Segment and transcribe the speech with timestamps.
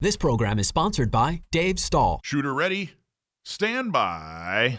[0.00, 2.20] This program is sponsored by Dave Stahl.
[2.22, 2.92] Shooter ready?
[3.44, 4.78] Stand by.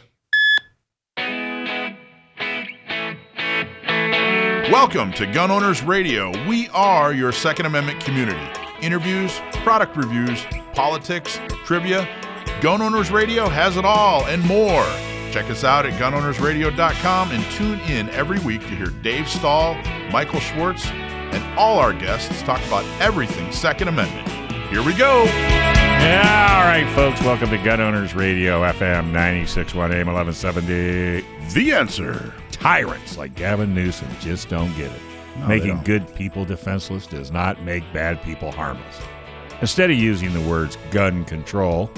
[4.72, 6.32] Welcome to Gun Owners Radio.
[6.48, 8.40] We are your Second Amendment community.
[8.82, 12.08] Interviews, product reviews, politics, trivia.
[12.62, 14.86] Gun Owners Radio has it all and more.
[15.34, 19.76] Check us out at gunownersradio.com and tune in every week to hear Dave Stahl,
[20.14, 24.39] Michael Schwartz, and all our guests talk about everything Second Amendment.
[24.70, 25.24] Here we go.
[25.26, 27.20] Yeah, all right, folks.
[27.22, 31.26] Welcome to Gun Owners Radio, FM 961 AM 1170.
[31.56, 32.32] The answer.
[32.52, 35.02] Tyrants like Gavin Newsom just don't get it.
[35.40, 39.02] No, Making good people defenseless does not make bad people harmless.
[39.60, 41.90] Instead of using the words gun control,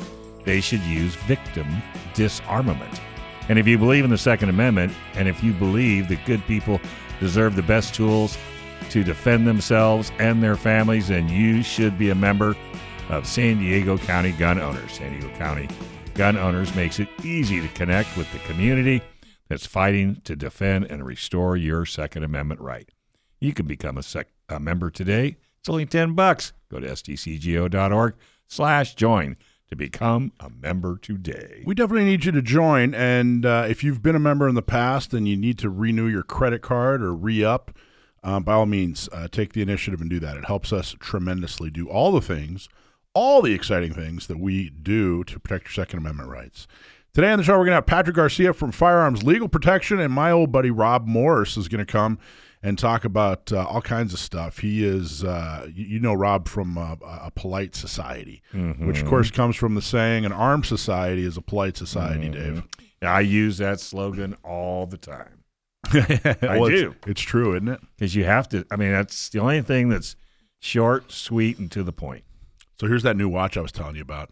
[0.45, 1.67] they should use victim
[2.13, 3.01] disarmament.
[3.49, 6.79] And if you believe in the Second Amendment, and if you believe that good people
[7.19, 8.37] deserve the best tools
[8.91, 12.55] to defend themselves and their families, and you should be a member
[13.09, 14.91] of San Diego County Gun Owners.
[14.91, 15.69] San Diego County
[16.13, 19.01] Gun Owners makes it easy to connect with the community
[19.47, 22.89] that's fighting to defend and restore your Second Amendment right.
[23.39, 25.37] You can become a, sec- a member today.
[25.61, 26.51] It's only 10 bucks.
[26.69, 28.15] Go to sdcgo.org
[28.47, 29.37] slash join
[29.69, 31.63] to become a member today.
[31.65, 32.93] We definitely need you to join.
[32.93, 36.07] And uh, if you've been a member in the past and you need to renew
[36.07, 37.45] your credit card or re
[38.23, 40.37] uh, by all means, uh, take the initiative and do that.
[40.37, 42.69] It helps us tremendously do all the things,
[43.13, 46.67] all the exciting things that we do to protect your Second Amendment rights.
[47.13, 50.13] Today on the show, we're going to have Patrick Garcia from Firearms Legal Protection, and
[50.13, 52.19] my old buddy Rob Morse is going to come
[52.63, 54.59] and talk about uh, all kinds of stuff.
[54.59, 58.43] He is, uh, you, know, Rob from uh, a polite society,
[58.85, 62.63] which of course comes from the saying, "An armed society is a polite society." Dave,
[63.01, 65.40] I use that slogan all the time
[65.93, 66.95] Well, it's- do.
[67.07, 67.79] It's true, isn't it?
[67.97, 68.65] because you have to.
[68.71, 70.15] I mean, that's the only thing that's
[70.59, 72.23] short, sweet, and to the point.
[72.79, 74.29] So here's that new watch I was telling you about.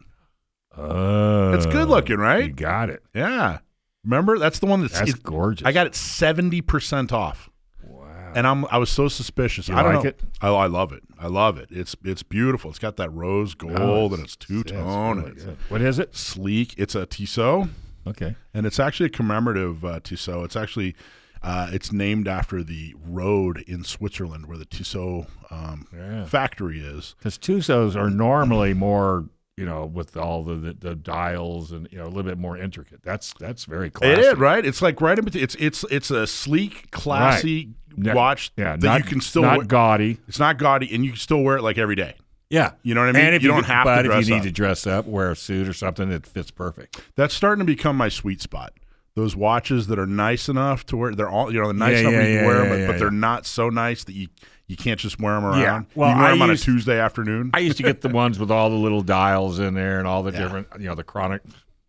[0.77, 2.45] Oh, It's good looking, right?
[2.45, 3.03] You got it.
[3.13, 3.59] Yeah.
[4.03, 5.65] Remember, that's the one that's, That's it- gorgeous.
[5.65, 7.49] I got it seventy percent off,
[7.83, 8.31] Wow.
[8.35, 9.67] and I'm I was so suspicious.
[9.67, 10.09] You I don't like know.
[10.09, 10.19] it?
[10.41, 11.03] Oh, I love it.
[11.19, 11.67] I love it.
[11.69, 12.69] It's it's beautiful.
[12.69, 15.17] It's got that rose gold and it's two tone.
[15.17, 15.69] really and it's.
[15.69, 16.15] What is it?
[16.15, 16.75] sleek.
[16.77, 17.67] It's a Tissot,
[18.07, 18.35] Okay.
[18.53, 20.45] and it's actually a commemorative uh, Tissot.
[20.45, 20.95] It's actually
[21.41, 26.25] uh, it's named after the road in Switzerland where the Tissot um, Yeah.
[26.25, 27.15] factory is.
[27.17, 29.25] Because Tissots are normally more,
[29.57, 32.57] you know, with all the, the, the dials and you know a little bit more
[32.57, 33.01] intricate.
[33.03, 34.13] That's that's very classy.
[34.13, 34.65] It is right.
[34.65, 35.43] It's like right in between.
[35.43, 39.41] It's it's it's a sleek, classy Ne- watch Yeah, that not, you can still.
[39.41, 39.65] not wear.
[39.65, 40.17] gaudy.
[40.27, 42.15] It's not gaudy, and you can still wear it like every day.
[42.51, 43.25] Yeah, You know what I mean?
[43.25, 44.45] And if You you, don't have to but dress if you need up.
[44.45, 46.99] to dress up, wear a suit or something that fits perfect.
[47.15, 48.73] That's starting to become my sweet spot.
[49.15, 51.99] Those watches that are nice enough to wear, they're all you know, they're nice Yeah,
[52.09, 54.27] enough yeah, you can yeah, wear them, but, but they're not so nice that you
[54.67, 55.59] you can't just wear them around.
[55.61, 55.81] Yeah.
[55.95, 57.49] Well, you wear I them on a Tuesday afternoon.
[57.53, 60.21] I used to get the ones with all the little dials in there and all
[60.23, 61.41] the different, you know, the chronic.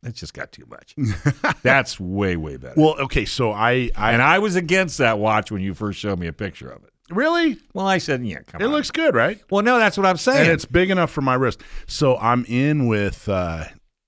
[0.02, 0.94] It just got too much.
[1.62, 2.74] That's way way better.
[2.76, 6.18] well, okay, so I, I and I was against that watch when you first showed
[6.18, 6.90] me a picture of it.
[7.10, 8.72] really, Well, I said, yeah, come it on.
[8.72, 9.38] looks good, right?
[9.50, 10.40] well, no, that's what I'm saying.
[10.44, 11.60] and it's big enough for my wrist.
[11.86, 13.28] So I'm in with.
[13.28, 13.64] uh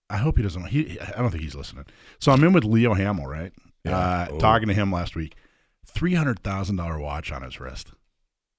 [0.09, 0.67] I hope he doesn't.
[0.67, 1.87] He, I don't think he's listening.
[2.22, 3.53] So I'm in with Leo Hamill, right?
[3.84, 3.99] Yeah.
[3.99, 4.38] Uh, Oh.
[4.38, 5.34] Talking to him last week.
[5.84, 7.91] Three hundred thousand dollar watch on his wrist.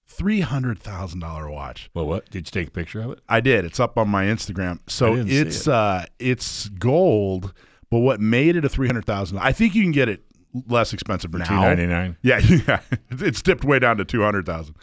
[0.05, 1.89] Three hundred thousand dollar watch.
[1.93, 2.29] well, what?
[2.29, 3.19] Did you take a picture of it?
[3.29, 3.63] I did.
[3.63, 4.79] It's up on my Instagram.
[4.87, 5.73] So I didn't see it's it.
[5.73, 7.53] uh it's gold,
[7.89, 9.37] but what made it a three hundred thousand?
[9.39, 10.23] I think you can get it
[10.67, 11.45] less expensive For now.
[11.45, 12.17] two ninety nine.
[12.21, 12.81] Yeah, yeah.
[13.11, 14.75] It's dipped way down to 200,000.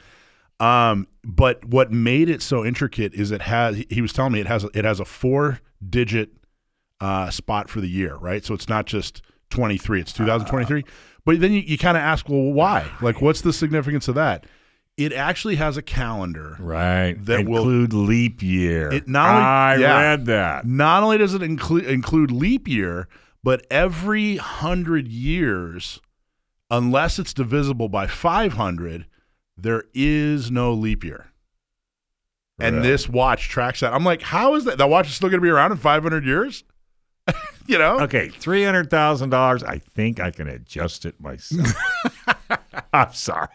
[0.59, 4.47] Um, but what made it so intricate is it has he was telling me it
[4.47, 6.31] has it has a four digit
[7.01, 8.45] uh, spot for the year, right?
[8.45, 10.85] So it's not just 23, it's 2023.
[11.25, 12.91] but then you, you kind of ask, well, why?
[13.01, 14.47] Like what's the significance of that?
[14.97, 16.57] It actually has a calendar.
[16.59, 17.15] Right.
[17.25, 18.93] That will- include leap year.
[18.93, 20.01] It not only- I yeah.
[20.01, 20.67] read that.
[20.67, 23.09] Not only does it include include leap year,
[23.43, 26.01] but every 100 years
[26.71, 29.07] unless it's divisible by 500,
[29.57, 31.27] there is no leap year.
[32.59, 33.95] And this watch tracks that.
[33.95, 34.77] I'm like, how is that?
[34.77, 36.63] That watch is still going to be around in 500 years?
[37.67, 38.01] You know?
[38.01, 39.63] Okay, three hundred thousand dollars.
[39.63, 41.75] I think I can adjust it myself.
[42.93, 43.49] I'm sorry.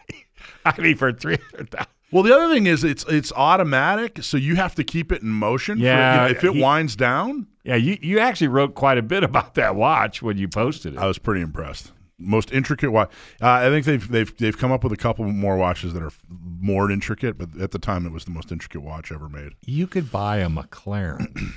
[0.64, 1.88] I mean, for three hundred thousand.
[2.12, 5.28] Well, the other thing is it's it's automatic, so you have to keep it in
[5.28, 5.76] motion.
[5.78, 8.96] for- you Yeah, know, if it he- winds down, Yeah, you, you actually wrote quite
[8.96, 10.98] a bit about that watch when you posted it.
[10.98, 11.92] I was pretty impressed.
[12.18, 13.10] Most intricate watch.
[13.42, 16.06] Uh, I think they've they've they've come up with a couple more watches that are
[16.06, 19.52] f- more intricate, but at the time it was the most intricate watch ever made.
[19.66, 21.52] you could buy a McLaren.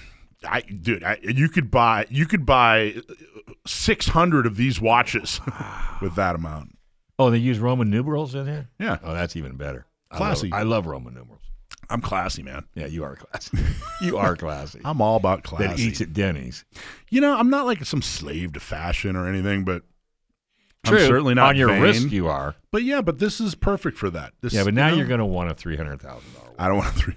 [0.48, 2.96] I dude, I, you could buy you could buy
[3.68, 5.42] six hundred of these watches
[6.02, 6.78] with that amount.
[7.18, 8.70] oh, they use Roman numerals in there.
[8.80, 8.98] Yeah.
[9.04, 9.86] Oh, that's even better.
[10.12, 10.52] I love- Classy.
[10.54, 11.42] I love, Roman numerals.
[11.92, 12.66] I'm classy, man.
[12.76, 13.58] Yeah, you are classy.
[14.02, 14.80] you are classy.
[14.86, 15.64] I'm all about classy.
[15.64, 15.84] that classy.
[15.84, 16.64] eats at Denny's.
[17.10, 19.82] You know, I'm not like some slave to fashion or anything, but
[20.86, 21.00] True.
[21.00, 21.82] I'm certainly not on your vain.
[21.82, 22.12] wrist.
[22.12, 22.56] You are.
[22.72, 24.34] But yeah, but this is perfect for that.
[24.42, 26.56] This, Yeah, but you now know, you're going to want a three hundred thousand dollars.
[26.60, 27.16] I don't want three.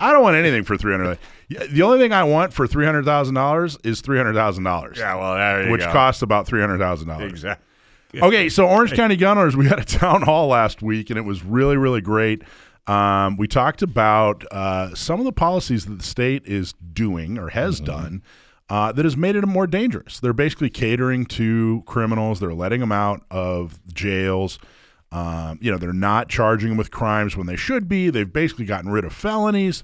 [0.00, 1.18] I don't want anything for three hundred.
[1.48, 4.98] The only thing I want for three hundred thousand dollars is three hundred thousand dollars.
[4.98, 7.30] Yeah, well, there which costs about three hundred thousand dollars.
[7.30, 7.66] exactly.
[8.20, 11.22] Okay, so Orange County Gun Owners, we had a town hall last week, and it
[11.22, 12.42] was really, really great.
[12.86, 17.50] Um, we talked about uh, some of the policies that the state is doing or
[17.50, 18.22] has done
[18.68, 20.18] uh, that has made it more dangerous.
[20.18, 22.40] They're basically catering to criminals.
[22.40, 24.58] They're letting them out of jails.
[25.12, 28.10] Um, you know, they're not charging them with crimes when they should be.
[28.10, 29.82] They've basically gotten rid of felonies.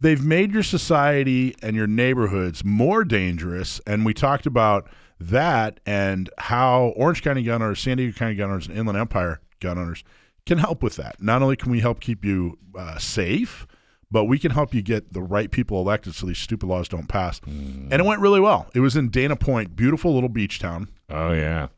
[0.00, 3.80] They've made your society and your neighborhoods more dangerous.
[3.86, 4.88] And we talked about
[5.18, 9.40] that and how Orange County gun owners, San Diego County gun owners, and Inland Empire
[9.60, 10.04] gun owners
[10.44, 11.22] can help with that.
[11.22, 13.66] Not only can we help keep you uh, safe,
[14.10, 17.08] but we can help you get the right people elected so these stupid laws don't
[17.08, 17.40] pass.
[17.46, 18.68] And it went really well.
[18.74, 21.68] It was in Dana Point, beautiful little beach town Oh yeah.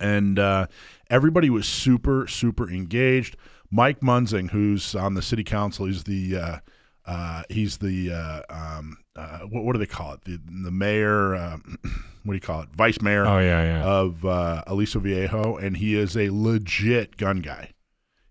[0.00, 0.66] And uh,
[1.10, 3.36] everybody was super super engaged.
[3.70, 6.58] Mike Munzing, who's on the city council, he's the uh,
[7.06, 10.24] uh, he's the uh, um, uh, what, what do they call it?
[10.24, 11.34] The the mayor.
[11.34, 11.58] Uh,
[12.24, 12.68] what do you call it?
[12.76, 13.84] Vice mayor Oh yeah, yeah.
[13.84, 17.72] of uh, Aliso Viejo, and he is a legit gun guy.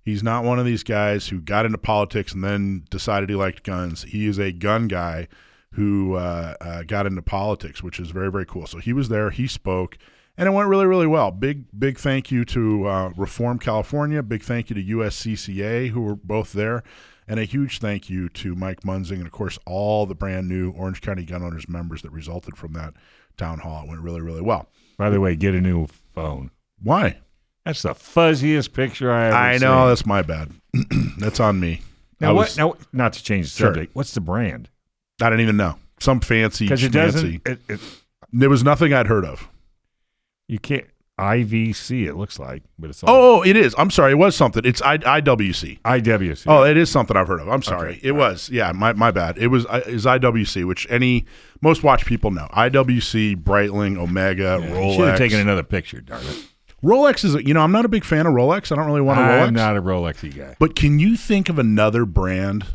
[0.02, 3.64] He's not one of these guys who got into politics and then decided he liked
[3.64, 4.04] guns.
[4.04, 5.28] He is a gun guy
[5.74, 8.68] who uh, uh, got into politics, which is very, very cool.
[8.68, 9.98] So he was there, he spoke,
[10.38, 11.32] and it went really, really well.
[11.32, 14.22] Big, big thank you to uh, Reform California.
[14.24, 16.84] Big thank you to USCCA, who were both there.
[17.28, 20.72] And a huge thank you to Mike Munzing and, of course, all the brand new
[20.72, 22.94] Orange County Gun Owners members that resulted from that
[23.36, 23.84] town hall.
[23.84, 24.70] It went really, really well.
[24.98, 26.52] By the way, get a new phone.
[26.82, 27.18] Why?
[27.66, 29.88] That's the fuzziest picture I ever I know seen.
[29.90, 30.52] that's my bad.
[31.18, 31.82] that's on me.
[32.22, 32.46] I Now what?
[32.48, 33.68] was- Now, not to change the Sure.
[33.74, 33.94] subject.
[33.94, 34.70] What's the brand?
[35.22, 35.76] I didn't even know.
[36.00, 37.42] Some fancy, Because it schmancy- doesn't.
[37.48, 37.80] It, it,
[38.32, 39.50] There was nothing I'd heard of.
[40.48, 40.86] You can't.
[41.20, 42.06] IVC.
[42.06, 43.74] It looks like, but it's all Oh, oh, it is.
[43.78, 44.12] I'm sorry.
[44.12, 44.64] It was something.
[44.64, 45.82] It's I, IWC.
[45.82, 46.44] IWC.
[46.48, 47.50] Oh, it is something I've heard of.
[47.50, 47.94] I'm sorry.
[47.94, 48.00] Okay.
[48.04, 48.50] It was.
[48.52, 49.38] Yeah, my, my bad.
[49.40, 51.26] It was uh, is IWC, which any
[51.62, 52.48] most watch people know.
[52.54, 54.96] IWC, Breitling, Omega, Rolex.
[54.96, 56.46] should have taken another picture, darn it.
[56.84, 57.34] Rolex is.
[57.34, 58.72] A, you know, I'm not a big fan of Rolex.
[58.72, 59.48] I don't really want a Rolex.
[59.48, 60.56] I'm not a Rolexy guy.
[60.60, 62.66] But can you think of another brand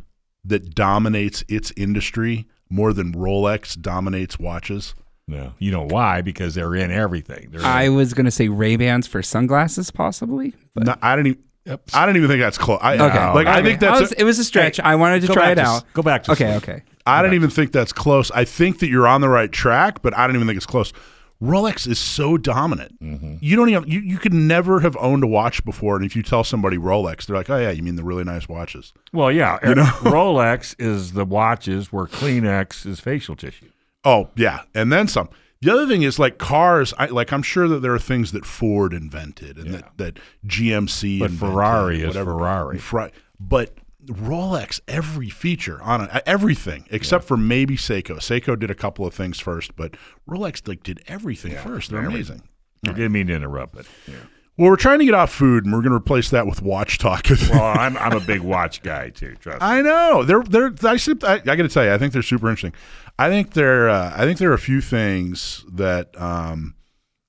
[0.44, 4.96] that dominates its industry more than Rolex dominates watches?
[5.28, 6.20] No, you know why?
[6.20, 7.48] Because they're in everything.
[7.50, 10.54] They're in, I was gonna say Ray Bans for sunglasses, possibly.
[10.74, 11.42] But No, I don't even.
[11.64, 11.82] Yep.
[11.94, 12.80] I don't even think that's close.
[12.82, 13.62] I, okay, like I Okay.
[13.68, 14.00] think that's.
[14.00, 14.80] was- a- it was a stretch.
[14.80, 15.84] I wanted to try it to- out.
[15.94, 16.68] Go back to Okay, sleep.
[16.68, 16.82] okay.
[17.06, 18.30] I don't even think that's close.
[18.32, 20.92] I think that you're on the right track, but I don't even think it's close.
[21.40, 23.00] Rolex is so dominant.
[23.02, 23.34] Mm-hmm.
[23.40, 26.22] You don't even you, you could never have owned a watch before, and if you
[26.22, 29.58] tell somebody Rolex, they're like, "Oh yeah, you mean the really nice watches?" Well, yeah.
[29.64, 29.82] You know?
[30.02, 33.70] Rolex is the watches where Kleenex is facial tissue.
[34.04, 35.28] Oh yeah, and then some.
[35.60, 36.92] The other thing is like cars.
[36.98, 41.20] I, like I'm sure that there are things that Ford invented and that that GMC,
[41.20, 42.32] But invented, Ferrari is whatever.
[42.32, 42.78] Ferrari.
[42.78, 43.74] Fri- but
[44.06, 48.16] Rolex, every feature on it, everything except for maybe Seiko.
[48.16, 49.96] Seiko did a couple of things first, but
[50.28, 51.90] Rolex like did everything first.
[51.90, 52.42] They're everything.
[52.42, 52.48] amazing.
[52.84, 54.14] I didn't mean to interrupt, but yeah.
[54.58, 56.98] Well, we're trying to get off food, and we're going to replace that with watch
[56.98, 57.26] talk.
[57.50, 59.34] well, I'm I'm a big watch guy too.
[59.36, 59.66] Trust me.
[59.66, 60.74] I know they're they're.
[60.82, 62.74] I, I, I got to tell you, I think they're super interesting.
[63.18, 63.88] I think there.
[63.88, 66.74] Uh, I think there are a few things that um,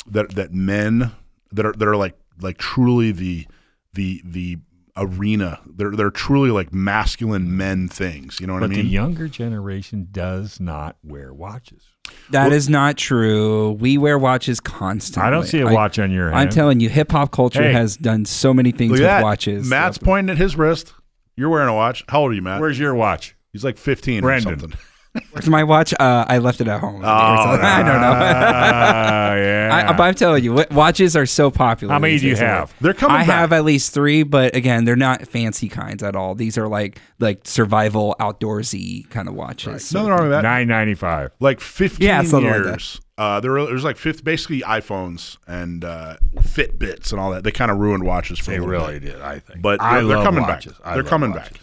[0.08, 1.12] that that men
[1.52, 3.48] that are that are like like truly the
[3.94, 4.58] the the
[4.96, 5.60] arena.
[5.66, 8.40] They're they're truly like masculine men things.
[8.40, 8.86] You know what But I mean?
[8.86, 11.84] the younger generation does not wear watches.
[12.32, 13.72] That is not true.
[13.72, 15.28] We wear watches constantly.
[15.28, 16.40] I don't see a watch on your hand.
[16.40, 17.74] I'm telling you, hip hop culture Hey.
[17.74, 19.24] has done so many things with that.
[19.24, 19.68] watches.
[19.70, 20.94] Matt's pointing at his wrist.
[21.36, 22.04] You're wearing a watch.
[22.10, 22.62] How old are you, Matt?
[22.62, 23.36] Where's your watch?
[23.52, 24.54] He's like 15 Brendan.
[24.54, 24.80] or something.
[25.32, 25.94] Where's my watch?
[26.00, 27.02] Uh, I left it at home.
[27.04, 28.14] Oh, I don't know.
[28.16, 29.86] Ah, yeah.
[29.90, 31.94] I, but I'm telling you, watches are so popular.
[31.94, 32.40] How many do you days.
[32.40, 32.74] have?
[32.82, 33.24] They're coming back.
[33.26, 33.40] I back.
[33.40, 36.34] have at least three, but again, they're not fancy kinds at all.
[36.34, 39.94] These are like like survival outdoorsy kind of watches.
[39.94, 40.42] Nothing wrong with that.
[40.42, 41.32] Nine ninety five.
[41.40, 43.00] like 15 Yeah, something like years.
[43.20, 47.44] uh, there were, there's like fifth, basically iPhones and uh, Fitbits and all that.
[47.44, 49.14] They kind of ruined watches for They a little really bit.
[49.14, 49.22] did.
[49.22, 49.62] I think.
[49.62, 50.74] But I they're, they're love coming watches.
[50.74, 50.82] back.
[50.88, 51.58] I they're coming watches.
[51.58, 51.62] back.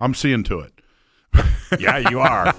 [0.00, 0.72] I'm seeing to it.
[1.78, 2.54] Yeah, you are.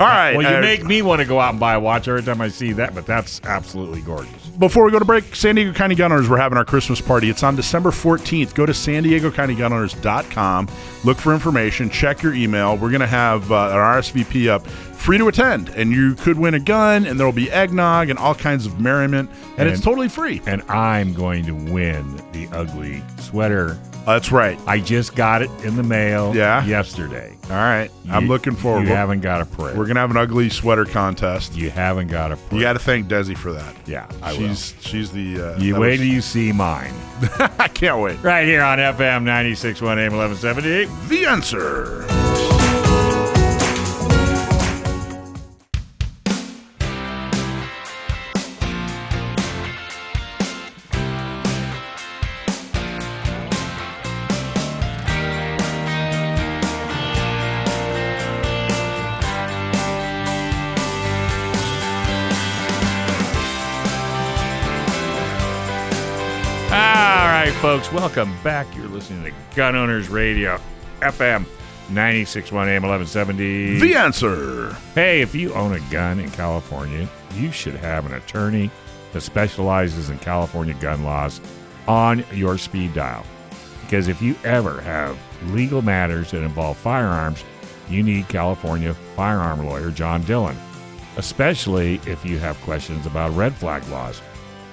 [0.00, 0.36] All right.
[0.36, 2.40] well, you uh, make me want to go out and buy a watch every time
[2.40, 4.46] I see that, but that's absolutely gorgeous.
[4.50, 7.28] before we go to break, San Diego County Gun Owners, we're having our Christmas party.
[7.28, 8.54] It's on December 14th.
[8.54, 10.68] Go to san diego county gun owners.com.
[11.04, 11.90] Look for information.
[11.90, 12.76] Check your email.
[12.76, 16.54] We're going to have uh, an RSVP up free to attend, and you could win
[16.54, 20.08] a gun, and there will be eggnog and all kinds of merriment, and, it's totally
[20.08, 20.40] free.
[20.46, 24.58] And I'm going to win the ugly sweater That's right.
[24.66, 26.64] I just got it in the mail Yeah?
[26.64, 27.37] yesterday.
[27.50, 27.90] All right.
[28.10, 28.80] I'm looking forward.
[28.82, 29.74] You We're- haven't got a prayer.
[29.76, 31.54] We're gonna have an ugly sweater contest.
[31.54, 32.54] you haven't got a prayer.
[32.54, 33.74] You got to thank Desi for that.
[33.86, 35.40] yeah, I she's she's the.
[35.54, 35.58] Uh.
[35.58, 36.92] You wait was- till you see mine.
[37.58, 38.22] I can't wait.
[38.22, 40.84] Right here on FM 96.1 AM 1170.
[41.08, 42.04] The answer.
[67.68, 68.66] Folks, welcome back.
[68.74, 70.58] You're listening to Gun Owners Radio,
[71.00, 71.44] FM
[71.90, 73.78] 96.1 AM 1170.
[73.78, 74.72] The answer.
[74.94, 78.70] Hey, if you own a gun in California, you should have an attorney
[79.12, 81.42] that specializes in California gun laws
[81.86, 83.22] on your speed dial.
[83.82, 85.18] Because if you ever have
[85.52, 87.44] legal matters that involve firearms,
[87.90, 90.56] you need California firearm lawyer John Dillon,
[91.18, 94.22] especially if you have questions about red flag laws,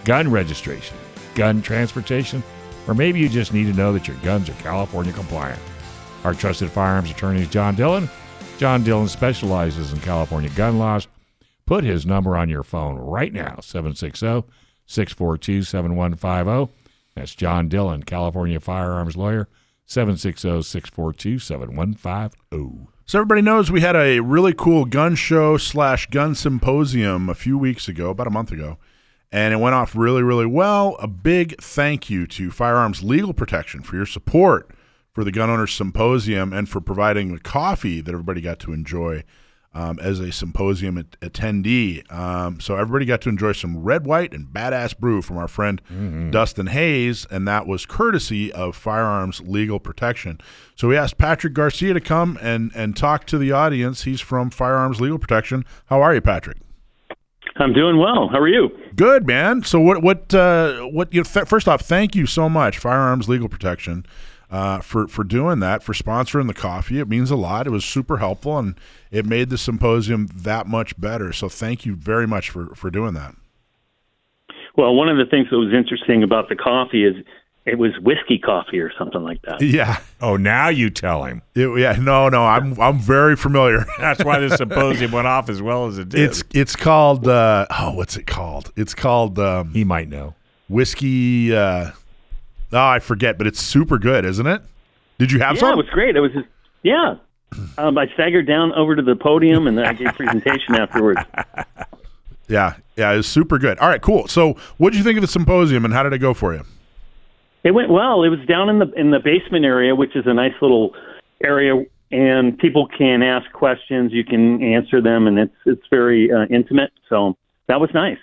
[0.06, 0.96] gun registration,
[1.34, 2.42] gun transportation,
[2.88, 5.60] or maybe you just need to know that your guns are California compliant.
[6.24, 8.10] Our trusted firearms attorney is John Dillon.
[8.58, 11.08] John Dillon specializes in California gun laws.
[11.65, 14.44] Put his number on your phone right now 760
[14.86, 16.74] 642 7150.
[17.15, 19.48] That's John Dillon, California firearms lawyer
[19.86, 22.88] 760 642 7150.
[23.08, 27.58] So everybody knows we had a really cool gun show slash gun symposium a few
[27.58, 28.77] weeks ago, about a month ago,
[29.32, 30.96] and it went off really, really well.
[31.00, 34.70] A big thank you to Firearms Legal Protection for your support
[35.13, 39.24] for the Gun Owners Symposium and for providing the coffee that everybody got to enjoy
[39.74, 42.10] um, as a symposium at- attendee.
[42.10, 45.82] Um, so everybody got to enjoy some red, white, and badass brew from our friend
[46.32, 50.39] Dustin Hayes, and that was courtesy of Firearms Legal Protection.
[50.75, 54.03] So we asked Patrick Garcia to come and and talk to the audience.
[54.03, 55.65] He's from Firearms Legal Protection.
[55.88, 56.58] How are you, Patrick?
[57.58, 58.28] I'm doing well.
[58.30, 58.70] How are you?
[58.96, 59.64] Good, man.
[59.64, 63.48] So what what uh, what you th- first off, thank you so much, Firearms Legal
[63.48, 64.06] Protection,
[64.52, 67.00] uh, for for doing that, for sponsoring the coffee.
[67.00, 67.66] It means a lot.
[67.66, 68.76] It was super helpful, and
[69.10, 71.32] it made the symposium that much better.
[71.32, 73.36] So thank you very much for for doing that.
[74.78, 77.16] Well, one of the things that was interesting about the coffee is
[77.66, 79.62] it was whiskey coffee or something like that.
[79.62, 81.42] Yeah, Oh, now you tell him.
[81.56, 81.94] It- yeah.
[82.00, 83.86] No, no, I'm I'm very familiar.
[84.00, 86.22] That's why the symposium went off as well as it did.
[86.22, 88.72] It's it's called uh, oh, what's it called?
[88.76, 90.36] It's called um, he might know.
[90.70, 91.56] whiskey.
[91.56, 91.92] Uh,
[92.72, 94.62] oh, I forget, but it's super good, isn't it?
[95.18, 95.74] Did you have yeah, some?
[95.74, 96.16] it was great.
[96.16, 96.48] It was just,
[96.84, 97.16] yeah.
[97.78, 101.22] Um, I staggered down over to the podium and then I gave a presentation afterwards.
[102.48, 103.80] Yeah, yeah, it was super good.
[103.80, 104.28] All right, cool.
[104.28, 106.64] So, what did you think of the symposium, and how did it go for you?
[107.66, 108.24] It went well.
[108.24, 110.96] It was down in the in the basement area, which is a nice little
[111.44, 114.14] area, and people can ask questions.
[114.14, 116.92] You can answer them, and it's it's very uh, intimate.
[117.10, 117.36] So
[117.68, 118.20] that was nice.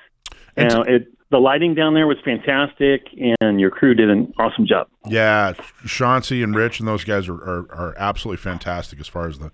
[0.57, 3.09] And And it the lighting down there was fantastic,
[3.41, 4.87] and your crew did an awesome job.
[5.09, 5.55] Yeah,
[5.87, 9.51] Chauncey and Rich and those guys are, are, are absolutely fantastic as far as the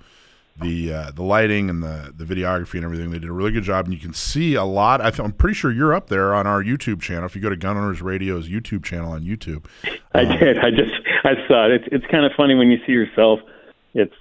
[0.61, 3.11] the uh, the lighting and the the videography and everything.
[3.11, 5.01] They did a really good job, and you can see a lot.
[5.01, 7.27] I th- I'm pretty sure you're up there on our YouTube channel.
[7.27, 9.65] If you go to Gun Owners Radio's YouTube channel on YouTube,
[10.15, 10.59] I did.
[10.59, 10.93] I just
[11.25, 11.73] I saw it.
[11.73, 13.41] It's it's kind of funny when you see yourself.
[13.95, 14.15] It's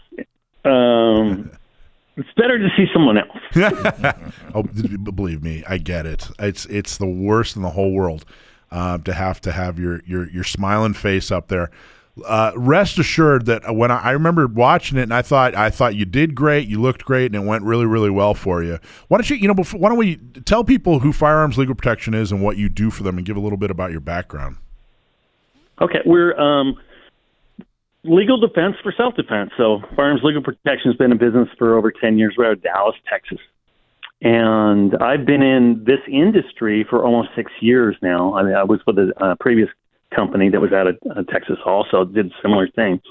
[0.63, 1.51] um,
[2.17, 3.37] it's better to see someone else.
[4.53, 6.29] oh, believe me, I get it.
[6.39, 8.25] It's it's the worst in the whole world
[8.71, 11.71] uh, to have to have your your your smiling face up there.
[12.25, 15.95] Uh, rest assured that when I, I remember watching it, and I thought I thought
[15.95, 18.79] you did great, you looked great, and it went really really well for you.
[19.07, 22.13] Why don't you you know before, why don't we tell people who Firearms Legal Protection
[22.13, 24.57] is and what you do for them, and give a little bit about your background.
[25.81, 26.77] Okay, we're um,
[28.03, 29.51] legal defense for self defense.
[29.57, 32.35] So Firearms Legal Protection has been in business for over ten years.
[32.37, 33.39] We're out of Dallas, Texas,
[34.21, 38.35] and I've been in this industry for almost six years now.
[38.35, 39.69] I mean, I was with a uh, previous
[40.13, 43.01] company that was out of uh, Texas, also did a similar thing.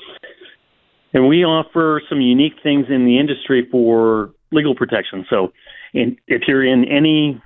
[1.13, 5.25] And we offer some unique things in the industry for legal protection.
[5.31, 5.53] So,
[5.95, 7.41] in, if you're in any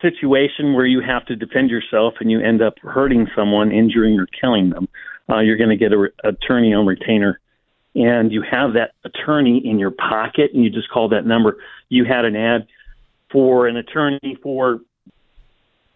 [0.00, 4.26] situation where you have to defend yourself and you end up hurting someone, injuring or
[4.40, 4.88] killing them,
[5.28, 7.40] uh, you're going to get an attorney on retainer.
[7.94, 11.56] And you have that attorney in your pocket, and you just call that number.
[11.88, 12.68] You had an ad
[13.32, 14.80] for an attorney for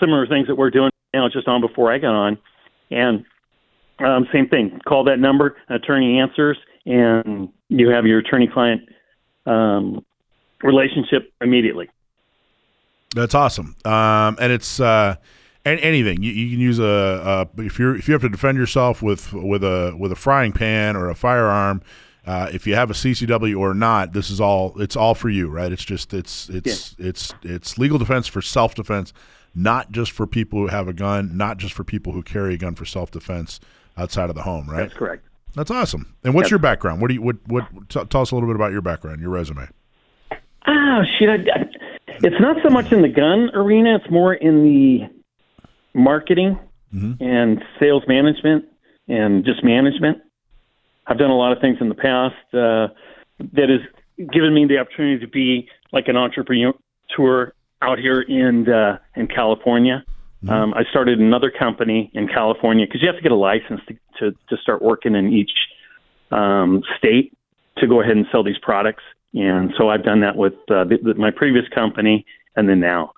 [0.00, 2.38] similar things that we're doing now, just on before I got on.
[2.90, 3.24] And
[3.98, 4.80] um, same thing.
[4.86, 5.56] Call that number.
[5.68, 8.82] Attorney answers, and you have your attorney-client
[9.46, 10.04] um,
[10.62, 11.88] relationship immediately.
[13.14, 13.76] That's awesome.
[13.84, 15.16] Um, and it's uh,
[15.64, 18.58] And anything you, you can use a, a if you if you have to defend
[18.58, 21.80] yourself with with a with a frying pan or a firearm,
[22.26, 25.48] uh, if you have a CCW or not, this is all it's all for you,
[25.48, 25.72] right?
[25.72, 29.14] It's just it's it's it's it's legal defense for self defense,
[29.54, 32.56] not just for people who have a gun, not just for people who carry a
[32.58, 33.60] gun for self defense
[33.96, 34.82] outside of the home, right?
[34.88, 35.24] That's correct.
[35.54, 36.14] That's awesome.
[36.24, 36.50] And what's Yep.
[36.50, 37.00] your background?
[37.00, 39.30] What do you what what t- tell us a little bit about your background, your
[39.30, 39.68] resume?
[40.66, 41.28] Oh shit!
[41.28, 41.64] I, I,
[42.08, 45.08] it's not so much in the gun arena; it's more in the
[45.98, 46.58] marketing
[47.20, 48.64] and sales management
[49.08, 50.18] and just management.
[51.08, 52.88] I've done a lot of things in the past uh,
[53.52, 53.80] that has
[54.32, 56.72] given me the opportunity to be like an entrepreneur
[57.84, 60.04] out here in uh, in California.
[60.46, 63.94] Um, I started another company in California because you have to get a license to,
[64.18, 65.52] to to start working in each
[66.30, 67.32] um, state
[67.78, 69.02] to go ahead and sell these products.
[69.32, 72.24] And so I've done that with uh, the, the, my previous company
[72.56, 73.12] and then now.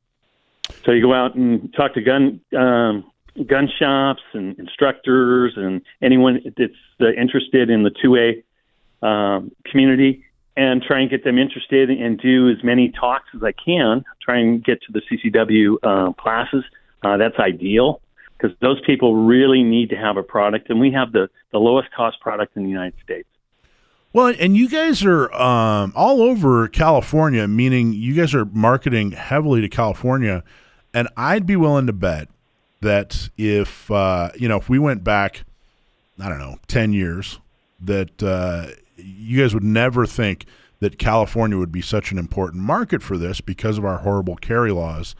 [0.85, 3.11] So you go out and talk to gun um,
[3.47, 10.25] gun shops and instructors and anyone that's uh, interested in the 2A um, community
[10.57, 14.05] and try and get them interested and do as many talks as I can.
[14.23, 16.65] Try and get to the CCW uh, classes.
[17.03, 18.01] Uh, that's ideal
[18.37, 21.91] because those people really need to have a product, and we have the, the lowest
[21.93, 23.29] cost product in the United States.
[24.13, 29.61] Well, and you guys are um, all over California, meaning you guys are marketing heavily
[29.61, 30.43] to California.
[30.95, 32.29] And I'd be willing to bet
[32.81, 35.45] that if uh, you know if we went back,
[36.19, 37.41] I don't know, ten years,
[37.81, 40.47] that uh, you guys would never think
[40.81, 44.71] that California would be such an important market for this because of our horrible carry
[44.71, 45.15] laws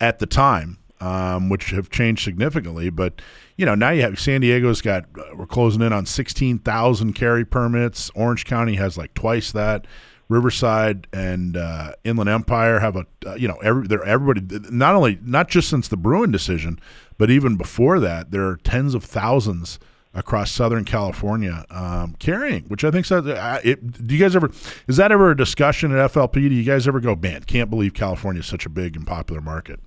[0.00, 2.90] at the time, um, which have changed significantly.
[2.90, 3.20] But
[3.56, 7.12] you know now you have San Diego's got uh, we're closing in on sixteen thousand
[7.14, 8.10] carry permits.
[8.14, 9.86] Orange County has like twice that.
[10.28, 15.18] Riverside and uh, Inland Empire have a uh, you know every they're everybody not only
[15.22, 16.80] not just since the Bruen decision,
[17.18, 19.78] but even before that there are tens of thousands
[20.14, 23.18] across Southern California um, carrying, which I think so.
[23.18, 24.50] Uh, it, do you guys ever
[24.86, 26.34] is that ever a discussion at FLP?
[26.34, 29.40] Do you guys ever go, man, can't believe California is such a big and popular
[29.40, 29.80] market?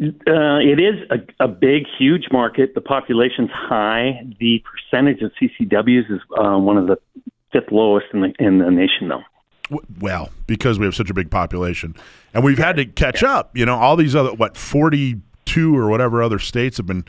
[0.00, 2.74] Uh, it is a, a big, huge market.
[2.74, 4.22] The population's high.
[4.38, 6.98] The percentage of CCWs is uh, one of the
[7.52, 9.22] fifth lowest in the in the nation, though.
[10.00, 11.96] Well, because we have such a big population,
[12.32, 13.56] and we've had to catch up.
[13.56, 17.04] You know, all these other what forty-two or whatever other states have been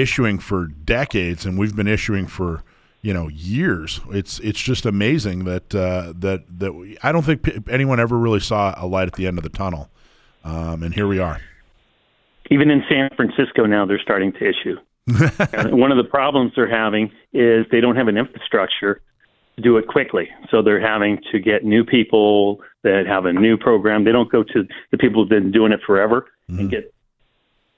[0.00, 2.62] issuing for decades, and we've been issuing for
[3.02, 4.00] you know years.
[4.10, 8.18] It's it's just amazing that uh, that that we, I don't think p- anyone ever
[8.18, 9.90] really saw a light at the end of the tunnel,
[10.44, 11.40] um, and here we are.
[12.50, 14.76] Even in San Francisco now, they're starting to issue.
[15.76, 19.02] One of the problems they're having is they don't have an infrastructure
[19.56, 20.28] to do it quickly.
[20.50, 24.04] So they're having to get new people that have a new program.
[24.04, 26.93] They don't go to the people who've been doing it forever and get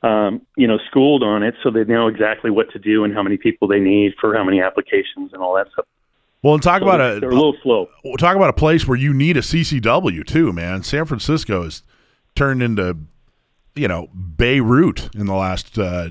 [0.06, 3.22] um, you know schooled on it, so they know exactly what to do and how
[3.22, 5.86] many people they need for how many applications and all that stuff.
[6.42, 7.88] Well, and talk So about a a little slow.
[8.04, 10.82] Well, talk about a place where you need a CCW too, man.
[10.82, 11.82] San Francisco has
[12.36, 12.96] turned into,
[13.74, 16.10] you know, Beirut in the last uh,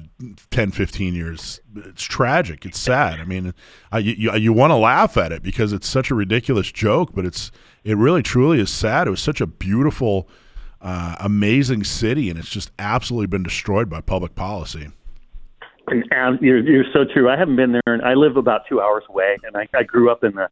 [0.49, 1.61] 10, 15 years.
[1.75, 2.65] It's tragic.
[2.65, 3.21] It's sad.
[3.21, 3.53] I mean,
[3.91, 7.25] I, you, you want to laugh at it because it's such a ridiculous joke, but
[7.25, 7.51] it's
[7.85, 9.07] it really truly is sad.
[9.07, 10.27] It was such a beautiful,
[10.85, 14.87] uh, amazing city, and it's just absolutely been destroyed by public policy.
[15.87, 17.27] And, and you're, you're so true.
[17.27, 20.11] I haven't been there, and I live about two hours away, and I, I grew
[20.11, 20.47] up in the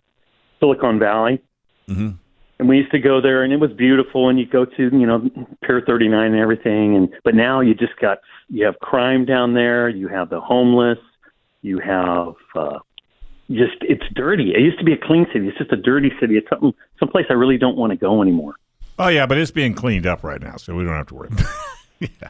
[0.59, 1.39] Silicon Valley.
[1.87, 2.17] Mhm.
[2.59, 4.29] And we used to go there, and it was beautiful.
[4.29, 5.29] And you go to, you know,
[5.65, 6.95] Pier 39 and everything.
[6.95, 9.89] And but now you just got you have crime down there.
[9.89, 10.99] You have the homeless.
[11.61, 12.79] You have uh,
[13.51, 14.53] just it's dirty.
[14.55, 15.47] It used to be a clean city.
[15.47, 16.37] It's just a dirty city.
[16.37, 18.53] It's something someplace I really don't want to go anymore.
[18.99, 21.29] Oh yeah, but it's being cleaned up right now, so we don't have to worry.
[21.99, 22.07] yeah.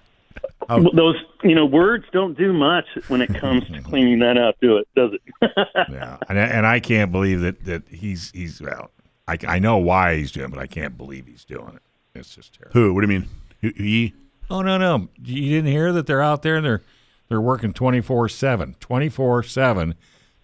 [0.69, 0.89] Oh.
[0.93, 4.77] Those you know words don't do much when it comes to cleaning that up, do
[4.77, 4.87] it?
[4.95, 5.51] Does it?
[5.91, 8.89] yeah, and, and I can't believe that that he's he's well,
[9.27, 12.17] I, I know why he's doing, it, but I can't believe he's doing it.
[12.17, 12.79] It's just terrible.
[12.79, 12.93] Who?
[12.93, 13.29] What do you mean?
[13.75, 14.13] He?
[14.49, 15.09] Oh no no!
[15.21, 16.81] You didn't hear that they're out there and they're
[17.27, 19.95] they're working 24/7, 24/7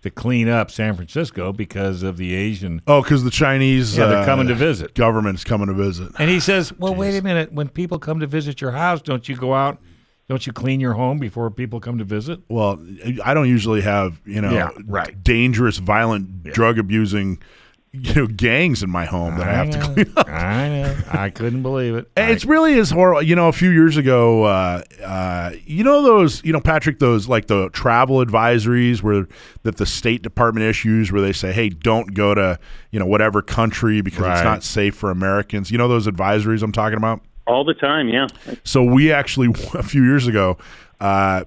[0.01, 2.81] to clean up San Francisco because of the Asian.
[2.87, 4.93] Oh, because the Chinese Yeah, they're uh, coming to visit.
[4.95, 6.11] Government's coming to visit.
[6.19, 7.51] And he says, "Well, wait a minute.
[7.51, 9.79] When people come to visit your house, don't you go out?
[10.29, 12.79] Don't you clean your home before people come to visit?" Well,
[13.25, 15.21] I don't usually have you know Yeah, right.
[15.23, 17.39] dangerous, violent, drug abusing
[17.91, 20.27] you know gangs in my home that I, have to clean up.
[20.29, 20.97] I know.
[21.11, 22.09] I couldn't believe it.
[22.15, 23.23] And It's really is horrible.
[23.23, 27.27] You know, a few years ago, uh, uh, you know those, you know, Patrick, those
[27.27, 29.27] like the travel advisories where
[29.63, 32.59] that the State Department issues, where they say, "Hey, don't go to
[32.91, 36.71] you know whatever country because it's not safe for Americans." You know those advisories I'm
[36.71, 37.21] talking about.
[37.47, 38.07] all the time.
[38.09, 38.27] Yeah,
[38.63, 40.57] So we actually a few years ago
[40.99, 41.45] uh,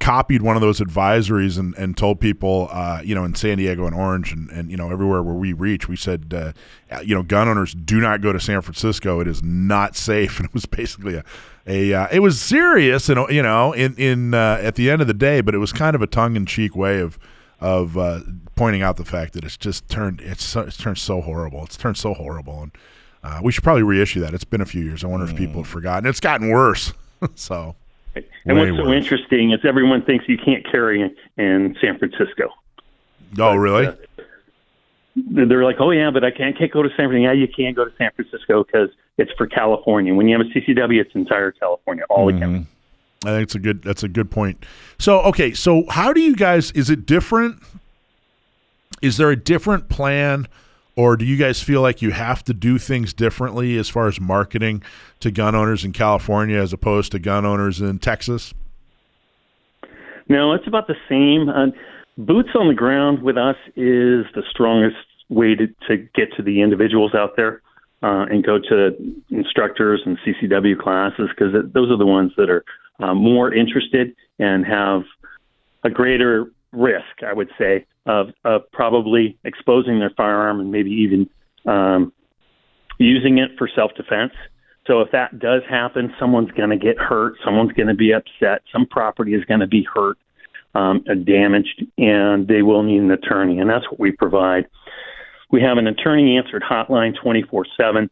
[0.00, 3.86] copied one of those advisories and, and told people, uh, you know, in San Diego
[3.86, 7.22] and Orange and, and you know everywhere where we reach, we said, uh, you know,
[7.22, 9.20] gun owners do not go to San Francisco.
[9.20, 10.40] It is not safe.
[10.40, 11.24] And it was basically a,
[11.66, 15.06] a uh, it was serious and you know in in uh, at the end of
[15.06, 17.18] the day, but it was kind of a tongue in cheek way of
[17.60, 18.20] of uh,
[18.54, 21.62] pointing out the fact that it's just turned it's so, it's turned so horrible.
[21.64, 22.72] It's turned so horrible and.
[23.22, 24.32] Uh, we should probably reissue that.
[24.32, 25.04] It's been a few years.
[25.04, 26.08] I wonder if people have forgotten.
[26.08, 26.94] It's gotten worse.
[27.34, 27.76] so
[28.14, 32.50] and Way what's so interesting is everyone thinks you can't carry in, in San Francisco.
[33.38, 33.86] Oh, really?
[33.86, 33.94] uh,
[35.14, 37.22] They're like, oh yeah, but I can't, can't go to San Francisco.
[37.22, 40.14] Yeah, you can't go to San Francisco because it's for California.
[40.14, 42.66] When you have a CCW, it's entire California, all the counties.
[43.24, 43.82] I think it's a good.
[43.82, 44.64] That's a good point.
[44.98, 46.70] So, okay, so how do you guys?
[46.72, 47.62] Is it different?
[49.02, 50.48] Is there a different plan,
[50.96, 54.20] or do you guys feel like you have to do things differently as far as
[54.20, 54.82] marketing
[55.20, 58.52] to gun owners in California as opposed to gun owners in Texas?
[60.28, 61.48] No, it's about the same.
[61.48, 61.72] Uh,
[62.16, 64.96] boots on the ground with us is the strongest
[65.28, 67.62] way to, to get to the individuals out there
[68.02, 68.96] uh, and go to
[69.30, 72.64] instructors and CCW classes because those are the ones that are
[73.00, 75.02] uh, more interested and have
[75.84, 81.30] a greater risk, I would say, of, of probably exposing their firearm and maybe even
[81.64, 82.12] um,
[82.98, 84.32] using it for self defense.
[84.86, 88.62] So if that does happen, someone's going to get hurt, someone's going to be upset,
[88.72, 90.16] some property is going to be hurt,
[90.74, 94.66] um, damaged, and they will need an attorney, and that's what we provide.
[95.52, 98.10] We have an attorney answered hotline 24 7.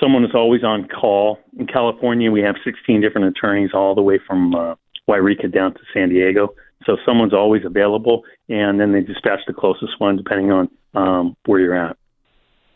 [0.00, 1.38] Someone is always on call.
[1.58, 4.74] In California, we have 16 different attorneys all the way from uh,
[5.08, 6.54] Yreka down to San Diego.
[6.86, 11.60] So someone's always available, and then they dispatch the closest one depending on um, where
[11.60, 11.96] you're at.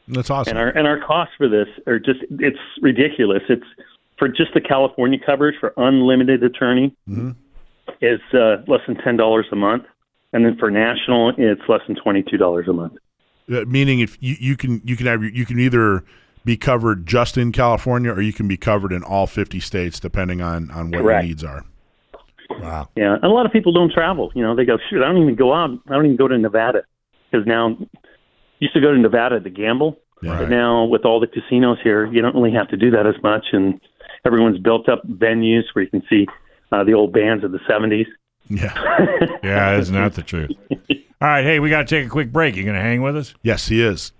[0.08, 0.52] That's awesome.
[0.56, 3.42] And our and our costs for this are just it's ridiculous.
[3.48, 3.66] It's
[4.18, 7.36] for just the California coverage for unlimited attorney Mhm.
[8.00, 9.84] is uh, less than ten dollars a month,
[10.32, 12.94] and then for national it's less than twenty two dollars a month.
[13.52, 16.04] Uh, meaning, if you, you can you can have you can either
[16.44, 20.40] be covered just in California or you can be covered in all 50 states depending
[20.40, 21.22] on on what Correct.
[21.24, 21.64] your needs are.
[22.60, 22.88] Wow.
[22.96, 24.30] Yeah, and a lot of people don't travel.
[24.34, 25.70] You know, they go, shoot, I don't even go out.
[25.88, 26.82] I don't even go to Nevada
[27.30, 27.76] because now
[28.58, 30.38] used to go to Nevada to gamble, Yeah.
[30.38, 33.14] but now with all the casinos here, you don't really have to do that as
[33.22, 33.80] much, and
[34.26, 36.26] everyone's built up venues where you can see
[36.72, 38.06] uh, the old bands of the '70s.
[38.48, 38.74] Yeah.
[39.42, 40.50] Yeah, isn't that the truth?
[41.20, 42.56] All right, hey, we got to take a quick break.
[42.56, 43.34] You going to hang with us?
[43.42, 44.12] Yes, he is.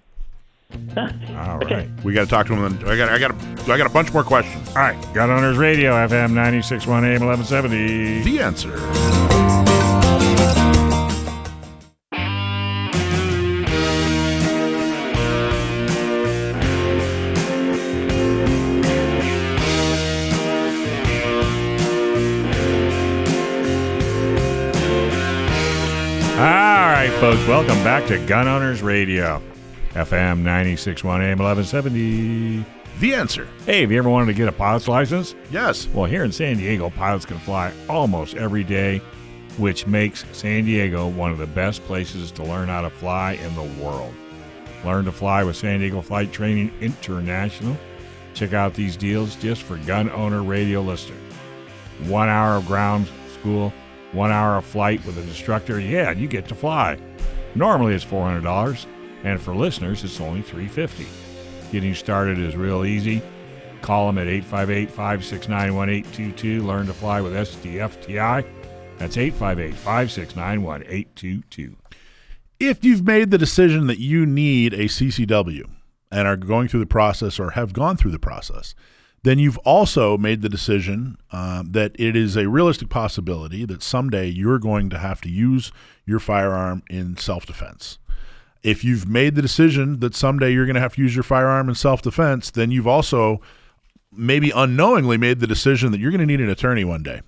[0.75, 1.89] All right.
[2.05, 2.79] We got to talk to him.
[2.87, 4.69] I got I got a, I got a bunch more questions.
[4.71, 5.15] All right.
[5.15, 8.23] Gun Owners Radio, FM 961 AM 1170.
[8.23, 9.79] The answer.
[26.39, 29.43] All right, folks, welcome back to Gun Owners Radio,
[29.99, 32.65] FM 961 AM 1170.
[33.01, 33.49] The answer.
[33.67, 35.35] Hey, have you ever wanted to get a pilot's license?
[35.51, 35.89] Yes.
[35.89, 38.99] Well, here in San Diego, pilots can fly almost every day,
[39.57, 43.55] which makes San Diego one of the best places to learn how to fly in
[43.57, 44.15] the world.
[44.85, 47.77] Learn to fly with San Diego Flight Training International.
[48.35, 51.19] Check out these deals just for gun owner radio listeners.
[52.07, 53.73] One hour of ground school,
[54.13, 55.81] one hour of flight with an instructor.
[55.81, 56.99] Yeah, you get to fly.
[57.57, 58.87] Normally it's $400,
[59.25, 61.07] and for listeners, it's only 350.
[61.73, 63.23] Getting started is real easy.
[63.83, 66.67] Call them at 858 569 1822.
[66.67, 68.47] Learn to fly with SDFTI.
[68.99, 71.77] That's 858 569 1822.
[72.61, 75.69] If you've made the decision that you need a CCW
[76.11, 78.75] and are going through the process or have gone through the process,
[79.23, 84.27] then you've also made the decision um, that it is a realistic possibility that someday
[84.27, 85.71] you're going to have to use
[86.07, 87.99] your firearm in self defense.
[88.63, 91.69] If you've made the decision that someday you're going to have to use your firearm
[91.69, 93.41] in self defense, then you've also
[94.13, 97.21] maybe unknowingly made the decision that you're going to need an attorney one day.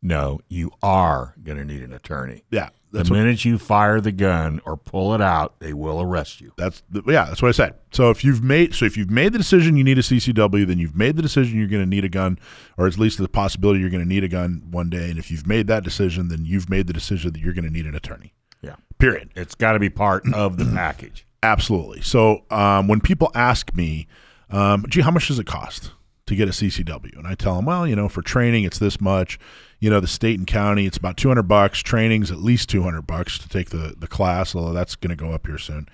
[0.00, 2.44] No, you are going to need an attorney.
[2.50, 6.40] Yeah, The what, minute you fire the gun or pull it out, they will arrest
[6.40, 6.52] you.
[6.56, 7.74] that's the, yeah, that's what I said.
[7.90, 10.78] So if you've made so if you've made the decision you need a CCW, then
[10.78, 12.38] you've made the decision you're going to need a gun,
[12.76, 15.10] or at least the possibility you're going to need a gun one day.
[15.10, 17.72] And if you've made that decision, then you've made the decision that you're going to
[17.72, 18.34] need an attorney.
[18.62, 18.76] Yeah.
[18.98, 19.30] Period.
[19.36, 21.26] It's got to be part of the package.
[21.42, 22.00] Absolutely.
[22.02, 24.06] So um, when people ask me,
[24.50, 25.92] um, gee, how much does it cost
[26.26, 27.16] to get a CCW?
[27.16, 29.38] And I tell them, well, you know, for training, it's this much.
[29.80, 31.78] You know, the state and county, it's about 200 bucks.
[31.78, 35.30] Training's at least 200 bucks to take the, the class, although that's going to go
[35.30, 35.86] up here soon.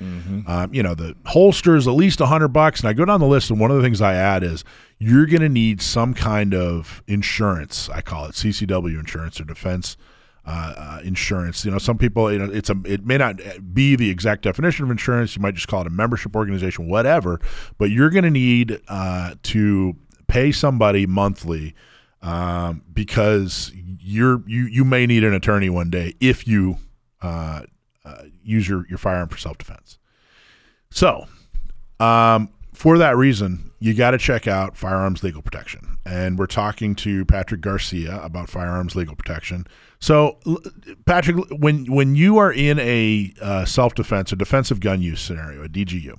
[0.49, 2.81] Um, you know, the holster is at least 100 bucks.
[2.81, 4.65] And I go down the list, and one of the things I add is
[4.99, 7.91] you're going to need some kind of insurance.
[7.91, 9.99] I call it CCW insurance or defense
[10.47, 11.65] uh, uh, insurance.
[11.65, 13.41] You know, some people, you know, it's a it may not
[13.73, 15.37] be the exact definition of insurance.
[15.37, 17.41] You might just call it a membership organization, whatever.
[17.79, 21.75] But you're going to need uh, to pay somebody monthly
[22.23, 26.77] um, because you're you you may need an attorney one day if you
[27.23, 27.63] uh,
[28.05, 29.99] uh, use your your firearm for self defense.
[30.91, 31.27] So,
[32.01, 35.99] um, for that reason, you got to check out Firearms Legal Protection.
[36.07, 39.67] And we're talking to Patrick Garcia about Firearms Legal Protection.
[40.05, 40.39] So,
[41.07, 45.65] Patrick, when when you are in a uh, self defense, a defensive gun use scenario,
[45.65, 46.19] a DGU,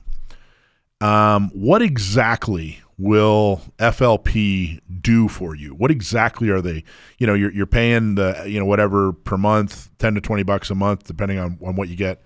[1.01, 5.75] um, what exactly will FLP do for you?
[5.75, 6.83] What exactly are they?
[7.19, 10.71] You know, you're, you're paying the you know whatever per month, ten to twenty bucks
[10.71, 12.23] a month, depending on, on what you get.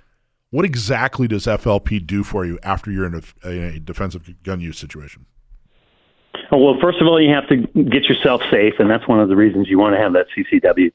[0.51, 4.79] What exactly does FLP do for you after you're in a, a defensive gun use
[4.79, 5.25] situation?
[6.53, 9.35] Well, first of all, you have to get yourself safe, and that's one of the
[9.35, 10.93] reasons you want to have that CCW.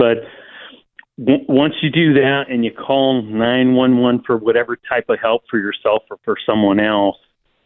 [0.00, 0.24] But
[1.18, 6.04] once you do that and you call 911 for whatever type of help for yourself
[6.10, 7.18] or for someone else,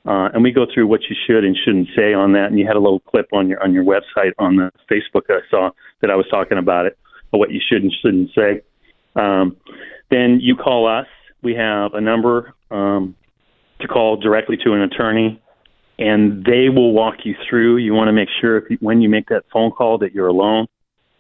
[0.05, 2.67] uh, and we go through what you should and shouldn't say on that, and you
[2.67, 5.71] had a little clip on your on your website on the Facebook I saw
[6.01, 6.99] that I was talking about it,
[7.31, 8.63] what you should and shouldn't say.
[9.15, 9.57] Um,
[10.11, 11.07] then you call us.
[11.43, 13.15] We have a number um,
[13.81, 15.41] to call directly to an attorney
[15.99, 17.77] and they will walk you through.
[17.77, 20.27] You want to make sure if you, when you make that phone call that you're
[20.27, 20.67] alone,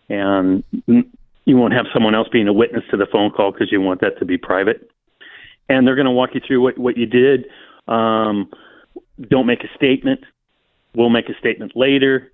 [0.08, 3.80] and you won't have someone else being a witness to the phone call because you
[3.80, 4.90] want that to be private.
[5.68, 7.46] And they're going to walk you through what what you did.
[7.88, 8.50] Um,
[9.28, 10.20] don't make a statement.
[10.94, 12.32] We'll make a statement later.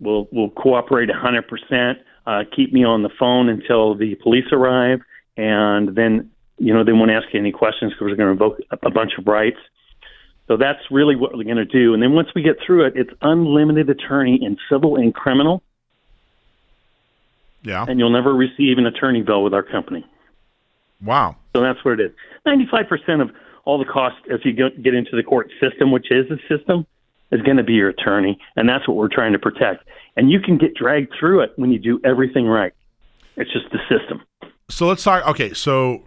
[0.00, 1.94] We'll we'll cooperate 100%.
[2.26, 5.00] Uh, keep me on the phone until the police arrive,
[5.36, 8.60] and then you know they won't ask you any questions because we're going to invoke
[8.70, 9.58] a, a bunch of rights
[10.48, 11.92] so that's really what we're going to do.
[11.92, 15.62] And then once we get through it, it's unlimited attorney in civil and criminal.
[17.62, 17.84] Yeah.
[17.88, 20.06] And you'll never receive an attorney bill with our company.
[21.02, 21.36] Wow.
[21.54, 22.12] So that's what it is.
[22.46, 23.30] 95% of
[23.64, 26.86] all the cost as you get into the court system, which is the system,
[27.30, 28.38] is going to be your attorney.
[28.56, 29.84] And that's what we're trying to protect.
[30.16, 32.72] And you can get dragged through it when you do everything right.
[33.36, 34.22] It's just the system.
[34.70, 35.26] So let's talk.
[35.28, 35.52] Okay.
[35.52, 36.02] So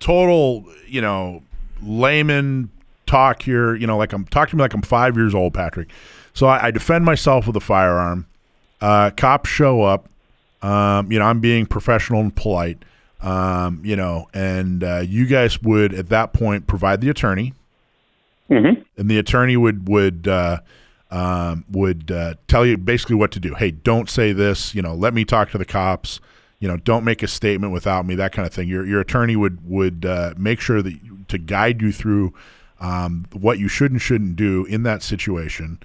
[0.00, 1.42] total, you know,
[1.82, 2.70] layman
[3.06, 5.88] talk here, you know, like I'm talking to me like I'm five years old, Patrick.
[6.32, 8.26] So I, I defend myself with a firearm.
[8.80, 10.08] Uh, cops show up.
[10.64, 12.82] Um, you know, I'm being professional and polite.
[13.20, 17.54] Um, you know, and uh, you guys would at that point provide the attorney,
[18.50, 18.82] mm-hmm.
[18.96, 20.60] and the attorney would would uh,
[21.10, 23.54] um, would uh, tell you basically what to do.
[23.54, 24.74] Hey, don't say this.
[24.74, 26.20] You know, let me talk to the cops.
[26.60, 28.14] You know, don't make a statement without me.
[28.14, 28.68] That kind of thing.
[28.68, 32.34] Your your attorney would would uh, make sure that to guide you through
[32.80, 35.78] um, what you should and shouldn't do in that situation.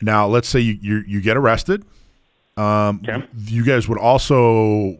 [0.00, 1.84] Now, let's say you you, you get arrested.
[2.56, 3.26] Um, okay.
[3.44, 4.96] You guys would also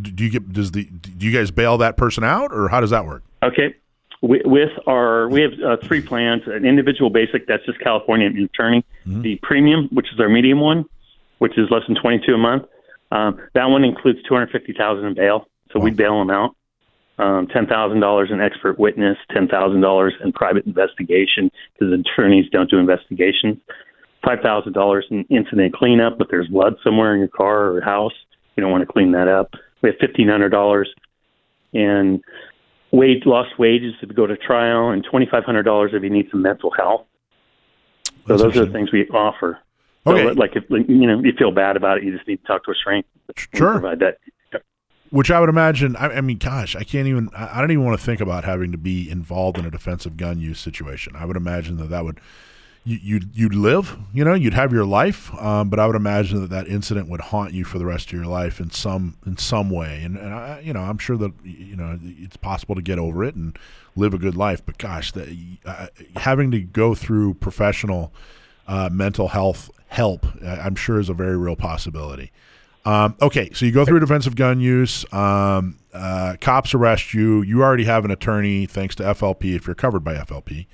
[0.00, 2.90] do you get does the do you guys bail that person out or how does
[2.90, 3.22] that work?
[3.42, 3.74] Okay,
[4.22, 9.20] with our we have uh, three plans: an individual basic that's just California attorney, mm-hmm.
[9.20, 10.86] the premium, which is our medium one,
[11.38, 12.64] which is less than twenty two a month.
[13.12, 15.84] Um, that one includes two hundred fifty thousand in bail, so wow.
[15.84, 16.56] we bail them out
[17.18, 23.58] um, $10,000 in expert witness, $10,000 in private investigation because attorneys don't do investigations,
[24.26, 28.12] $5,000 in incident cleanup if there's blood somewhere in your car or house.
[28.56, 29.50] You don't want to clean that up.
[29.82, 30.84] We have $1,500
[31.72, 32.22] in
[32.90, 36.70] wage, lost wages if you go to trial and $2,500 if you need some mental
[36.70, 37.06] health.
[38.04, 39.58] So That's those are the things we offer.
[40.06, 40.24] Okay.
[40.24, 42.64] So, like if you know you feel bad about it, you just need to talk
[42.64, 43.06] to a shrink.
[43.36, 43.72] Sure.
[43.72, 44.18] Provide that
[45.10, 45.96] which I would imagine.
[45.96, 47.30] I, I, mean, gosh, I can't even.
[47.36, 50.40] I don't even want to think about having to be involved in a defensive gun
[50.40, 51.14] use situation.
[51.16, 52.20] I would imagine that that would
[52.86, 53.98] you, you'd you'd live.
[54.14, 57.20] You know, you'd have your life, um, but I would imagine that that incident would
[57.20, 60.02] haunt you for the rest of your life in some in some way.
[60.04, 63.24] And, and I, you know, I'm sure that you know it's possible to get over
[63.24, 63.58] it and
[63.96, 64.64] live a good life.
[64.64, 65.28] But gosh, that
[65.66, 68.12] uh, having to go through professional
[68.68, 72.30] uh, mental health help, I'm sure, is a very real possibility.
[72.84, 75.04] Um, okay, so you go through defensive gun use.
[75.12, 77.42] Um, uh, cops arrest you.
[77.42, 80.66] You already have an attorney, thanks to FLP, if you're covered by FLP.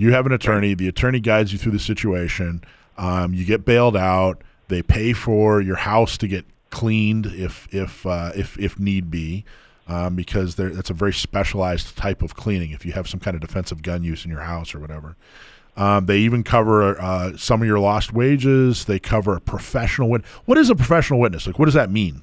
[0.00, 0.72] You have an attorney.
[0.72, 2.64] The attorney guides you through the situation.
[2.96, 4.40] Um, you get bailed out.
[4.68, 9.44] They pay for your house to get cleaned if if uh, if if need be,
[9.88, 12.70] um, because that's a very specialized type of cleaning.
[12.70, 15.16] If you have some kind of defensive gun use in your house or whatever.
[15.76, 18.86] Um, they even cover uh, some of your lost wages.
[18.86, 20.30] They cover a professional witness.
[20.46, 21.46] What is a professional witness?
[21.46, 22.22] Like, what does that mean?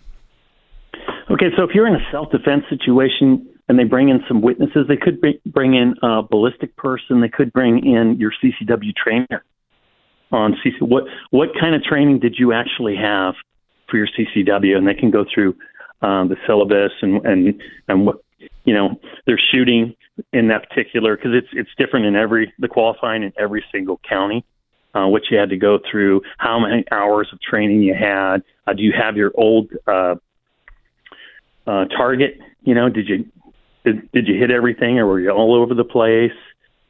[1.30, 4.98] Okay, so if you're in a self-defense situation and they bring in some witnesses, they
[4.98, 7.22] could bring in a ballistic person.
[7.22, 9.44] They could bring in your CCW trainer.
[10.32, 10.82] on CC.
[10.82, 13.36] What what kind of training did you actually have
[13.90, 14.76] for your CCW?
[14.76, 15.56] And they can go through
[16.02, 18.18] um, the syllabus and and and what
[18.64, 19.96] you know they're shooting
[20.34, 24.46] in that particular because it's it's different in every the qualifying in every single county.
[24.96, 28.38] Uh, what you had to go through, how many hours of training you had.
[28.66, 30.16] Uh, do you have your old uh,
[31.68, 32.40] uh, target?
[32.64, 33.26] You know, did you
[33.88, 36.32] did, did you hit everything, or were you all over the place?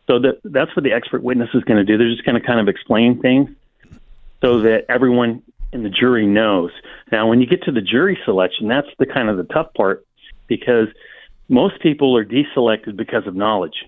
[0.07, 1.97] So that that's what the expert witness is going to do.
[1.97, 3.49] They're just going to kind of explain things
[4.41, 6.71] so that everyone in the jury knows.
[7.11, 10.05] Now, when you get to the jury selection, that's the kind of the tough part
[10.47, 10.87] because
[11.49, 13.85] most people are deselected because of knowledge,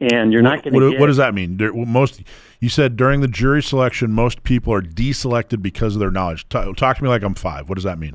[0.00, 0.80] and you're not going to.
[0.80, 1.58] What, get, what does that mean?
[1.88, 2.22] Most
[2.60, 6.48] you said during the jury selection, most people are deselected because of their knowledge.
[6.48, 7.68] Ta- Talk to me like I'm five.
[7.68, 8.14] What does that mean?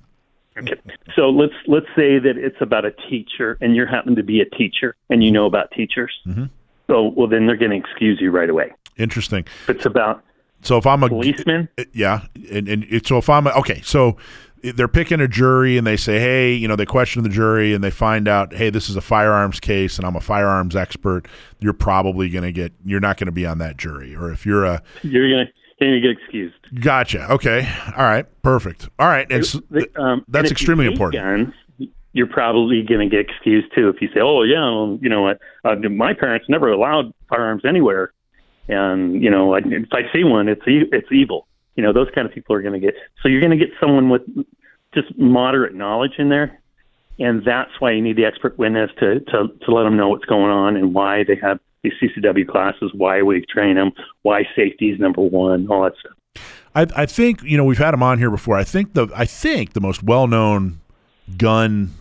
[0.58, 0.76] Okay.
[1.16, 4.46] So let's let's say that it's about a teacher, and you happen to be a
[4.46, 6.14] teacher, and you know about teachers.
[6.28, 6.46] Mm-hmm.
[6.88, 8.72] So well, then they're going to excuse you right away.
[8.98, 9.46] Interesting.
[9.64, 10.24] If it's about
[10.64, 14.18] So if I'm a policeman, yeah, and, and so if I'm a, okay, so
[14.64, 17.84] they're picking a jury and they say, hey, you know, they question the jury and
[17.84, 21.28] they find out, hey, this is a firearms case and I'm a firearms expert.
[21.60, 24.16] You're probably going to get, you're not going to be on that jury.
[24.16, 26.56] Or if you're a, you're going to going to get excused.
[26.82, 29.62] gotcha, okay, all right, perfect, all right, and so,
[29.96, 31.24] um, that's and extremely important.
[31.24, 35.10] Guns, you're probably going to get excused too if you say, "Oh yeah, well, you
[35.10, 35.40] know what?
[35.66, 38.14] Uh, my parents never allowed firearms anywhere,
[38.68, 42.08] and you know, I, if I see one, it's e- it's evil." You know, those
[42.14, 42.94] kind of people are going to get.
[43.22, 44.22] So you're going to get someone with
[44.94, 46.62] just moderate knowledge in there,
[47.18, 50.26] and that's why you need the expert witness to to to let them know what's
[50.26, 53.92] going on and why they have these CCW classes, why we train them,
[54.22, 56.14] why safety is number one, all that stuff.
[56.76, 58.58] I, I think you know we've had him on here before.
[58.58, 60.80] I think the I think the most well known
[61.38, 61.92] gun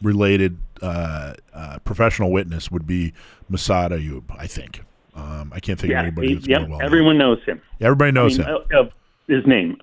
[0.00, 3.12] related uh, uh, professional witness would be
[3.50, 4.24] Massad Ayoob.
[4.38, 4.82] I think.
[5.14, 6.86] Um, I can't think of anybody he- that's yep, more well known.
[6.86, 7.60] everyone knows him.
[7.80, 8.62] Everybody knows I mean, him.
[8.74, 8.90] uh, uh,
[9.28, 9.76] his name.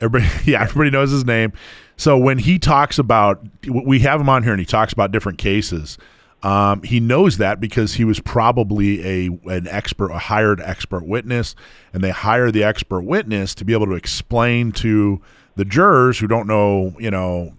[0.00, 1.52] Everybody, yeah, everybody knows his name.
[1.96, 5.38] So when he talks about, we have him on here, and he talks about different
[5.38, 5.96] cases.
[6.42, 11.54] Um, he knows that because he was probably a an expert, a hired expert witness,
[11.92, 15.20] and they hire the expert witness to be able to explain to
[15.56, 17.54] the jurors who don't know, you know,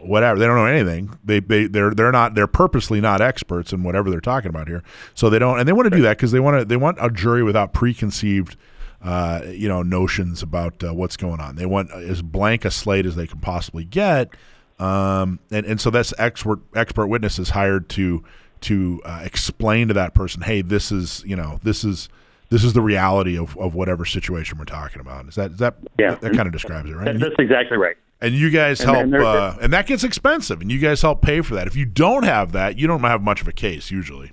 [0.00, 1.18] whatever they don't know anything.
[1.24, 4.82] They they they're they're not they're purposely not experts in whatever they're talking about here.
[5.14, 6.98] So they don't, and they want to do that because they want to they want
[7.00, 8.56] a jury without preconceived
[9.02, 11.56] uh, you know notions about uh, what's going on.
[11.56, 14.30] They want as blank a slate as they can possibly get,
[14.78, 18.24] um, and and so that's expert expert witnesses hired to
[18.62, 22.08] to uh, explain to that person, hey, this is you know this is
[22.50, 25.26] this is the reality of, of whatever situation we're talking about.
[25.28, 26.10] Is that is that Yeah.
[26.10, 27.04] that, that kind of describes it, right?
[27.06, 27.96] That, that's exactly right.
[28.20, 31.40] and you guys help, and uh, and that gets expensive, and you guys help pay
[31.40, 31.66] for that.
[31.66, 34.32] If you don't have that, you don't have much of a case usually.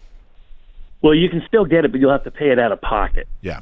[1.02, 3.28] Well, you can still get it, but you'll have to pay it out of pocket.
[3.42, 3.62] Yeah,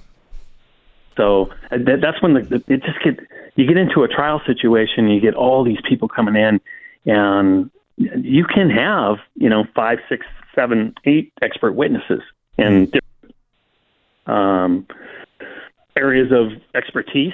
[1.19, 3.19] So uh, that, that's when the, it just get
[3.55, 5.09] you get into a trial situation.
[5.09, 6.61] You get all these people coming in,
[7.05, 12.21] and you can have you know five, six, seven, eight expert witnesses
[12.57, 13.35] in different
[14.27, 14.87] um,
[15.97, 17.33] areas of expertise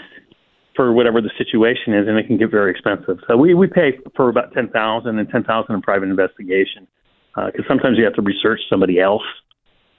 [0.76, 3.19] for whatever the situation is, and it can get very expensive.
[3.28, 6.88] So we we pay for about ten thousand and ten thousand in private investigation
[7.36, 9.24] because sometimes you have to research somebody else,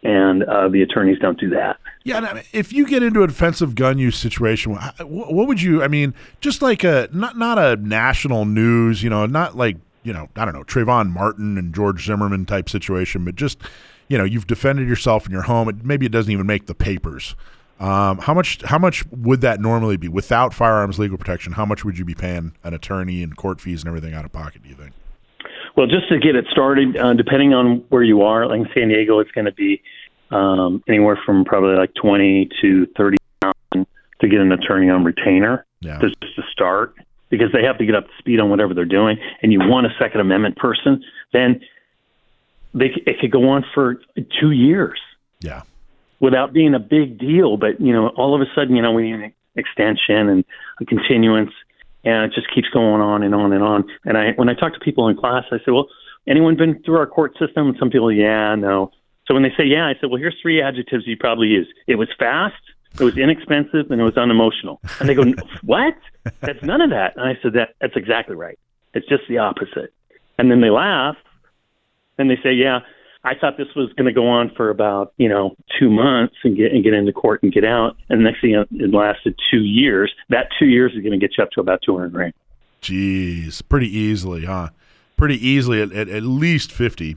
[0.03, 1.79] and uh, the attorneys don't do that.
[2.07, 2.19] Yeah.
[2.19, 5.49] And I mean, if you get into a defensive gun use situation, wh- wh- what
[5.49, 5.83] would you?
[5.83, 10.12] I mean, just like a not not a national news, you know, not like you
[10.12, 13.59] know, I don't know, Trayvon Martin and George Zimmerman type situation, but just
[14.09, 15.69] you know, you've defended yourself in your home.
[15.69, 17.35] It, maybe it doesn't even make the papers.
[17.81, 18.62] Um, how much?
[18.62, 21.55] How much would that normally be without firearms legal protection?
[21.55, 24.33] How much would you be paying an attorney and court fees and everything out of
[24.33, 24.62] pocket?
[24.62, 24.92] Do you think?
[25.77, 28.88] Well, just to get it started, uh, depending on where you are, like in San
[28.88, 29.83] Diego, it's going to be
[30.31, 33.87] um, anywhere from probably like twenty to thirty thousand
[34.21, 35.65] to get an attorney on retainer.
[35.81, 35.99] Yeah.
[36.01, 36.95] Just to start,
[37.29, 39.87] because they have to get up to speed on whatever they're doing, and you want
[39.87, 41.61] a Second Amendment person, then
[42.75, 44.01] they c- it could go on for
[44.41, 44.99] two years
[45.43, 45.62] Yeah.
[46.19, 47.57] without being a big deal.
[47.57, 50.45] But you know, all of a sudden, you know, we need an extension and
[50.81, 51.53] a continuance,
[52.05, 53.85] and it just keeps going on and on and on.
[54.05, 55.89] And I, when I talk to people in class, I say, "Well,
[56.27, 58.90] anyone been through our court system?" And some people, "Yeah, no."
[59.27, 61.68] So when they say, "Yeah," I said, "Well, here's three adjectives you probably use.
[61.87, 62.54] It was fast."
[62.98, 64.81] It was inexpensive and it was unemotional.
[65.00, 65.24] And they go,
[65.62, 65.94] "What?
[66.40, 68.58] That's none of that." And I said, "That that's exactly right.
[68.94, 69.92] It's just the opposite."
[70.38, 71.16] And then they laugh,
[72.18, 72.81] and they say, "Yeah,
[73.27, 76.56] I thought this was going to go on for about you know two months and
[76.56, 79.62] get and get into court and get out, and the next thing it lasted two
[79.62, 80.12] years.
[80.29, 82.35] That two years is going to get you up to about two hundred grand.
[82.81, 84.68] Jeez, pretty easily, huh?
[85.16, 87.16] Pretty easily at, at, at least fifty,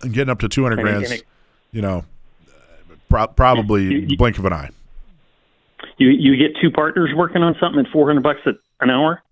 [0.00, 1.04] getting up to two hundred And it- grand.
[1.06, 1.26] and it-
[1.72, 2.04] You know,
[3.08, 4.70] pro- probably You- you- blink of an eye.
[5.98, 8.40] you you get two partners working on something at 400 bucks
[8.80, 9.22] an hour.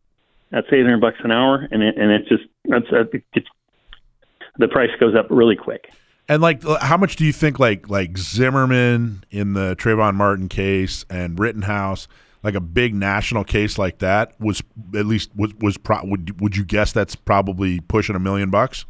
[0.51, 3.47] That's 800 bucks an hour, and it, and it just that's uh, it gets,
[4.59, 5.91] the price goes up really quick.
[6.29, 11.05] And like, how much do you think like like Zimmerman in the Trayvon Martin case
[11.11, 12.07] and Rittenhouse,
[12.43, 14.63] like a big national case like that, was
[14.95, 18.85] at least was was pro- would would you guess that's probably pushing a million bucks?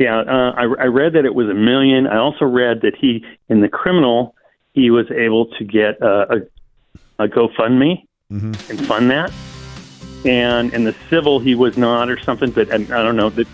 [0.00, 2.06] Yeah, uh, I, I read that it was a million.
[2.06, 4.34] I also read that he in the criminal
[4.72, 6.26] he was able to get uh,
[7.18, 8.70] a, a GoFundMe Mm-hmm.
[8.70, 9.32] and fund that,
[10.24, 12.52] and in the civil he was not or something.
[12.52, 13.48] But I, I don't know that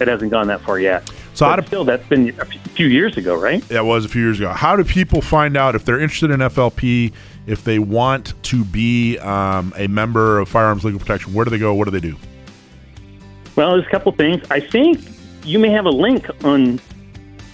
[0.00, 1.08] it hasn't gone that far yet.
[1.34, 3.60] So But how do still, that's been a few years ago, right?
[3.68, 4.52] that was a few years ago.
[4.52, 7.12] How do people find out if they're interested in FLP?
[7.48, 11.58] If they want to be um, a member of Firearms Legal Protection, where do they
[11.58, 11.74] go?
[11.74, 12.16] What do they do?
[13.56, 14.48] Well, there's a couple things.
[14.50, 15.00] I think
[15.44, 16.80] you may have a link on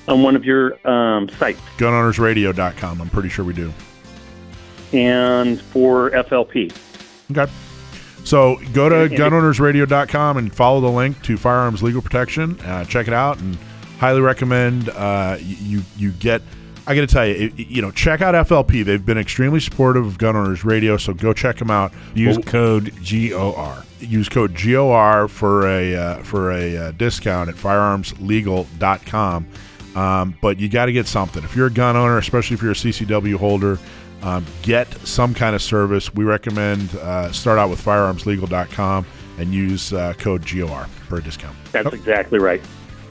[0.09, 3.01] on one of your um, sites, GunOwnersRadio.com.
[3.01, 3.72] I'm pretty sure we do.
[4.93, 6.74] and for FLP.
[7.32, 7.51] Okay.
[8.24, 12.59] So go to gunownersradio.com and follow the link to Firearms Legal Protection.
[12.61, 13.57] Uh, check it out and
[13.99, 16.43] highly recommend uh, you you get.
[16.87, 18.84] I got to tell you, it, you know, check out FLP.
[18.84, 21.93] They've been extremely supportive of Gun Owners Radio, so go check them out.
[22.14, 23.82] Use Well, code GOR.
[24.01, 29.47] use code GOR for a uh, for a uh, discount at firearmslegal.com.
[29.97, 31.43] Um, but you got to get something.
[31.43, 33.78] If you're a gun owner, especially if you're a CCW holder,
[34.22, 36.12] um, get some kind of service.
[36.14, 39.07] We recommend uh, start out with firearmslegal.com
[39.39, 41.57] and use uh, code GOR for a discount.
[41.72, 42.62] That's exactly right.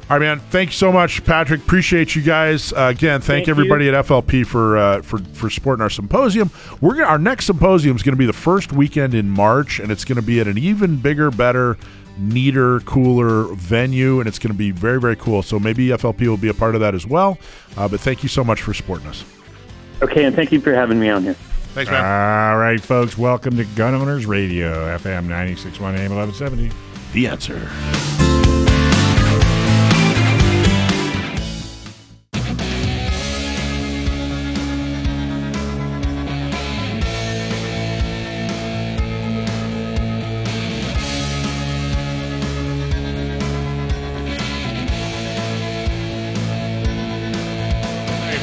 [0.08, 0.40] All right, man.
[0.40, 1.62] Thank you so much, Patrick.
[1.62, 2.72] Appreciate you guys.
[2.72, 6.52] Uh, again, thank, Thank everybody at FLP for uh, for for supporting our symposium.
[6.80, 9.92] We're gonna, our next symposium is going to be the first weekend in March, and
[9.92, 11.76] it's going to be at an even bigger, better,
[12.20, 15.42] neater, cooler venue, and it's going to be very, very cool.
[15.42, 17.40] So maybe FLP will be a part of that as well.
[17.76, 19.26] Uh, but thank you so much for supporting us.
[20.04, 21.34] Okay, and thank you for having me on here.
[21.74, 22.06] Thanks, man.
[22.06, 23.18] All right, folks.
[23.18, 26.72] Welcome to Gun Owners Radio, FM 961 AM 1170.
[27.14, 28.35] the answer.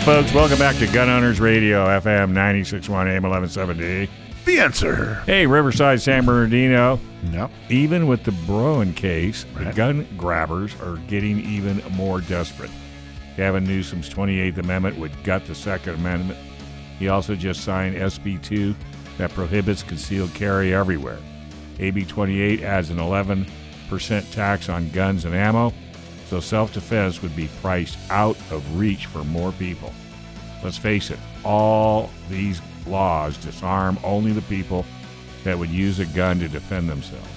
[0.05, 0.35] Folks.
[0.35, 4.11] Welcome back to Gun Owners Radio, FM 961 AM 1170.
[4.45, 5.15] The answer.
[5.27, 6.99] Hey, Riverside, San Bernardino.
[7.31, 7.53] Yep.
[7.69, 12.73] Even with the Bruen case, the gun grabbers are getting even more desperate.
[13.37, 16.39] Gavin Newsom's 28th Amendment would gut the Second Amendment.
[16.99, 18.75] He also just signed SB 2
[19.19, 21.19] that prohibits concealed carry everywhere.
[21.79, 23.47] AB 28 adds an 11%
[24.33, 25.73] tax on guns and ammo,
[26.33, 29.93] so self defense would be priced out of reach for more people.
[30.65, 34.87] Let's face it, all these laws disarm only the people
[35.45, 37.29] that would use a gun to defend themselves.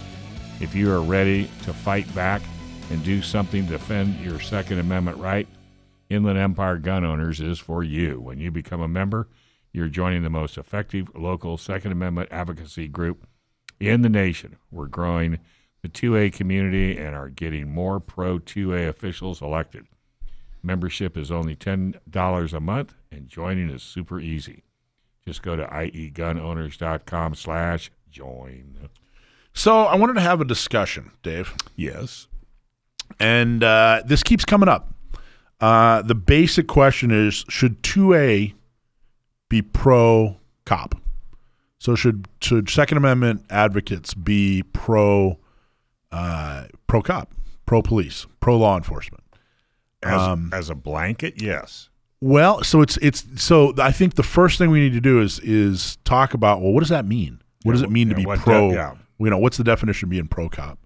[0.62, 2.42] If you are ready to fight back
[2.90, 5.50] and do something to defend your Second Amendment right,
[6.10, 8.22] Inland Empire Gun Owners is for you.
[8.22, 9.28] When you become a member,
[9.74, 13.28] you're joining the most effective local Second Amendment advocacy group
[13.78, 14.56] in the nation.
[14.72, 15.40] We're growing
[15.86, 19.86] the 2A community and are getting more pro 2A officials elected.
[20.64, 24.64] Membership is only $10 a month, and joining is super easy.
[25.28, 28.90] Just go to iegunowners.com slash join.
[29.54, 31.54] So I wanted to have a discussion, Dave.
[31.76, 32.28] Yes.
[33.20, 34.92] and uh, this keeps coming up.
[35.62, 38.56] Uh, the basic question is: Should two A
[39.50, 40.96] be pro cop?
[41.78, 45.38] So should should Second Amendment advocates be pro
[46.16, 47.34] uh, pro cop,
[47.66, 49.24] pro police, pro law enforcement?
[50.04, 51.90] As, Um, as a blanket, yes.
[52.22, 55.40] Well, so it's it's so I think the first thing we need to do is
[55.40, 57.42] is talk about well, what does that mean?
[57.64, 58.70] What does it mean to be pro?
[58.70, 58.94] de- yeah.
[59.20, 60.80] You know, what's the definition of being pro cop?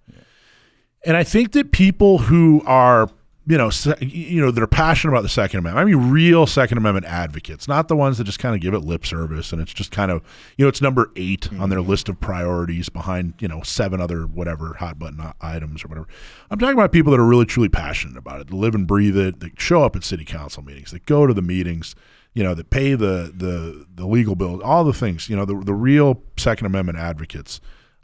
[1.06, 3.10] And I think that people who are
[3.50, 3.70] you know
[4.00, 7.68] you know that are passionate about the Second Amendment, I mean, real Second Amendment advocates,
[7.68, 10.12] not the ones that just kind of give it lip service and it's just kind
[10.12, 10.22] of
[10.56, 11.70] you know it's number 8 on Mm-hmm.
[11.72, 16.08] their list of priorities behind you know seven other whatever hot button items or whatever.
[16.52, 19.18] I'm talking about people that are really truly passionate about it, that live and breathe
[19.18, 21.96] it, that show up at city council meetings, that go to the meetings,
[22.36, 25.60] you know, that pay the the the legal bills, all the things, you know, the
[25.60, 27.60] the real Second Amendment advocates.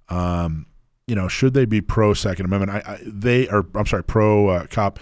[0.10, 0.66] Um,
[1.08, 2.72] you know, should they be pro Second Amendment?
[2.72, 3.64] I, I they are.
[3.76, 5.00] I'm sorry, pro uh, cop,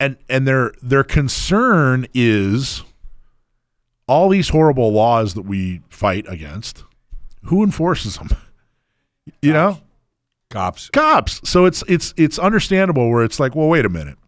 [0.00, 2.82] and and their their concern is
[4.08, 6.82] all these horrible laws that we fight against.
[7.44, 8.28] Who enforces them?
[9.42, 9.78] You know,
[10.48, 10.90] Cops.
[10.90, 11.40] cops.
[11.48, 14.18] So it's it's it's understandable where it's like, well, wait a minute.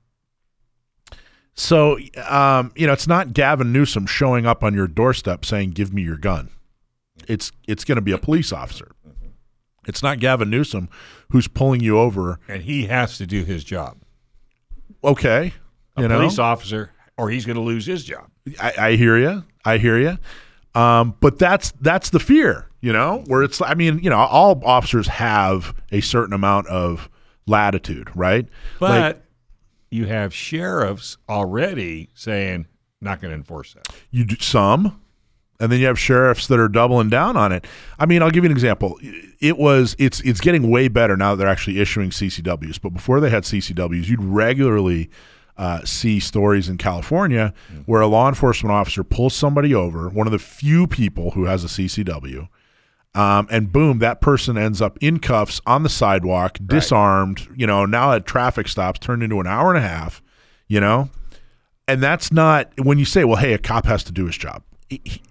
[1.54, 1.98] So,
[2.28, 6.02] um, you know, it's not Gavin Newsom showing up on your doorstep saying, "Give me
[6.02, 6.50] your gun."
[7.28, 8.92] it's it's going to be a police officer.
[9.86, 10.88] It's not Gavin Newsom
[11.30, 12.38] who's pulling you over.
[12.48, 13.98] And he has to do his job.
[15.02, 15.54] Okay,
[15.96, 18.28] A you know, police officer, or he's going to lose his job.
[18.60, 19.44] I, I hear you.
[19.64, 20.18] I hear you.
[20.74, 23.60] Um, but that's that's the fear, you know, where it's.
[23.60, 27.10] I mean, you know, all officers have a certain amount of
[27.46, 28.46] latitude, right?
[28.80, 29.22] But Like,
[29.90, 32.66] you have sheriffs already saying,
[33.02, 33.86] not going to enforce that.
[34.10, 34.98] you do some,
[35.60, 37.66] and then you have sheriffs that are doubling down on it.
[37.98, 38.98] I mean, I'll give you an example.
[39.40, 42.80] It was it's it's getting way better now that they're actually issuing CCWs.
[42.80, 45.10] But before they had CCWs, you'd regularly
[45.56, 47.52] uh, see stories in California
[47.86, 51.62] where a law enforcement officer pulls somebody over, one of the few people who has
[51.64, 52.48] a CCW.
[53.14, 57.46] Um, and boom, that person ends up in cuffs on the sidewalk, disarmed.
[57.54, 60.22] You know, now at traffic stops turned into an hour and a half.
[60.68, 61.10] You know,
[61.86, 64.62] and that's not when you say, "Well, hey, a cop has to do his job."
[64.88, 65.22] He- he-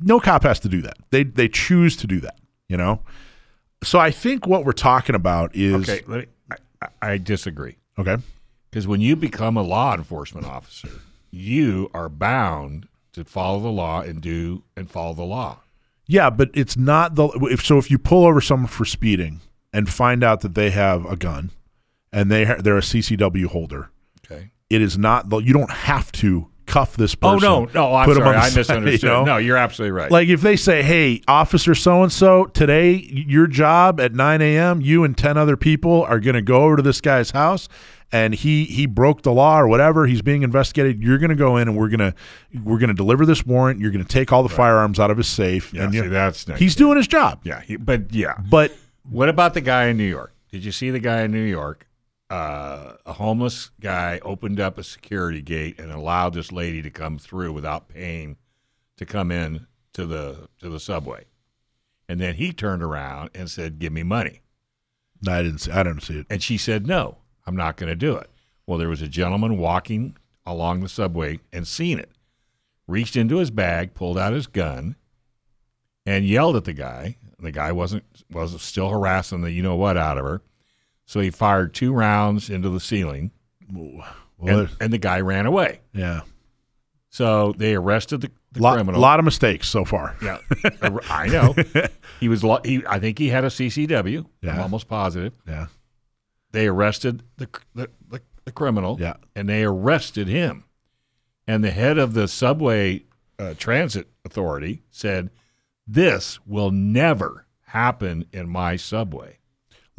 [0.00, 0.96] no cop has to do that.
[1.10, 2.36] They they choose to do that.
[2.68, 3.02] You know,
[3.84, 6.26] so I think what we're talking about is Okay, let me,
[6.82, 7.76] I I disagree.
[7.96, 8.16] okay.
[8.70, 10.88] Because when you become a law enforcement officer,
[11.30, 15.58] you are bound to follow the law and do and follow the law.
[16.06, 19.40] Yeah, but it's not the if so if you pull over someone for speeding
[19.72, 21.50] and find out that they have a gun
[22.12, 23.90] and they ha- they're a CCW holder,
[24.24, 24.50] Okay.
[24.68, 27.44] it is not the you don't have to cuff this person.
[27.44, 29.02] Oh no, no, I'm sorry, I side, misunderstood.
[29.02, 29.24] you know?
[29.24, 30.10] No, you're absolutely right.
[30.10, 34.80] Like if they say, "Hey, Officer so and so, today your job at 9 a.m.
[34.80, 37.68] You and 10 other people are going to go over to this guy's house,
[38.12, 40.06] and he he broke the law or whatever.
[40.06, 41.02] He's being investigated.
[41.02, 42.14] You're going to go in and we're gonna
[42.62, 43.80] we're going to deliver this warrant.
[43.80, 45.74] You're going to take all the firearms out of his safe.
[45.74, 47.40] Yeah, and see, that's he's doing his job.
[47.44, 48.34] yeah, he, but yeah.
[48.48, 48.72] But
[49.08, 50.32] What about the guy in New York?
[50.52, 51.86] Did you see the guy in New York?
[52.30, 57.18] Uh, a homeless guy opened up a security gate and allowed this lady to come
[57.18, 58.36] through without paying
[58.96, 61.24] to come in to the to the subway.
[62.08, 64.42] And then he turned around and said, "Give me money."
[65.22, 65.58] no, I didn't.
[65.58, 66.26] See, I don't see it.
[66.30, 68.30] And she said, "No, I'm not going to do it."
[68.66, 70.16] Well, there was a gentleman walking
[70.46, 72.12] along the subway and seen it.
[72.86, 74.96] Reached into his bag, pulled out his gun,
[76.06, 77.16] and yelled at the guy.
[77.38, 80.42] The guy wasn't was still harassing the you know what out of her.
[81.10, 83.32] So he fired two rounds into the ceiling,
[83.68, 84.06] Well,
[84.46, 85.80] and, and the guy ran away.
[85.92, 86.20] yeah,
[87.08, 89.00] So they arrested the, the lot, criminal.
[89.00, 90.14] A lot of mistakes so far.
[90.22, 90.38] Yeah,
[91.10, 91.56] I know.
[92.20, 92.42] He was.
[92.64, 94.18] He, I think he had a CCW.
[94.20, 94.62] I'm Yeah.
[94.62, 95.32] almost positive.
[95.48, 95.66] Yeah,
[96.52, 99.14] they arrested the the, the, the criminal Yeah.
[99.34, 100.62] and they arrested him
[101.48, 103.02] and the head of the subway
[103.40, 105.30] uh, transit authority said
[105.88, 109.38] this will never happen in my subway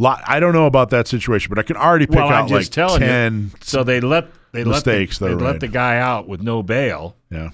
[0.02, 0.22] lot.
[0.26, 2.88] I don't know about that situation, but I can already pick well out just like
[2.88, 3.42] telling ten.
[3.54, 6.62] you so they let they mistakes let the, they let the guy out with no
[6.64, 7.50] bail Yeah.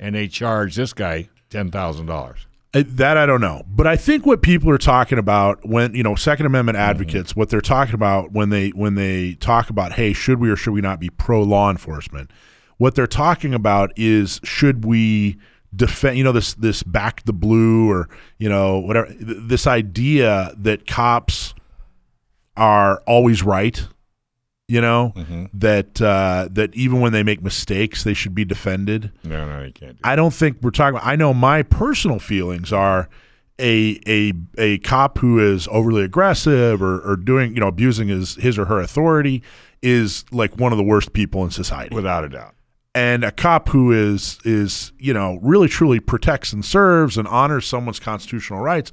[0.00, 2.34] and they charged this guy $10000
[2.74, 6.02] Uh, That I don't know, but I think what people are talking about when you
[6.02, 10.12] know Second Amendment advocates, what they're talking about when they when they talk about, hey,
[10.12, 12.30] should we or should we not be pro law enforcement?
[12.78, 15.36] What they're talking about is should we
[15.76, 18.08] defend, you know, this this back the blue or
[18.38, 21.53] you know whatever th- this idea that cops
[22.56, 23.86] are always right,
[24.68, 25.12] you know,
[25.52, 29.12] that uh, that even when they make mistakes, they should be defended.
[29.24, 31.06] no no you can't do I don't think we're talking about.
[31.06, 33.08] I know my personal feelings are
[33.60, 38.34] a a a cop who is overly aggressive or, or doing you know abusing his
[38.36, 39.42] his or her authority
[39.82, 41.94] is like one of the worst people in society.
[41.94, 42.54] without a doubt
[42.96, 47.66] and a cop who is is you know really truly protects and serves and honors
[47.66, 48.90] someone's constitutional rights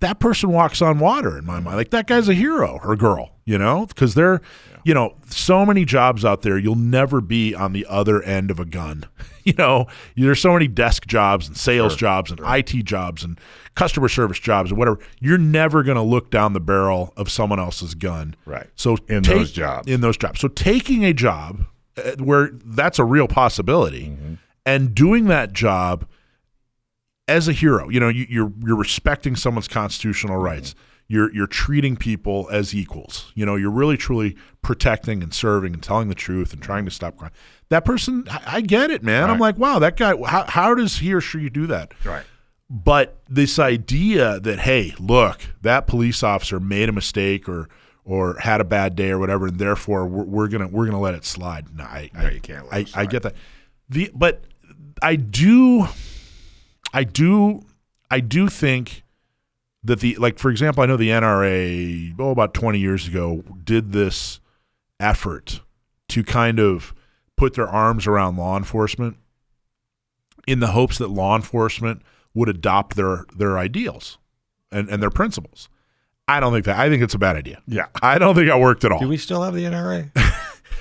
[0.00, 1.76] that person walks on water in my mind.
[1.76, 3.84] Like that guy's a hero or girl you know?
[3.86, 4.40] Because they're
[4.84, 8.58] you know so many jobs out there you'll never be on the other end of
[8.58, 9.04] a gun
[9.44, 9.86] you know?
[10.16, 13.38] There's so many desk jobs and sales jobs and IT jobs and
[13.74, 14.98] customer service jobs and whatever.
[15.20, 18.34] You're never going to look down the barrel of someone else's gun.
[18.46, 18.66] Right.
[18.76, 19.88] so In take- those jobs.
[19.88, 20.40] in those jobs.
[20.40, 21.64] So taking a job
[21.96, 24.34] uh, where that's a real possibility Mm-hmm.
[24.66, 26.06] and doing that job
[27.26, 30.74] as a hero you know you, you're you're respecting someone's constitutional rights.
[31.06, 33.30] You're you're treating people as equals.
[33.34, 36.90] You know you're really truly protecting and serving and telling the truth and trying to
[36.90, 37.32] stop crime.
[37.68, 39.30] That person i, I get it man.
[39.30, 41.92] I'm like wow that guy how, how does he or she do that?
[42.04, 42.24] Right.
[42.70, 47.68] But this idea that hey look that police officer made a mistake or
[48.06, 51.14] or had a bad day or whatever and therefore we're, we're gonna we're gonna let
[51.14, 51.74] it slide.
[51.76, 53.34] No i No, I, you can't let I, I get that.
[53.90, 54.44] The but
[55.02, 55.86] i do
[56.94, 57.62] i do
[58.10, 59.02] i do think
[59.82, 63.92] that the like for example i know the nra oh about 20 years ago did
[63.92, 64.40] this
[64.98, 65.60] effort
[66.08, 66.94] to kind of
[67.36, 69.16] put their arms around law enforcement
[70.46, 72.02] in the hopes that law enforcement
[72.34, 74.18] would adopt their their ideals
[74.70, 75.68] and, and their principles.
[76.26, 76.78] I don't think that.
[76.78, 77.62] I think it's a bad idea.
[77.66, 77.86] Yeah.
[78.02, 78.98] I don't think that worked at all.
[78.98, 80.10] Do we still have the NRA?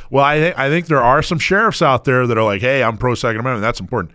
[0.09, 2.83] Well, I think I think there are some sheriffs out there that are like, "Hey,
[2.83, 3.63] I'm pro Second Amendment.
[3.63, 4.13] That's important."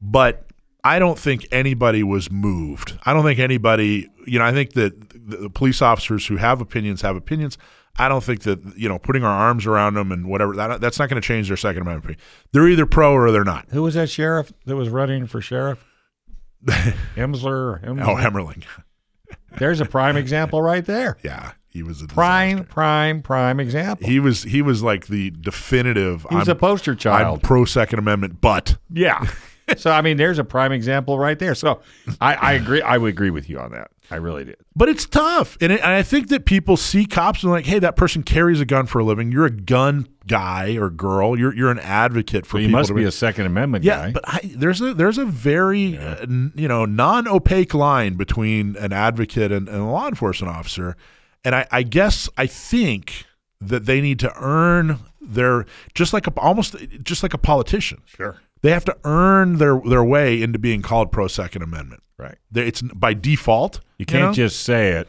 [0.00, 0.46] But
[0.84, 2.98] I don't think anybody was moved.
[3.06, 4.08] I don't think anybody.
[4.26, 7.56] You know, I think that the, the police officers who have opinions have opinions.
[7.96, 10.98] I don't think that you know putting our arms around them and whatever that that's
[10.98, 12.04] not going to change their Second Amendment.
[12.04, 12.20] opinion.
[12.52, 13.66] They're either pro or they're not.
[13.70, 15.84] Who was that sheriff that was running for sheriff?
[16.66, 17.82] Emsler.
[17.84, 18.02] Emsler?
[18.06, 18.64] Oh, Hemmerling.
[19.58, 21.16] There's a prime example right there.
[21.22, 22.72] Yeah, he was a Prime, disaster.
[22.72, 24.06] prime, prime example.
[24.08, 26.26] He was he was like the definitive.
[26.28, 27.42] He was I'm, a poster I'm child.
[27.42, 29.26] pro Second Amendment, but Yeah.
[29.76, 31.54] so I mean, there's a prime example right there.
[31.54, 31.80] So
[32.20, 32.82] I, I agree.
[32.82, 33.90] I would agree with you on that.
[34.10, 34.56] I really did.
[34.76, 37.78] But it's tough, and, it, and I think that people see cops and like, hey,
[37.78, 39.32] that person carries a gun for a living.
[39.32, 41.38] You're a gun guy or girl.
[41.38, 42.80] You're you're an advocate for you people.
[42.80, 44.12] must to be a Second Amendment yeah, guy.
[44.12, 48.76] but I, there's a there's a very uh, n- you know non opaque line between
[48.76, 50.96] an advocate and, and a law enforcement officer,
[51.44, 53.24] and I, I guess I think
[53.60, 58.02] that they need to earn their just like a almost just like a politician.
[58.04, 58.38] sure.
[58.64, 62.02] They have to earn their their way into being called pro Second Amendment.
[62.16, 62.38] Right.
[62.54, 63.80] It's by default.
[63.98, 64.32] You can't know?
[64.32, 65.06] just say it,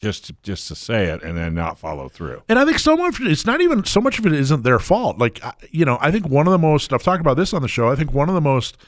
[0.00, 2.42] just just to say it, and then not follow through.
[2.48, 5.18] And I think so much it's not even so much of it isn't their fault.
[5.18, 7.60] Like I- you know, I think one of the most I've talked about this on
[7.60, 7.90] the show.
[7.90, 8.78] I think one of the most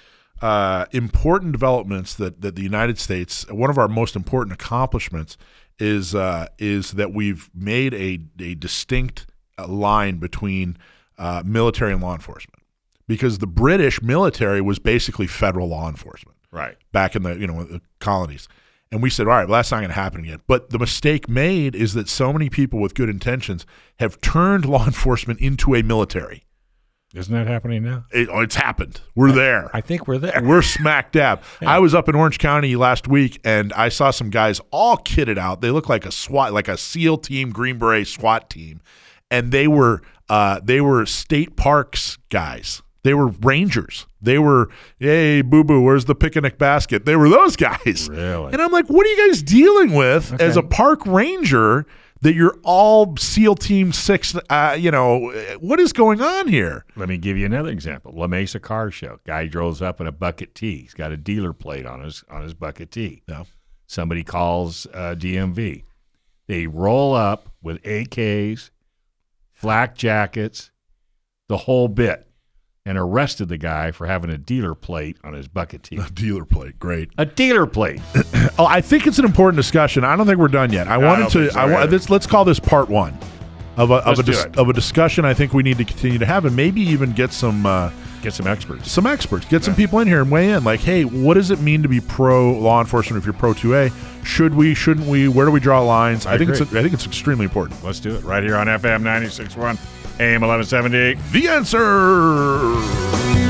[0.40, 5.36] uh, important developments that that the United States, one of our most important accomplishments,
[5.78, 9.26] is uh, is that we've made a a distinct
[9.68, 10.78] line between
[11.18, 12.55] uh, military and law enforcement,
[13.08, 16.76] because the British military was basically federal law enforcement Right.
[16.92, 18.48] back in the you know the colonies.
[18.92, 20.40] And we said, all right, well, that's not going to happen again.
[20.46, 23.66] But the mistake made is that so many people with good intentions
[23.98, 26.44] have turned law enforcement into a military.
[27.14, 28.04] Isn't that happening now?
[28.12, 29.00] It, oh, it's happened.
[29.16, 29.70] We're there.
[29.74, 30.40] I think we're there.
[30.42, 31.42] We're smack dab.
[31.66, 35.36] I was up in Orange County last week, and I saw some guys all kitted
[35.38, 35.62] out.
[35.62, 38.80] They look like a SWAT, like a SEAL team, Green Beret SWAT team,
[39.30, 42.82] and they were uh, they were state parks guys.
[43.06, 44.04] They were rangers.
[44.20, 47.04] They were, hey, boo boo, where's the picnic basket?
[47.04, 48.08] They were those guys.
[48.10, 48.52] Really?
[48.52, 51.86] And I'm like, what are you guys dealing with as a park ranger
[52.22, 54.34] that you're all SEAL Team Six?
[54.50, 55.30] Uh, you know,
[55.60, 56.84] what is going on here?
[56.96, 58.10] Let me give you another example.
[58.12, 59.20] La Mesa Car Show.
[59.24, 60.78] Guy drove up in a bucket T.
[60.78, 63.22] He's got a dealer plate on his on his bucket T.
[63.28, 63.44] Yeah.
[63.86, 65.84] Somebody calls uh, DMV.
[66.48, 68.70] They roll up with AKs,
[69.52, 70.72] flak jackets,
[71.46, 72.26] the whole bit,
[72.86, 75.98] and arrested the guy for having a dealer plate on his bucket T.
[76.14, 77.10] Dealer plate, great.
[77.18, 78.00] a dealer plate.
[78.58, 80.02] Oh, I think it's an important discussion.
[80.02, 80.88] I don't think we're done yet.
[80.88, 81.50] I I wanted don't to.
[81.50, 82.08] so I want this.
[82.08, 83.12] Let's call this part one
[83.76, 85.26] of a of Let's a dis- of a discussion.
[85.26, 87.90] I think we need to continue to have, and maybe even get some uh,
[88.22, 88.90] Get some experts.
[88.90, 90.64] some experts, get some people in here and weigh in.
[90.64, 93.74] Like, hey, what does it mean to be pro law enforcement if you're pro two
[93.76, 93.90] A?
[94.24, 94.72] Should we?
[94.72, 95.28] Shouldn't we?
[95.28, 96.24] Where do we draw lines?
[96.24, 96.60] I, I think it's.
[96.60, 96.78] agree.
[96.80, 97.84] I think it's extremely important.
[97.84, 99.76] Let's do it right here on FM 96.1
[100.18, 101.18] AM 1178.
[101.32, 103.45] The answer.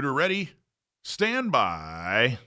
[0.00, 0.48] Shooter ready.
[1.04, 2.38] Stand by.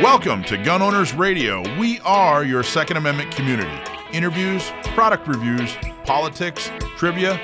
[0.00, 1.64] Welcome to Gun Owners Radio.
[1.80, 3.76] We are your Second Amendment community.
[4.12, 5.74] Interviews, product reviews,
[6.04, 7.40] politics, trivia.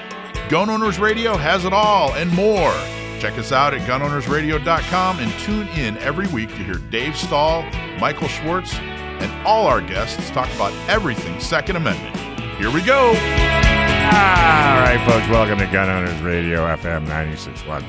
[0.49, 2.71] Gun Owners Radio has it all and more.
[3.19, 7.65] Check us out at gunownersradio.com and tune in every week to hear Dave Stahl,
[7.99, 12.17] Michael Schwartz, and all our guests talk about everything Second Amendment.
[12.59, 13.78] Here we go.
[14.09, 17.83] All right, folks, welcome to Gun Owners Radio, FM 96.1,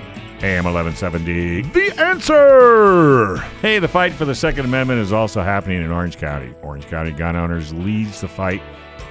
[0.43, 1.61] AM 1170.
[1.61, 3.37] The answer.
[3.61, 6.53] Hey, the fight for the Second Amendment is also happening in Orange County.
[6.61, 8.61] Orange County Gun Owners leads the fight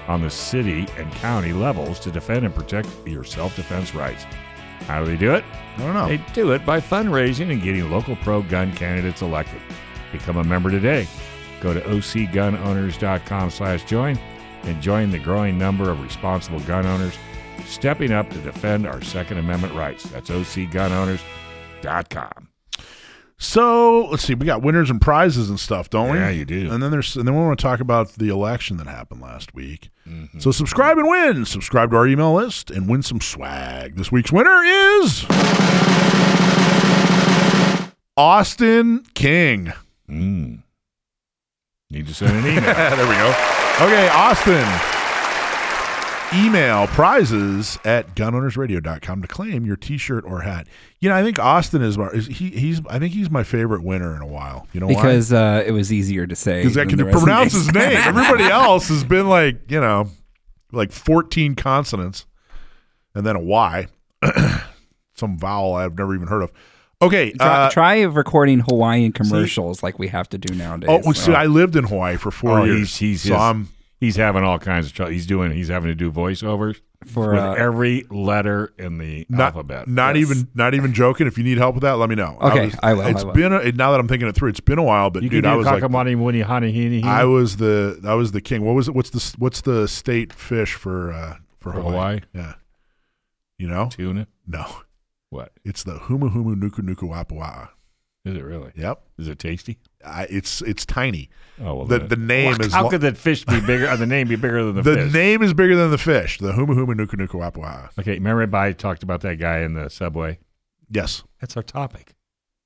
[0.06, 4.24] on the city and county levels to defend and protect your self defense rights.
[4.86, 5.44] How do they do it?
[5.76, 6.08] I don't know.
[6.08, 9.62] They do it by fundraising and getting local pro gun candidates elected.
[10.12, 11.08] Become a member today.
[11.60, 14.18] Go to ocgunowners.com slash join
[14.62, 17.14] and join the growing number of responsible gun owners
[17.66, 20.04] stepping up to defend our Second Amendment rights.
[20.04, 22.48] That's ocgunowners.com.
[23.40, 24.34] So let's see.
[24.34, 26.18] We got winners and prizes and stuff, don't we?
[26.18, 26.72] Yeah, you do.
[26.72, 29.54] And then there's and then we want to talk about the election that happened last
[29.54, 29.90] week.
[30.08, 30.40] Mm-hmm.
[30.40, 31.44] So subscribe and win.
[31.44, 33.94] Subscribe to our email list and win some swag.
[33.94, 35.24] This week's winner is
[38.16, 39.72] Austin King.
[40.10, 40.64] Mm.
[41.90, 42.62] Need to send an email.
[42.74, 43.64] there we go.
[43.80, 44.66] Okay, Austin.
[46.34, 50.66] Email prizes at gunownersradio.com to claim your t-shirt or hat.
[50.98, 53.84] You know, I think Austin is, my, is he he's I think he's my favorite
[53.84, 54.66] winner in a while.
[54.72, 54.94] You know why?
[54.94, 56.60] because uh, it was easier to say.
[56.60, 57.96] because I can the rest of the pronounce his name.
[57.96, 60.10] Everybody else has been like, you know,
[60.72, 62.26] like 14 consonants
[63.14, 63.86] and then a Y.
[65.14, 66.52] Some vowel I've never even heard of.
[67.00, 67.30] Okay.
[67.32, 71.02] Try, uh, try recording Hawaiian commercials like we have to do nowadays.
[71.06, 72.96] oh, see, I lived in Hawaii for four Oh, years.
[72.96, 73.68] he's- he's so his- I'm,
[74.00, 75.12] he's having all kinds of trouble.
[75.12, 75.52] He's doing.
[75.52, 79.86] He's having to do voiceovers For, with uh, every letter in the not, alphabet.
[79.86, 80.28] not Yes.
[80.30, 81.28] even not even joking.
[81.28, 82.36] If you need help with that, let me know.
[82.40, 83.32] Okay, I will, It's I will.
[83.32, 84.48] been a, now that I'm thinking it through.
[84.48, 85.88] It's been a while, but you dude, can I do was like,
[86.18, 87.04] winnie honey hini.
[87.04, 88.62] I was the I was the king.
[88.64, 88.94] What was it?
[88.96, 91.92] What's the what's the state fish for uh, for, For Hawaii?
[91.92, 92.20] Hawaii?
[92.34, 92.54] Yeah,
[93.56, 94.26] you know, tuna.
[94.48, 94.66] no,
[95.30, 97.68] What it's the humu humu nuku nuku wapawaa.
[98.24, 98.72] is it really?
[98.76, 99.78] Yep, Is it tasty?
[100.04, 101.28] I, it's it's tiny.
[101.60, 101.84] Oh well.
[101.86, 103.88] The then- the name Well, is How lo- could that fish be bigger?
[103.90, 105.12] or the name be bigger than the, the fish?
[105.12, 106.38] The name is bigger than the fish.
[106.38, 107.90] The humu humu nuku nuku wapawaa.
[107.98, 110.38] Okay, remember I talked about that guy in the subway.
[110.90, 111.22] Yes.
[111.40, 112.14] That's our topic.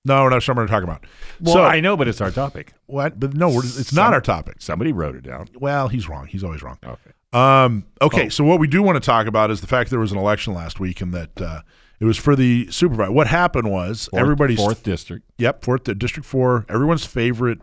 [0.04, 1.04] No, we're not sure what we're talking about.
[1.40, 2.72] Well, so I know, but it's our topic.
[2.86, 3.20] what?
[3.20, 4.56] But no, we're, it's not our topic.
[4.60, 5.48] Somebody wrote it down.
[5.54, 6.26] Well, he's wrong.
[6.26, 6.78] He's always wrong.
[6.84, 7.12] Okay.
[7.32, 8.28] Um, okay, Oh.
[8.28, 10.54] so what we do want to talk about is the fact there was an election
[10.54, 11.60] last week and that uh,
[12.02, 13.12] it was for the supervisor.
[13.12, 15.30] What happened was Fourth, everybody's fourth district.
[15.38, 16.66] Yep, fourth District Four.
[16.68, 17.60] Everyone's favorite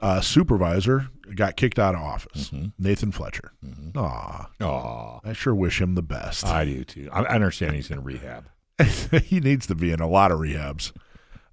[0.00, 2.50] uh, supervisor got kicked out of office.
[2.50, 2.68] Mm-hmm.
[2.78, 3.50] Nathan Fletcher.
[3.96, 6.46] Aw, Oh, I sure wish him the best.
[6.46, 7.08] I do too.
[7.12, 8.48] I understand he's in rehab.
[9.24, 10.92] he needs to be in a lot of rehabs.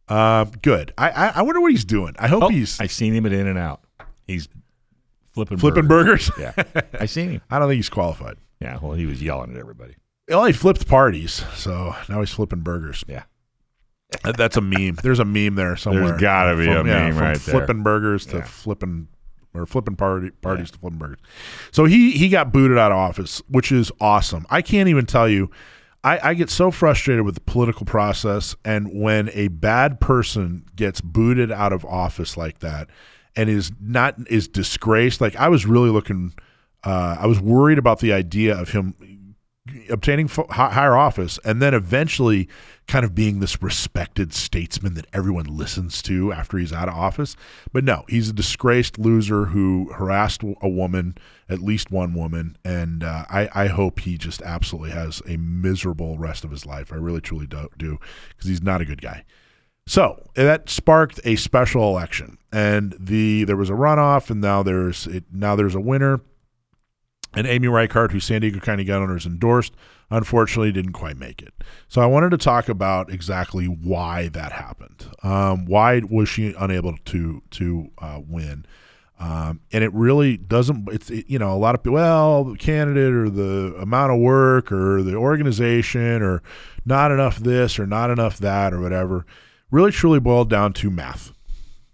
[0.07, 0.93] Um, good.
[0.97, 2.15] I, I I wonder what he's doing.
[2.19, 3.81] I hope Oh, he's I seen him at In and Out.
[4.27, 4.47] He's
[5.33, 6.29] flipping flipping burgers.
[6.31, 6.53] burgers.
[6.75, 7.41] Yeah, I seen him.
[7.49, 8.37] I don't think he's qualified.
[8.59, 9.95] Yeah, well, he was yelling at everybody.
[10.29, 13.03] Well, he flipped parties, so now he's flipping burgers.
[13.07, 13.23] Yeah.
[14.23, 14.97] That's a meme.
[15.03, 16.09] There's a meme there somewhere.
[16.09, 17.53] There's gotta be From- a yeah, meme from right there.
[17.55, 18.43] flipping burgers to Yeah.
[18.43, 19.07] flipping
[19.53, 21.17] or flipping party parties to flipping burgers.
[21.71, 24.45] So he he got booted out of office, which is awesome.
[24.49, 25.49] I can't even tell you.
[26.01, 31.01] I, I get so frustrated with the political process, and when a bad person gets
[31.01, 32.87] booted out of office like that,
[33.35, 35.19] and is not is disgraced.
[35.19, 36.33] Like I was really looking,
[36.85, 38.95] uh, I was worried about the idea of him
[39.89, 42.47] obtaining higher office and then eventually
[42.87, 47.35] kind of being this respected statesman that everyone listens to after he's out of office.
[47.71, 51.15] But no, he's a disgraced loser who harassed a woman,
[51.47, 56.17] at least one woman, and uh, I, I hope he just absolutely has a miserable
[56.17, 56.91] rest of his life.
[56.91, 59.23] I really truly do because he's not a good guy.
[59.85, 65.07] So that sparked a special election, and the there was a runoff, and now there's
[65.07, 66.21] it, now there's a winner.
[67.33, 69.73] And Amy Reichert, who San Diego County gun owners endorsed,
[70.09, 71.53] unfortunately didn't quite make it.
[71.87, 75.07] So I wanted to talk about exactly why that happened.
[75.23, 78.65] Um, why was she unable to to uh, win?
[79.19, 80.87] Um, and it really doesn't.
[80.91, 81.95] It's it, you know a lot of people.
[81.95, 86.41] Well, the candidate or the amount of work or the organization or
[86.85, 89.25] not enough this or not enough that or whatever.
[89.71, 91.33] Really, truly boiled down to math.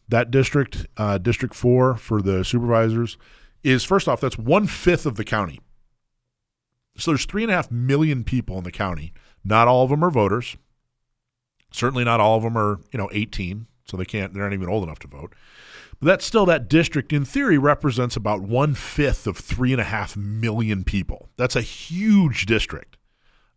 [0.08, 3.18] That district, uh, District Four for the supervisors,
[3.66, 5.60] is first off that's one fifth of the county.
[6.98, 9.12] So there's three and a half million people in the county.
[9.44, 10.56] Not all of them are voters.
[11.72, 14.34] Certainly not all of them are, you know, 18, so they can't.
[14.34, 15.34] They're not even old enough to vote.
[16.00, 19.86] But that's still that district in theory represents about one fifth of three and a
[19.86, 21.30] half million people.
[21.38, 22.98] That's a huge district.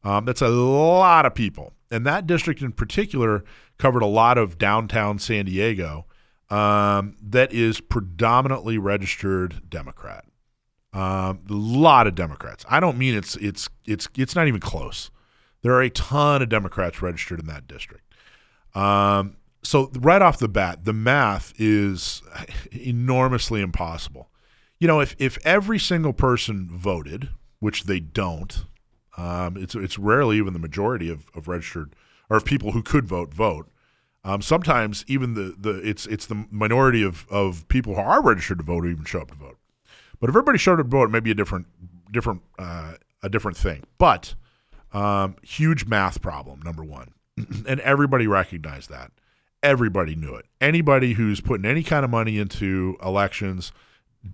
[0.04, 3.44] Um, that's a lot of people, and that district in particular
[3.78, 6.06] covered a lot of downtown San Diego.
[6.50, 10.24] Um, that is predominantly registered Democrat.
[10.92, 12.64] Um, a lot of Democrats.
[12.68, 15.10] I don't mean it's it's it's it's not even close.
[15.62, 18.04] There are a ton of Democrats registered in that district.
[18.74, 22.22] Um, so right off the bat, the math is
[22.72, 24.30] enormously impossible.
[24.78, 27.28] You know, if if every single person voted,
[27.60, 28.64] which they don't,
[29.16, 31.94] um, it's it's rarely even the majority of, of registered
[32.30, 33.68] or of people who could vote vote.
[34.24, 38.58] Um, sometimes even the, the it's it's the minority of, of people who are registered
[38.58, 39.58] to vote who even show up to vote.
[40.20, 41.66] But if everybody showed up to vote, it may be a different
[42.10, 43.84] different uh, a different thing.
[43.96, 44.34] But
[44.92, 47.12] um, huge math problem, number one,
[47.66, 49.12] and everybody recognized that.
[49.62, 50.46] Everybody knew it.
[50.60, 53.72] Anybody who's putting any kind of money into elections,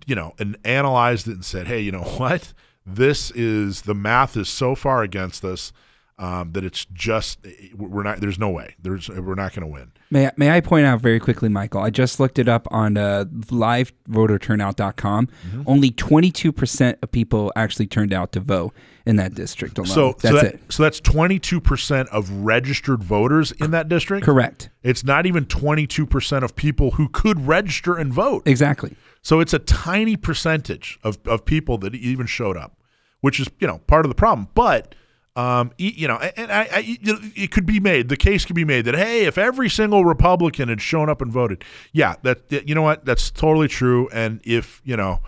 [0.05, 2.53] you know, and analyzed it and said, "Hey, you know what?
[2.85, 5.71] This is the math is so far against us.
[6.17, 7.45] Um, that it's just
[7.75, 8.21] we're not.
[8.21, 8.75] There's no way.
[8.81, 9.91] There's we're not going to win.
[10.09, 11.81] May I, may I point out very quickly, Michael?
[11.81, 15.27] I just looked it up on uh, livevoterturnout.com.
[15.27, 15.63] Mm-hmm.
[15.65, 18.73] Only 22% of people actually turned out to vote
[19.05, 19.87] in that district alone.
[19.87, 20.61] So that's so, that, it.
[20.69, 24.25] so that's 22 percent of registered voters in that district.
[24.25, 24.69] Correct.
[24.83, 28.43] It's not even 22 percent of people who could register and vote.
[28.45, 28.95] Exactly.
[29.21, 32.79] So it's a tiny percentage of, of people that even showed up,
[33.19, 34.47] which is you know part of the problem.
[34.55, 34.95] But
[35.35, 36.97] um, you know, and I, I
[37.35, 38.07] it could be made.
[38.09, 41.31] The case could be made that hey, if every single Republican had shown up and
[41.31, 44.07] voted, yeah, that that- you know what, that's totally true.
[44.13, 45.19] And if you know,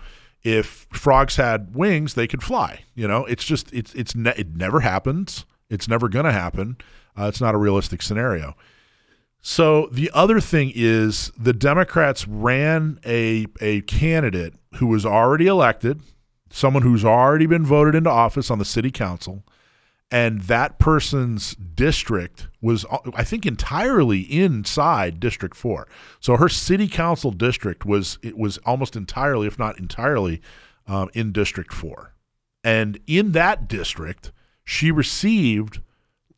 [0.42, 2.84] if frogs had wings, they could fly.
[2.94, 5.44] You know, it's just it's it's ne- it never happens.
[5.68, 6.78] It's never going to happen.
[7.18, 8.54] Uh, it's not a realistic scenario.
[9.40, 16.00] So the other thing is the Democrats ran a a candidate who was already elected,
[16.50, 19.44] someone who's already been voted into office on the city council,
[20.10, 25.86] and that person's district was I think entirely inside District 4.
[26.20, 30.40] So her city council district was it was almost entirely if not entirely
[30.86, 32.14] um, in District 4.
[32.64, 34.32] And in that district,
[34.64, 35.80] she received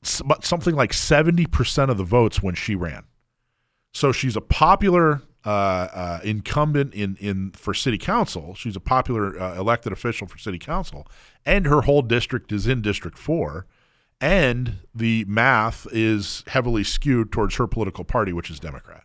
[0.03, 3.05] something like 70% of the votes when she ran.
[3.93, 8.55] So she's a popular uh, uh, incumbent in, in for city council.
[8.55, 11.07] She's a popular uh, elected official for city council,
[11.47, 13.67] and her whole district is in District Four,
[14.21, 19.05] and the math is heavily skewed towards her political party, which is Democrat.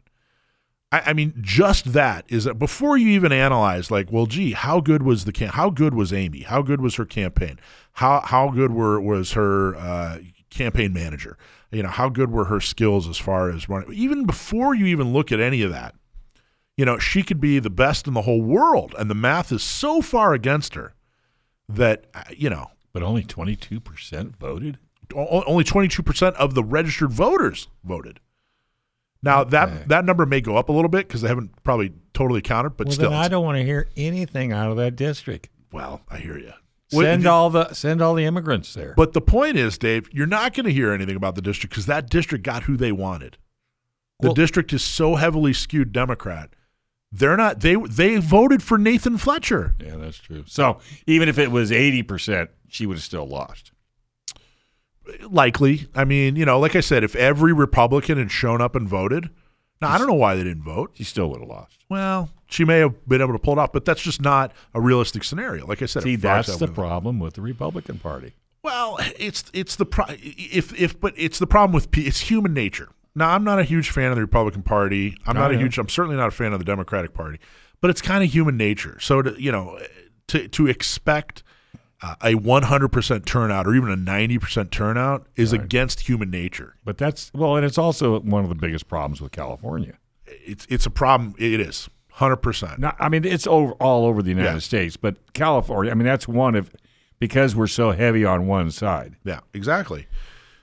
[0.92, 4.80] I, I mean, just that is that before you even analyze, like, well, gee, how
[4.80, 6.42] good was the cam- how good was Amy?
[6.42, 7.60] How good was her campaign?
[7.94, 10.20] How how good were was her uh,
[10.50, 11.38] campaign manager?
[11.72, 13.92] You know, how good were her skills as far as running?
[13.94, 15.96] Even before you even look at any of that,
[16.78, 19.64] you know, she could be the best in the whole world, and the math is
[19.64, 20.94] so far against her
[21.70, 24.78] that uh, you know But only 22% voted?
[25.14, 28.20] only 22% of the registered voters voted.
[29.22, 29.50] Now Okay.
[29.52, 32.72] that that number may go up a little bit because they haven't probably totally counted,
[32.72, 35.50] but well, still, then I don't want to hear anything out of that district.
[35.72, 36.54] well, I hear you.
[36.90, 38.94] Send all the send all the immigrants there.
[38.96, 41.88] But the point is, Dave, you're not going to hear anything about the district because
[41.88, 43.38] that district got who they wanted.
[44.20, 46.52] The Well- district is so heavily skewed Democrat.
[47.18, 47.62] They're not.
[47.62, 49.76] They they voted for Nathan Fletcher.
[49.80, 50.44] yeah, that's true.
[50.48, 53.72] So even if it was 80%, she would have still lost.
[55.30, 55.88] Likely.
[55.94, 59.30] I mean, you know, like I said, if every Republican had shown up and voted,
[59.82, 60.92] now I don't know why they didn't vote.
[60.96, 61.78] She still would have lost.
[61.90, 64.82] Well, she may have been able to pull it off, but that's just not a
[64.82, 65.66] realistic scenario.
[65.68, 68.34] Like I said, See, that's the problem with the Republican Party.
[68.64, 72.54] Well, it's it's the pro- if if but it's the problem with pe- it's human
[72.54, 72.90] nature.
[73.16, 75.18] Now, I'm not a huge fan of the Republican Party.
[75.26, 75.78] I'm not a huge.
[75.78, 77.40] I'm certainly not a fan of the Democratic Party.
[77.82, 79.00] But it's kind of human nature.
[79.00, 79.80] So to, you know,
[80.28, 81.44] to to expect
[82.02, 86.76] uh, a 100% turnout or even a 90% turnout is against human nature.
[86.84, 89.98] But that's well, and it's also one of the biggest problems with California.
[90.26, 91.36] It's it's a problem.
[91.38, 92.80] It is 100%.
[92.80, 94.60] Not, I mean, it's over, all over the United Yeah.
[94.60, 95.92] States, but California.
[95.92, 96.72] I mean, that's one of
[97.20, 99.16] because we're so heavy on one side.
[99.24, 100.08] Yeah, exactly.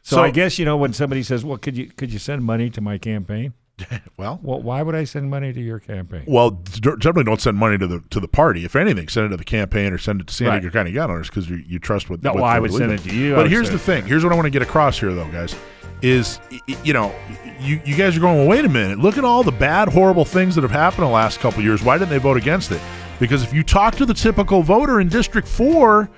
[0.03, 2.45] So, So- I guess you know when somebody says, "Well, could you could you send
[2.45, 3.55] money to my campaign?"
[4.17, 6.25] Well, Well, why would I send money to your campaign?
[6.27, 8.65] Well, generally don't send money to the to the party.
[8.65, 10.73] If anything, send it to the campaign or send it to San Diego Right.
[10.73, 12.23] County gun owners because you, you trust what.
[12.23, 13.35] No, what well, I would send it to you.
[13.35, 14.05] But here's the thing.
[14.05, 15.57] Here's what I want to get across here, though, guys.
[16.03, 16.41] Is
[16.85, 17.15] you know,
[17.61, 18.39] you you guys are going.
[18.39, 18.99] Well, wait a minute.
[18.99, 21.65] Look at all the bad, horrible things that have happened in the last couple of
[21.65, 21.83] years.
[21.83, 22.81] Why didn't they vote against it?
[23.21, 26.11] Because if you talk to the typical voter in District Four,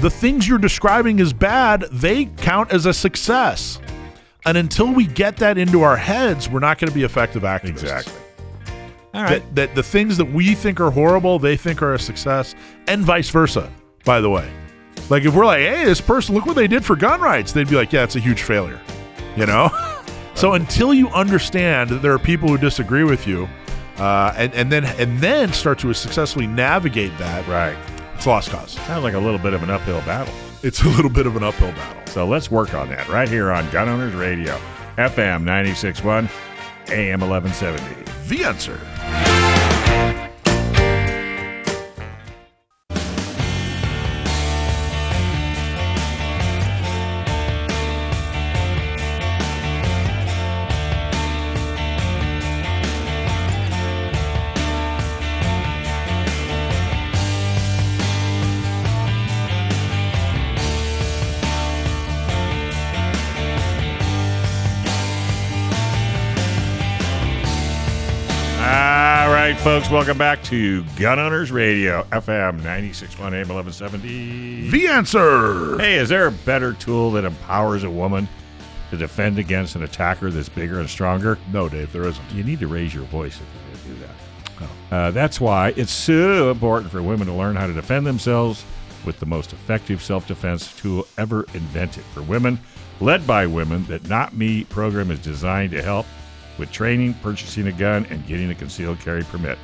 [0.00, 3.80] the things you're describing as bad, they count as a success.
[4.46, 7.82] And until we get that into our heads, we're not going to be effective activists
[7.82, 8.12] Exactly.
[9.14, 9.40] All right.
[9.40, 12.54] that, that the things that we think are horrible, they think are a success,
[12.86, 13.72] and vice versa,
[14.04, 14.48] by the way.
[15.10, 17.68] Like if we're like, hey, this person, look what they did for gun rights, they'd
[17.68, 18.80] be like, yeah, it's a huge failure.
[19.36, 19.70] You know?
[20.34, 23.48] so until you understand that there are people who disagree with you,
[23.96, 27.76] uh, and, and then and then start to successfully navigate that, right.
[28.18, 28.72] It's a lost cause.
[28.72, 30.34] Sounds like a little bit of an uphill battle.
[30.64, 32.02] It's a little bit of an uphill battle.
[32.06, 34.58] So let's work on that right here on Gun Owners Radio,
[34.96, 36.28] FM 96.1,
[36.90, 38.28] AM 1170.
[38.28, 39.37] The answer.
[69.58, 69.90] Folks.
[69.90, 74.70] Welcome back to Gun Owners Radio, FM 961 AM 1170.
[74.70, 75.76] The answer.
[75.78, 78.28] Hey, is there a better tool that empowers a woman
[78.90, 81.38] to defend against an attacker that's bigger and stronger?
[81.52, 82.30] No, Dave, there isn't.
[82.32, 84.94] You need to raise your voice if you're going to do that.
[84.94, 88.64] Uh, that's why it's so important for women to learn how to defend themselves
[89.04, 92.58] with the most effective self defense tool ever invented for women,
[93.00, 93.84] led by women.
[93.86, 96.06] That Not Me program is designed to help
[96.58, 99.58] with training, purchasing a gun, and getting a concealed carry permit.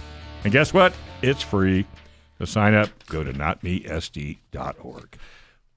[0.44, 0.94] And guess what?
[1.22, 1.86] It's free.
[2.40, 5.18] To sign up, go to notmesd.org.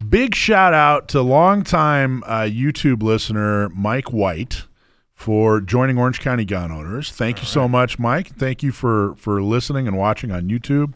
[0.09, 4.65] Big shout out to longtime uh, YouTube listener Mike White
[5.13, 7.11] for joining Orange County Gun Owners.
[7.11, 8.35] Thank you so much, Mike.
[8.35, 10.93] Thank you for for listening and watching on YouTube.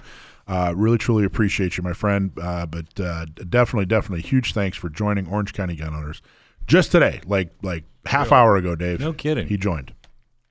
[0.47, 2.31] Uh, really, truly appreciate you, my friend.
[2.39, 6.21] Uh, but uh, definitely, definitely, huge thanks for joining Orange County Gun Owners
[6.67, 8.99] just today, like like half hour ago, Dave.
[8.99, 9.47] No kidding.
[9.47, 9.93] He joined.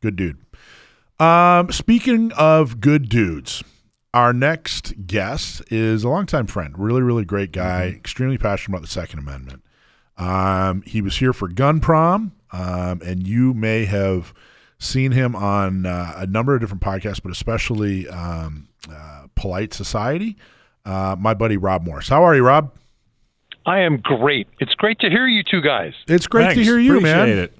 [0.02, 0.38] Good dude.
[1.18, 3.62] Um, speaking of good dudes,
[4.14, 8.90] our next guest is a longtime friend, really, really great guy, extremely passionate about the
[8.90, 9.62] Second Amendment.
[10.16, 14.32] Um, he was here for Gun Prom, um, and you may have
[14.78, 20.36] seen him on uh, a number of different podcasts, but especially um, uh, Polite Society.
[20.84, 22.08] Uh, my buddy Rob Morse.
[22.08, 22.72] How are you, Rob?
[23.66, 24.48] I am great.
[24.58, 25.92] It's great to hear you two guys.
[26.08, 27.38] It's great to hear you, Appreciate man.
[27.38, 27.58] it.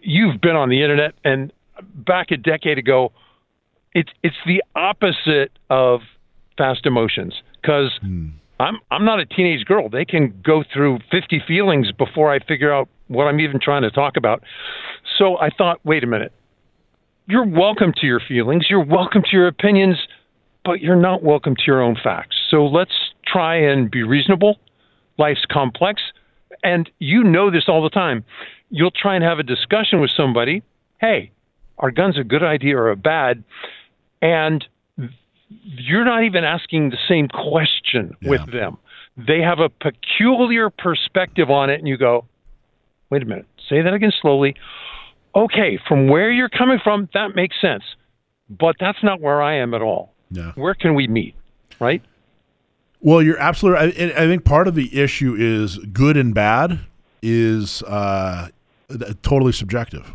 [0.00, 1.52] you've been on the internet, and
[1.94, 3.12] back a decade ago,
[3.96, 6.00] it's it's the opposite of
[6.58, 8.28] fast emotions because hmm.
[8.60, 9.88] I'm I'm not a teenage girl.
[9.88, 13.90] They can go through 50 feelings before I figure out what I'm even trying to
[13.90, 14.42] talk about.
[15.18, 16.32] So I thought, wait a minute.
[17.26, 18.66] You're welcome to your feelings.
[18.68, 19.96] You're welcome to your opinions,
[20.64, 22.36] but you're not welcome to your own facts.
[22.50, 22.92] So let's
[23.26, 24.58] try and be reasonable.
[25.18, 26.02] Life's complex,
[26.62, 28.24] and you know this all the time.
[28.68, 30.62] You'll try and have a discussion with somebody.
[31.00, 31.32] Hey,
[31.78, 33.42] are guns a good idea or a bad?
[34.26, 34.64] And
[35.48, 38.78] you're not even asking the same question with them.
[39.16, 42.26] They have a peculiar perspective on it, and you go,
[43.08, 44.56] wait a minute, say that again slowly.
[45.34, 47.84] Okay, from where you're coming from, that makes sense.
[48.48, 50.12] But that's not where I am at all.
[50.30, 50.52] Yeah.
[50.54, 51.34] Where can we meet?
[51.78, 52.02] Right?
[53.00, 54.02] Well, you're absolutely.
[54.02, 56.80] I, I think part of the issue is good and bad
[57.22, 58.48] is uh,
[59.22, 60.12] totally subjective.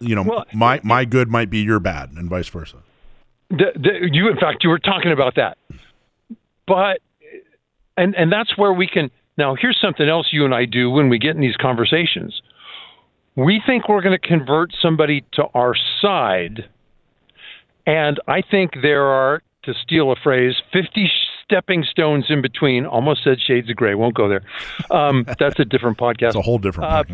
[0.00, 2.78] You know, Well, my my good might be your bad, and vice versa.
[3.50, 5.58] The, the, you, in fact, you were talking about that.
[6.66, 7.00] But,
[7.96, 9.10] and and that's where we can.
[9.38, 12.40] Now, here's something else you and I do when we get in these conversations.
[13.36, 16.64] We think we're going to convert somebody to our side,
[17.86, 21.10] and I think there are, to steal a phrase, 50
[21.44, 22.86] stepping stones in between.
[22.86, 23.94] Almost said shades of gray.
[23.94, 24.42] Won't go there.
[24.90, 26.28] Um, that's a different podcast.
[26.28, 27.10] It's a whole different.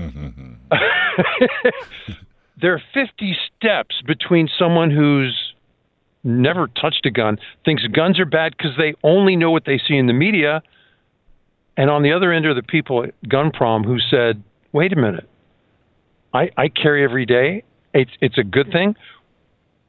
[0.70, 0.76] Uh.
[2.60, 5.54] there are 50 steps between someone who's
[6.24, 9.96] never touched a gun, thinks guns are bad because they only know what they see
[9.96, 10.62] in the media,
[11.76, 14.42] and on the other end are the people at Gun Prom who said,
[14.72, 15.28] "Wait a minute,
[16.32, 17.64] I, I carry every day.
[17.94, 18.94] It's it's a good thing,"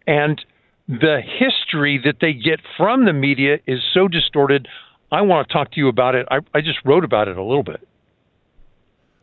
[0.08, 0.44] and
[0.88, 4.68] the history that they get from the media is so distorted.
[5.12, 6.28] I want to talk to you about it.
[6.32, 7.88] I, I just wrote about it a little bit.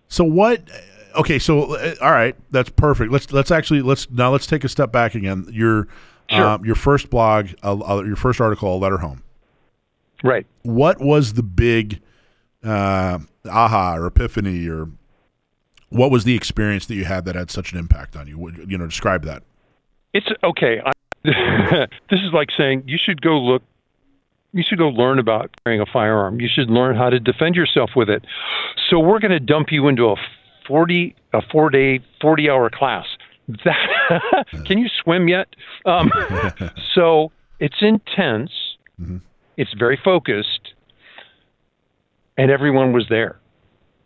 [0.09, 0.61] So what?
[1.17, 3.13] Okay, so uh, all right, that's perfect.
[3.13, 5.47] Let's let's actually let's now let's take a step back again.
[5.51, 5.89] Your
[6.31, 6.47] Sure.
[6.47, 9.25] um, your first blog, uh, uh, your first article, a letter home.
[10.23, 10.47] Right.
[10.63, 12.01] What was the big
[12.63, 13.19] uh,
[13.51, 14.91] aha or epiphany or
[15.89, 18.53] What was the experience that you had that had such an impact on you?
[18.65, 19.43] You know, describe that.
[20.15, 20.81] It's okay.
[20.85, 20.93] I,
[22.11, 23.63] this is like saying you should go look.
[24.53, 26.41] You should go learn about carrying a firearm.
[26.41, 28.25] You should learn how to defend yourself with it.
[28.89, 30.17] So we're going to dump you into a
[30.71, 33.07] forty, a four day, forty hour class.
[33.65, 35.49] That can you swim yet?
[35.85, 36.13] Um,
[36.95, 38.53] so it's intense.
[39.57, 40.75] It's very focused,
[42.39, 43.41] and everyone was there.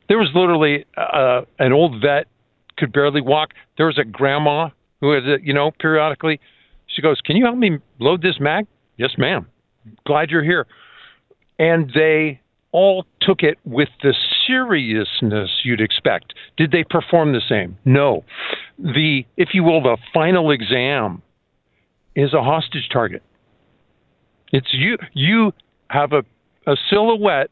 [0.09, 2.27] There was literally uh, an old vet
[2.79, 3.51] could barely walk.
[3.77, 6.41] There was a grandma who had, you know, periodically,
[6.87, 9.47] she goes, "Can you help me load this mag?" Yes, ma'am.
[10.07, 10.67] Glad you're here.
[11.59, 12.41] And they
[12.75, 14.13] all took it with the
[14.49, 16.35] seriousness you'd expect.
[16.57, 17.79] Did they perform the same?
[17.85, 18.25] No.
[18.81, 21.23] The, if you will, the final exam
[22.17, 23.23] is a hostage target.
[24.53, 24.99] It's you.
[25.13, 25.53] You
[25.89, 26.25] have a,
[26.67, 27.51] a silhouette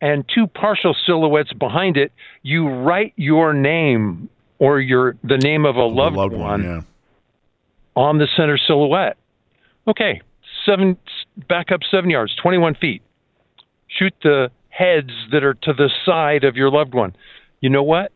[0.00, 2.10] and two partial silhouettes behind it.
[2.42, 6.80] You write your name or your the name of a loved, Loved one, yeah.
[7.94, 9.18] on the center silhouette.
[9.86, 10.22] Okay,
[10.64, 10.96] seven
[11.48, 13.02] back up seven yards, twenty-one feet.
[13.88, 17.14] Shoot the heads that are to the side of your loved one.
[17.60, 18.12] You know what?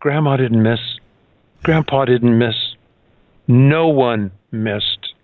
[0.00, 0.80] Grandma didn't miss.
[1.62, 2.54] Grandpa didn't miss.
[3.46, 5.14] No one missed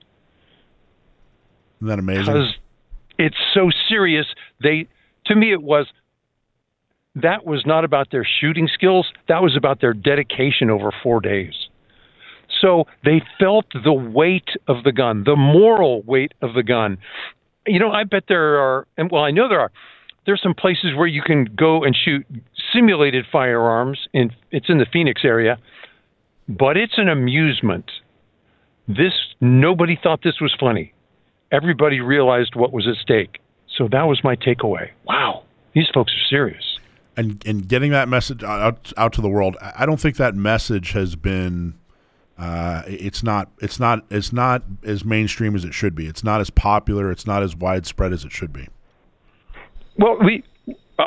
[1.78, 2.24] Isn't that amazing?
[2.24, 2.54] because
[3.18, 4.26] it's so serious.
[4.62, 4.86] They,
[5.26, 5.86] to me, it was.
[7.16, 9.06] That was not about their shooting skills.
[9.28, 11.54] That was about their dedication over four days.
[12.60, 16.98] So they felt the weight of the gun, the moral weight of the gun.
[17.66, 19.72] You know, I bet there are, and well, I know there are.
[20.26, 22.26] There's some places where you can go and shoot
[22.72, 24.08] simulated firearms.
[24.14, 25.58] and it's in the Phoenix area,
[26.48, 27.90] but it's an amusement.
[28.88, 30.94] This nobody thought this was funny
[31.54, 33.38] everybody realized what was at stake.
[33.76, 34.90] So that was my takeaway.
[35.04, 35.44] Wow,
[35.74, 36.78] these folks are serious.
[37.16, 39.56] and and getting that message out out to the world.
[39.60, 41.74] I I don't think that message has been.
[42.38, 43.50] Uh, it's not.
[43.60, 44.04] It's not.
[44.10, 46.06] It's not as mainstream as it should be.
[46.06, 47.10] It's not as popular.
[47.10, 48.68] It's not as widespread as it should be.
[49.98, 50.42] Well, we
[50.98, 51.04] uh,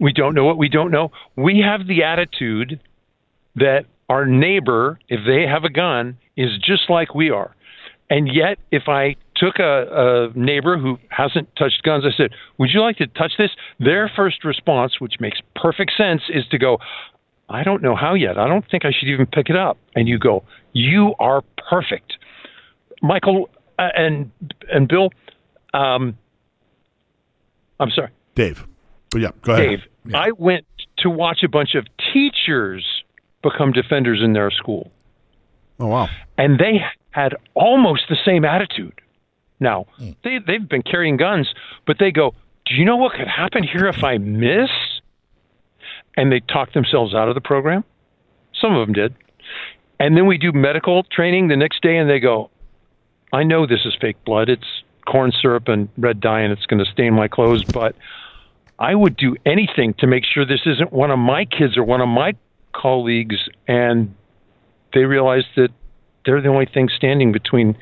[0.00, 1.12] we don't know what we don't know.
[1.36, 2.80] We have the attitude
[3.56, 7.54] that our neighbor, if they have a gun, is just like we are.
[8.08, 12.70] And yet, if I took a, a neighbor who hasn't touched guns, I said, "Would
[12.72, 16.78] you like to touch this?" Their first response, which makes perfect sense, is to go,
[17.48, 18.38] "I don't know how yet.
[18.38, 22.14] I don't think I should even pick it up." And you go, "You are perfect."
[23.02, 24.30] Michael uh, and
[24.72, 25.10] and Bill,
[25.74, 26.16] um,
[27.80, 28.10] I'm sorry.
[28.34, 28.64] Dave,
[29.10, 29.66] but yeah, go ahead.
[29.68, 30.66] Dave, I went
[30.98, 32.84] to watch a bunch of teachers
[33.42, 34.90] become defenders in their school,
[35.80, 36.08] Oh wow.
[36.38, 36.80] and they
[37.10, 38.94] had almost the same attitude.
[39.58, 39.86] Now,
[40.24, 41.52] they, they've been carrying guns,
[41.86, 42.34] but they go,
[42.66, 44.70] Do you know what could happen here if I miss?
[46.16, 47.84] And they talk themselves out of the program.
[48.60, 49.14] Some of them did.
[49.98, 52.50] And then we do medical training the next day, and they go,
[53.32, 54.48] I know this is fake blood.
[54.48, 54.66] It's
[55.06, 57.94] corn syrup and red dye, and it's going to stain my clothes, but
[58.78, 62.00] I would do anything to make sure this isn't one of my kids or one
[62.00, 62.34] of my
[62.74, 63.36] colleagues.
[63.68, 64.14] And
[64.92, 65.68] they realize that
[66.24, 67.76] they're the only thing standing between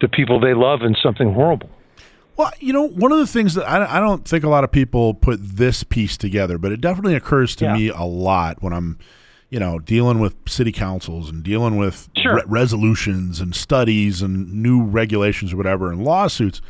[0.00, 1.70] the people they love and something horrible.
[2.38, 4.70] Well, you know, one of the things that I, I don't think a lot of
[4.72, 7.74] people put this piece together, but it definitely occurs to Yeah.
[7.74, 8.96] me a lot when I'm,
[9.50, 12.36] you know, dealing with city councils and dealing with Sure.
[12.36, 16.62] re- resolutions and studies and new regulations or whatever and lawsuits.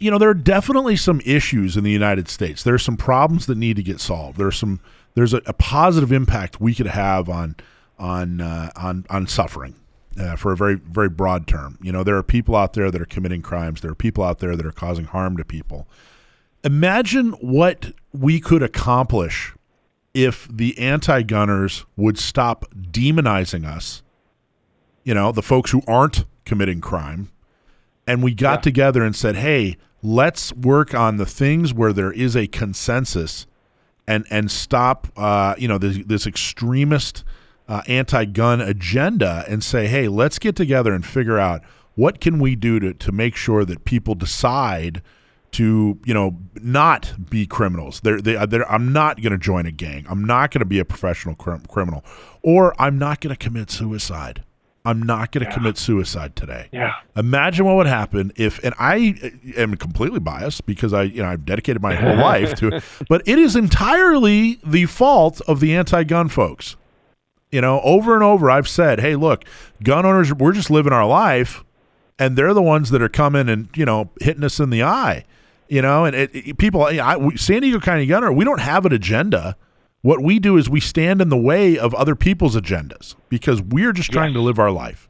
[0.00, 2.64] You know, there are definitely some issues in the United States.
[2.64, 4.36] There are some problems that need to get solved.
[4.36, 4.80] There's some
[5.14, 7.54] there's a, a positive impact we could have on
[8.00, 9.76] on uh, on on suffering
[10.18, 11.78] uh, for a very very broad term.
[11.82, 13.80] You know, there are people out there that are committing crimes.
[13.80, 15.86] There are people out there that are causing harm to people.
[16.64, 19.54] Imagine what we could accomplish
[20.14, 24.02] if the anti-gunners would stop demonizing us.
[25.02, 27.30] You know, the folks who aren't committing crime,
[28.06, 32.36] and we got together and said, "Hey, let's work on the things where there is
[32.36, 33.46] a consensus."
[34.06, 37.24] and and stop uh, you know this, this extremist
[37.72, 41.62] uh, anti-gun agenda and say, hey, let's get together and figure out
[41.94, 45.00] what can we do to to make sure that people decide
[45.52, 48.00] to you know not be criminals.
[48.00, 50.04] They're, they they're, I'm not going to join a gang.
[50.10, 52.04] I'm not going to be a professional crim- criminal,
[52.42, 54.44] or I'm not going to commit suicide.
[54.84, 56.68] I'm not going to commit suicide today.
[56.72, 56.92] Yeah.
[57.16, 61.46] Imagine what would happen if, and I am completely biased because I, you know, I've
[61.46, 66.28] dedicated my whole life to it, but it is entirely the fault of the anti-gun
[66.28, 66.74] folks.
[67.52, 69.44] You know, over and over, I've said, "Hey, look,
[69.82, 71.62] gun owners, we're just living our life,
[72.18, 75.24] and they're the ones that are coming and you know hitting us in the eye."
[75.68, 78.84] You know, and it, it- people, I, we, San Diego County Gunner, we don't have
[78.86, 79.56] an agenda.
[80.00, 83.92] What we do is we stand in the way of other people's agendas because we're
[83.92, 84.36] just trying Yes.
[84.38, 85.08] to live our life.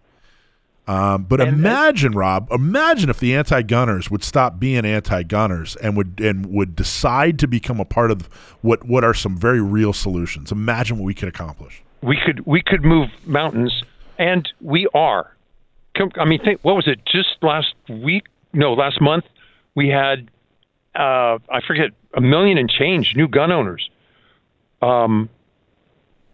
[0.86, 6.20] Um, but and- imagine, Rob, imagine if the anti-gunners would stop being anti-gunners and would
[6.20, 8.28] and would decide to become a part of
[8.62, 10.51] what what are some very real solutions.
[10.52, 11.82] Imagine what we could accomplish.
[12.03, 13.83] We could we could move mountains,
[14.19, 15.35] and we are.
[16.16, 17.01] I mean, think what was it?
[17.05, 18.24] Just last week?
[18.53, 19.24] No, last month
[19.74, 20.31] we had
[20.95, 23.89] uh, I forget a million and change new gun owners.
[24.81, 25.29] Um,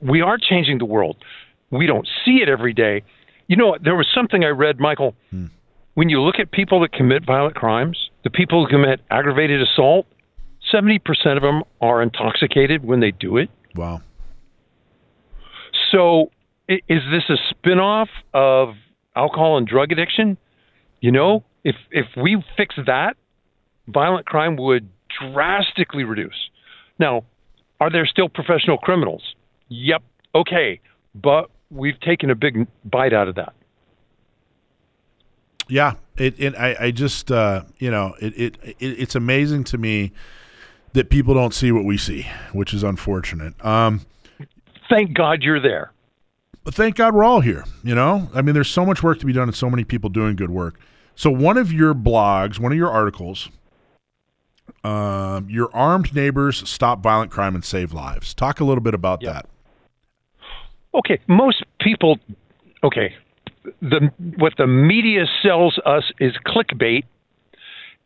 [0.01, 1.17] we are changing the world.
[1.71, 3.03] We don't see it every day.
[3.47, 5.15] You know, there was something I read, Michael.
[5.95, 10.07] When you look at people that commit violent crimes, the people who commit aggravated assault,
[10.71, 13.51] seventy percent of them are intoxicated when they do it.
[13.75, 14.03] Wow.
[15.91, 16.31] So,
[16.69, 18.75] is this a spin-off of
[19.17, 20.37] alcohol and drug addiction?
[21.01, 23.17] You know, if if we fix that,
[23.87, 24.89] violent crime would
[25.33, 26.51] drastically reduce.
[26.99, 27.25] Now,
[27.81, 29.23] are there still professional criminals?
[29.69, 30.03] Yep.
[30.35, 30.81] Okay,
[31.15, 33.55] but we've taken a big bite out of that.
[35.69, 39.79] Yeah, it, it I, I just uh, you know it, it, it it's amazing to
[39.79, 40.13] me
[40.95, 43.55] that people don't see what we see, which is unfortunate.
[43.65, 44.07] Um,
[44.89, 45.93] Thank God you're there.
[46.65, 47.65] but thank God we're all here.
[47.83, 50.11] You know, I mean, there's so much work to be done and so many people
[50.11, 50.79] doing good work.
[51.15, 53.49] So one of your blogs, one of your articles,
[54.85, 58.35] um, your armed neighbors stop violent crime and save lives.
[58.35, 59.33] Talk a little bit about Yeah.
[59.33, 59.47] that.
[60.95, 62.19] Okay, most people.
[62.83, 63.15] Okay,
[63.83, 67.05] the what the media sells us is clickbait.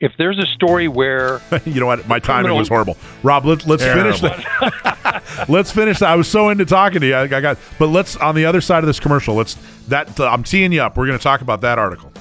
[0.02, 2.06] If there's a story where you know what?
[2.08, 2.96] My timing Criminal- was horrible.
[3.22, 5.46] Rob, let's let's finish that.
[5.48, 6.10] let's finish that.
[6.10, 7.14] I was so into talking to you.
[7.14, 9.36] I, I got, but let's on the other side of this commercial.
[9.36, 9.54] Let's
[9.88, 10.96] that I'm teeing you up.
[10.96, 12.12] We're going to talk about that article.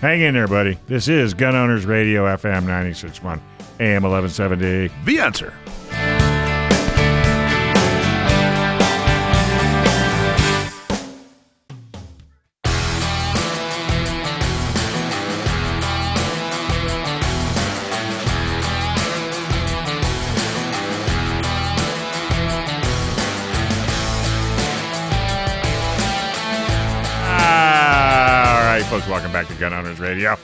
[0.00, 0.78] Hang in there, buddy.
[0.86, 3.40] This is Gun Owners Radio FM 961
[3.80, 4.92] AM 1170.
[5.04, 5.54] The answer.
[29.44, 30.36] Back to Gun Owners Radio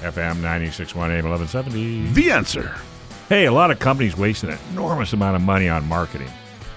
[0.00, 2.12] FM 961 AM 1170.
[2.12, 2.76] The answer.
[3.28, 6.30] Hey, a lot of companies wasting an enormous amount of money on marketing.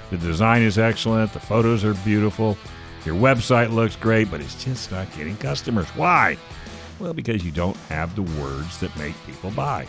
[0.09, 2.57] The design is excellent, the photos are beautiful,
[3.05, 5.87] your website looks great, but it's just not getting customers.
[5.89, 6.37] Why?
[6.99, 9.85] Well, because you don't have the words that make people buy.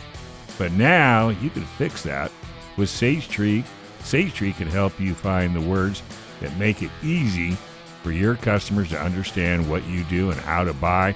[0.59, 2.31] But now you can fix that
[2.77, 3.63] with Sage Tree.
[4.03, 6.03] Sage Tree can help you find the words
[6.41, 7.57] that make it easy
[8.03, 11.15] for your customers to understand what you do and how to buy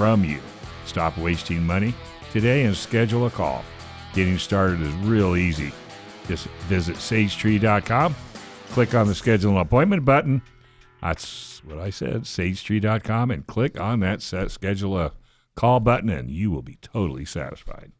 [0.00, 0.40] from you.
[0.86, 1.92] Stop wasting money
[2.32, 3.62] today and schedule a call.
[4.14, 5.72] Getting started is real easy.
[6.26, 8.16] Just visit sagetree.com,
[8.70, 10.40] click on the schedule an appointment button.
[11.02, 15.12] That's what I said, sagetree.com, and click on that set, schedule a
[15.54, 17.92] call button, and you will be totally satisfied.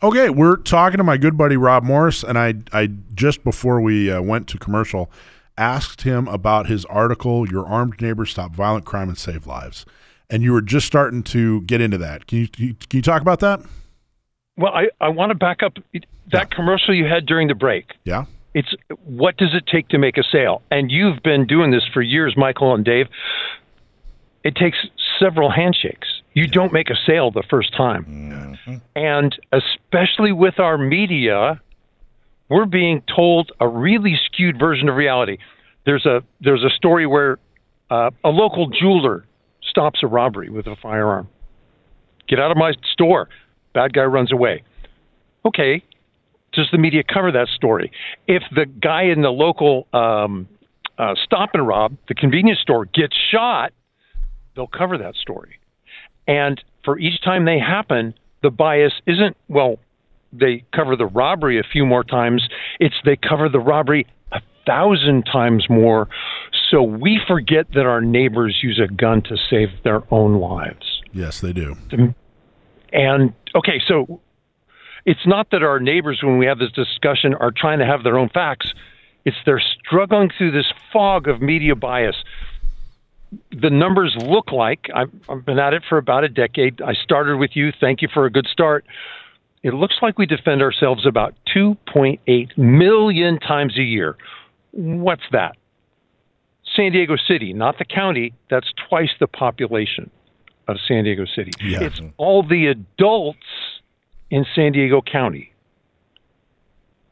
[0.00, 4.12] Okay, we're talking to my good buddy Rob Morse, and I, I just before we
[4.12, 5.10] uh, went to commercial,
[5.58, 9.84] asked him about his article, "Your Armed Neighbors Stop Violent Crime and Save Lives,"
[10.30, 12.26] and you were just starting to get into that.
[12.26, 13.60] Can you can you talk about that?
[14.56, 15.74] Well, I, I want to back up
[16.32, 17.92] that commercial you had during the break.
[18.04, 18.26] Yeah.
[18.54, 18.72] It's
[19.04, 20.62] what does it take to make a sale?
[20.70, 23.06] And you've been doing this for years, Michael and Dave.
[24.44, 24.78] It takes
[25.18, 26.08] several handshakes.
[26.34, 28.04] You don't make a sale the first time.
[28.94, 31.60] And especially with our media,
[32.48, 35.38] we're being told a really skewed version of reality.
[35.84, 37.38] There's a there's a story where
[37.90, 39.24] uh, a local jeweler
[39.74, 41.28] stops a robbery with a firearm.
[42.28, 43.28] Get out of my store.
[43.72, 44.62] Bad guy runs away.
[45.44, 45.82] Okay,
[46.52, 47.90] does the media cover that story?
[48.28, 50.48] If the guy in the local um,
[50.96, 53.72] uh, stop and rob, the convenience store, gets shot,
[54.54, 55.58] they'll cover that story.
[56.28, 59.78] And for each time they happen, the bias isn't, well,
[60.32, 62.48] they cover the robbery a few more times.
[62.78, 66.08] It's they cover the robbery a thousand times more.
[66.70, 71.02] So we forget that our neighbors use a gun to save their own lives.
[71.12, 71.76] Yes, they do.
[72.92, 74.20] And okay, so
[75.04, 78.18] it's not that our neighbors, when we have this discussion, are trying to have their
[78.18, 78.72] own facts.
[79.24, 82.16] It's they're struggling through this fog of media bias.
[83.50, 86.80] The numbers look like I've, I've been at it for about a decade.
[86.80, 87.72] I started with you.
[87.80, 88.84] Thank you for a good start.
[89.62, 94.16] It looks like we defend ourselves about 2.8 million times a year.
[94.72, 95.56] What's that?
[96.76, 98.32] San Diego City, not the county.
[98.50, 100.10] That's twice the population
[100.66, 101.52] of San Diego City.
[101.62, 101.82] Yeah.
[101.82, 103.38] It's all the adults
[104.30, 105.52] in San Diego County.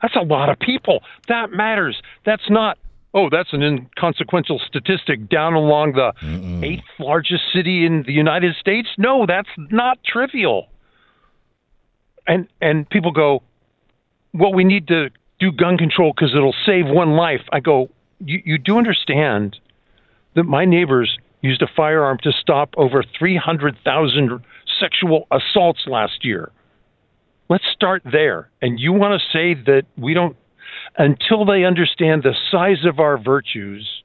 [0.00, 1.02] That's a lot of people.
[1.28, 2.00] That matters.
[2.24, 2.76] That's not,
[3.14, 6.12] oh, that's an inconsequential statistic down along the
[6.66, 8.88] eighth largest city in the United States.
[8.98, 10.68] No, that's not trivial.
[12.26, 13.42] And and people go,
[14.32, 17.42] well, we need to do gun control because it'll save one life.
[17.52, 17.88] I go,
[18.24, 19.56] you, you do understand
[20.34, 24.44] that my neighbors used a firearm to stop over 300,000
[24.80, 26.50] sexual assaults last year.
[27.48, 28.50] Let's start there.
[28.62, 30.36] And you want to say that we don't,
[30.96, 34.02] until they understand the size of our virtues,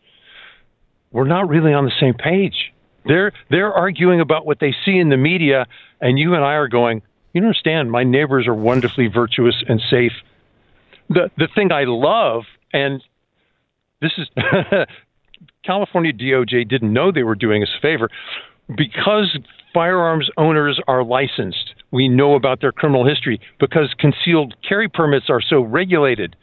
[1.11, 2.73] we're not really on the same page.
[3.05, 5.65] They're they're arguing about what they see in the media,
[6.01, 7.01] and you and I are going.
[7.33, 7.89] You understand.
[7.89, 10.11] My neighbors are wonderfully virtuous and safe.
[11.09, 13.01] The the thing I love, and
[14.01, 14.27] this is
[15.65, 18.09] California DOJ didn't know they were doing us a favor
[18.75, 19.37] because
[19.73, 21.75] firearms owners are licensed.
[21.91, 26.35] We know about their criminal history because concealed carry permits are so regulated.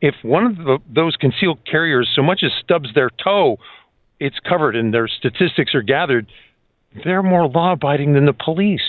[0.00, 3.58] If one of the, those concealed carriers so much as stubs their toe,
[4.20, 6.26] it's covered and their statistics are gathered.
[7.04, 8.80] They're more law abiding than the police.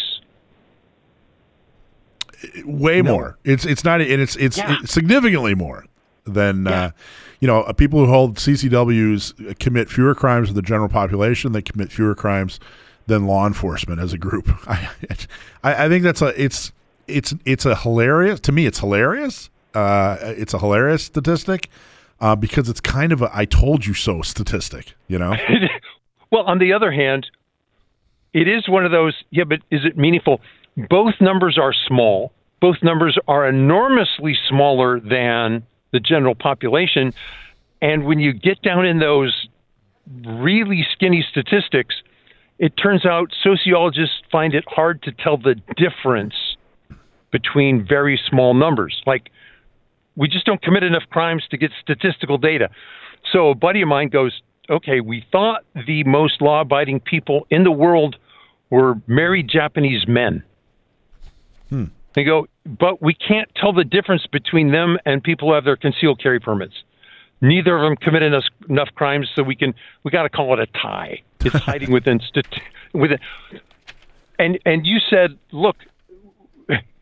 [2.65, 3.38] way more.
[3.44, 4.77] It's it's not and it's it's, Yeah.
[4.81, 5.85] it's significantly more
[6.26, 6.72] than Yeah.
[6.72, 6.91] uh,
[7.39, 11.51] you know uh, people who hold CCWs commit fewer crimes than the general population.
[11.51, 12.59] They commit fewer crimes
[13.07, 14.49] than law enforcement as a group.
[14.68, 14.89] I
[15.64, 16.72] I, I think that's a it's
[17.07, 18.65] it's it's a hilarious to me.
[18.65, 19.49] It's hilarious.
[19.73, 21.69] Uh, it's a hilarious statistic
[22.19, 24.95] uh, because it's kind of a "I told you so" statistic.
[25.07, 25.35] You know.
[26.31, 27.27] well, on the other hand,
[28.34, 30.41] it is one of those, yeah, but is it meaningful?
[30.89, 32.31] Both numbers are small.
[32.59, 37.14] Both numbers are enormously smaller than the general population.
[37.81, 39.47] And when you get down in those
[40.26, 41.95] really skinny statistics,
[42.59, 46.34] it turns out sociologists find it hard to tell the difference
[47.31, 49.01] between very small numbers.
[49.05, 49.30] Like,
[50.15, 52.69] we just don't commit enough crimes to get statistical data.
[53.31, 57.64] So a buddy of mine goes, okay, we thought the most law abiding people in
[57.64, 58.15] the world
[58.69, 60.43] were married Japanese men.
[61.69, 61.85] Hmm.
[62.15, 65.77] They go, but we can't tell the difference between them and people who have their
[65.77, 66.73] concealed carry permits.
[67.39, 69.73] Neither of them committed enough, enough crimes, so we can
[70.03, 71.22] we got to call it a tie.
[71.45, 72.19] It's hiding within
[72.94, 73.19] within.
[74.39, 75.77] And and you said, look,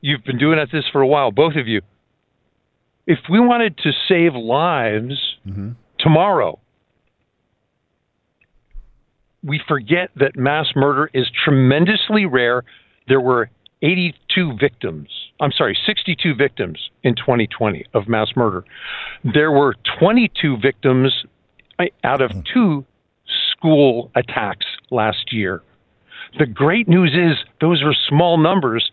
[0.01, 1.81] you've been doing at this for a while, both of you.
[3.07, 5.71] If we wanted to save lives mm-hmm.
[5.99, 6.59] tomorrow,
[9.43, 12.63] we forget that mass murder is tremendously rare.
[13.07, 13.49] There were
[13.81, 15.09] 82 victims.
[15.39, 18.63] I'm sorry, 62 victims in 2020 of mass murder.
[19.23, 21.25] There were 22 victims
[21.77, 22.85] uh, out of two
[23.51, 25.61] school attacks last year.
[26.39, 28.91] The great news is those are small numbers.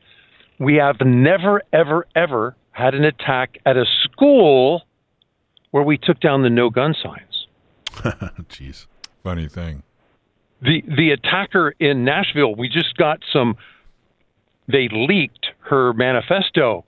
[0.59, 4.83] We have never, ever, ever had an attack at a school
[5.71, 7.47] where we took down the no gun signs.
[8.49, 8.87] Jeez.
[9.23, 9.83] Funny thing.
[10.61, 13.57] the the attacker in Nashville, we just got some.
[14.69, 16.85] They leaked her manifesto,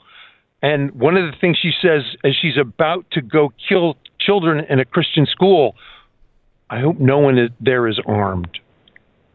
[0.63, 4.79] and one of the things she says as she's about to go kill children in
[4.81, 5.75] a Christian school,
[6.71, 8.59] I hope no one there is armed.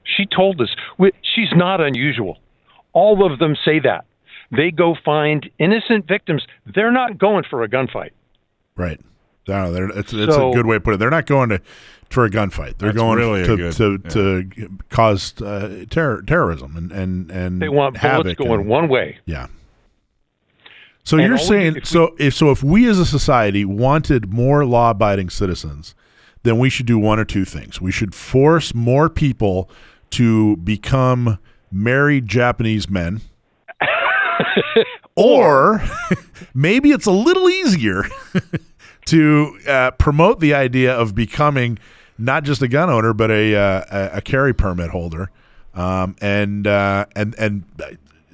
[0.03, 0.69] She told us
[1.21, 2.39] she's not unusual.
[2.93, 4.05] All of them say that.
[4.51, 6.43] They go find innocent victims.
[6.73, 8.11] They're not going for a gunfight.
[8.75, 8.99] Right.
[9.47, 10.97] No, it's, it's So- a good way to put it.
[10.97, 11.61] They're not going to
[12.09, 12.77] for a gunfight.
[12.79, 14.09] They're That's going really to, good- to, yeah.
[14.09, 18.87] to cause uh, terror, terrorism and and and They want havoc bullets going and- one
[18.89, 19.19] way.
[19.25, 19.47] Yeah.
[21.03, 24.31] So And you're saying if we- so if so if we as a society wanted
[24.33, 25.95] more law-abiding citizens,
[26.43, 27.81] then we should do one or two things.
[27.81, 29.69] We should force more people
[30.11, 31.37] to become
[31.71, 33.21] married Japanese men.
[35.15, 35.81] or
[36.53, 38.05] maybe it's a little easier
[39.05, 41.77] to uh, promote the idea of becoming
[42.19, 45.31] not just a gun owner but a uh, a, a carry permit holder,
[45.73, 47.63] um, and uh, and and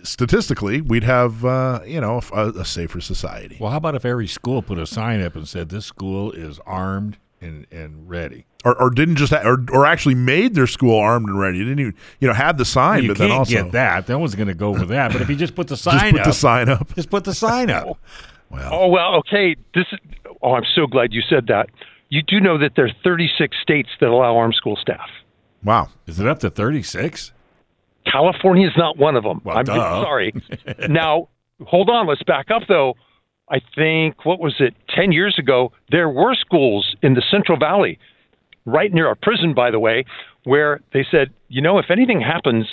[0.03, 3.57] statistically we'd have uh, you know a, a safer society.
[3.59, 6.59] Well, how about if every school put a sign up and said this school is
[6.65, 8.45] armed and, and ready?
[8.63, 11.59] Or, or didn't just ha- or, or actually made their school armed and ready.
[11.59, 14.09] Didn't even you know have the sign, you but can't then also get that.
[14.09, 15.11] No one's going to go for that.
[15.11, 16.95] But if you just put the just sign put up, the sign up.
[16.95, 17.97] just put the sign up.
[18.47, 19.55] Well, Oh well, okay.
[19.73, 19.99] This is.
[20.43, 21.67] Oh, I'm so glad you said that.
[22.09, 25.09] You do know that there are 36 states that allow armed school staff.
[25.63, 25.89] wow.
[26.07, 27.31] Is it up to 36?
[28.05, 29.41] California is not one of them.
[29.43, 30.33] Well, I'm sorry.
[30.89, 31.29] now,
[31.65, 32.07] hold on.
[32.07, 32.95] Let's back up though.
[33.49, 34.73] I think what was it?
[34.95, 37.99] 10 years ago, there were schools in the Central Valley,
[38.65, 40.05] right near a prison, by the way,
[40.43, 42.65] where they said, you know, if anything happens,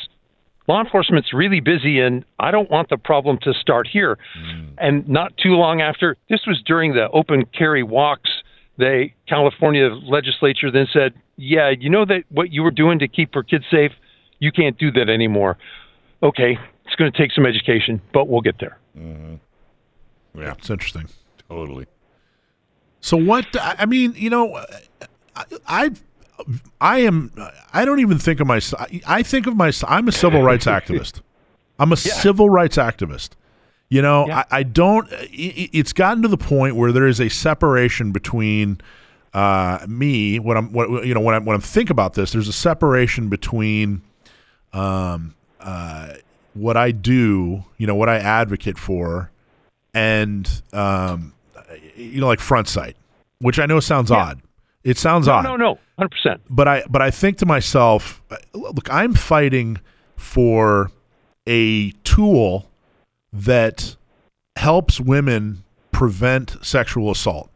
[0.68, 4.18] law enforcement's really busy and I don't want the problem to start here.
[4.34, 4.64] Hmm.
[4.78, 8.30] And not too long after, this was during the open carry walks,
[8.82, 9.88] the California
[10.18, 13.64] legislature then said, yeah, you know that what you were doing to keep our kids
[13.70, 13.92] safe,
[14.38, 15.56] you can't do that anymore.
[16.22, 18.78] Okay, it's going to take some education, but we'll get there.
[18.98, 19.34] Mm-hmm.
[20.40, 21.08] Yeah, It's interesting.
[21.48, 21.86] totally.
[23.00, 23.46] So what?
[23.56, 24.56] I I mean, you know,
[25.36, 25.90] I, I,
[26.80, 27.32] I am.
[27.72, 28.86] I don't even think of myself.
[29.06, 29.90] I think of myself.
[29.92, 31.20] I'm a civil rights activist.
[31.78, 33.30] I'm a civil rights activist.
[33.92, 34.38] You know, Yeah.
[34.50, 35.06] I, I don't.
[35.12, 38.80] i- i it's gotten to the point where there is a separation between
[39.34, 42.48] uh, me when I'm, what, you know, when I when I think about this, there's
[42.48, 44.00] a separation between
[44.72, 46.14] um, uh,
[46.54, 49.30] what I do, you know, what I advocate for,
[49.92, 51.34] and um,
[51.94, 52.96] you know, like front sight,
[53.40, 54.40] which I know sounds odd.
[54.84, 56.40] It sounds No, odd no, no, 100%.
[56.48, 59.80] but I but I think to myself, uh, look, I'm fighting
[60.16, 60.90] for
[61.46, 62.70] a tool
[63.32, 63.96] that
[64.56, 67.50] helps women prevent sexual assault.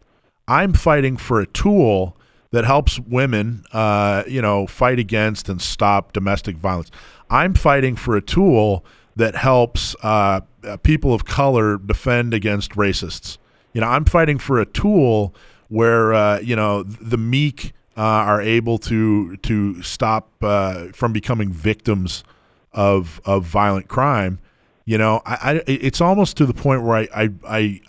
[0.48, 2.16] I'm fighting for a tool
[2.52, 6.90] that helps women, uh, you know, fight against and stop domestic violence.
[7.28, 8.84] I'm fighting for a tool
[9.16, 13.38] that helps uh, uh, people of color defend against racists.
[13.72, 15.34] You know, I'm fighting for a tool
[15.68, 21.52] where uh, you know the meek uh, are able to to stop uh, from becoming
[21.52, 22.24] victims
[22.72, 24.38] of of violent crime.
[24.86, 27.80] You know, I, I it's almost to the point where I, I, I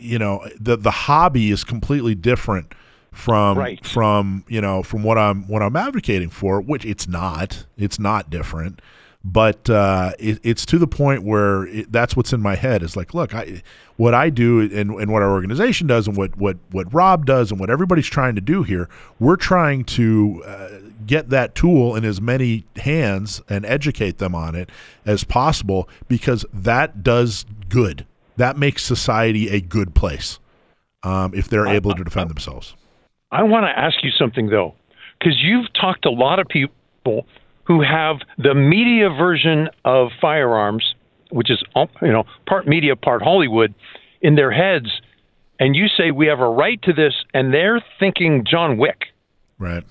[0.00, 2.72] you know, the the hobby is completely different
[3.10, 3.84] from Right.
[3.84, 7.66] from you know from what I'm what I'm advocating for, which it's not.
[7.76, 8.80] It's not different,
[9.24, 12.96] but uh, it, it's to the point where it, that's what's in my head is
[12.96, 13.62] like, look, I
[13.96, 17.50] what I do and, and what our organization does and what what what Rob does
[17.50, 20.68] and what everybody's trying to do here, we're trying to uh,
[21.04, 24.70] get that tool in as many hands and educate them on it
[25.04, 28.06] as possible because that does good.
[28.36, 30.38] That makes society a good place
[31.02, 32.74] um, if they're able to defend themselves.
[33.30, 34.74] I want to ask you something though,
[35.18, 37.26] because you've talked to a lot of people
[37.64, 40.94] who have the media version of firearms,
[41.30, 43.74] which is um, you know part media, part Hollywood,
[44.20, 44.86] in their heads,
[45.58, 49.06] and you say we have a right to this, and they're thinking John Wick,
[49.58, 49.84] Right.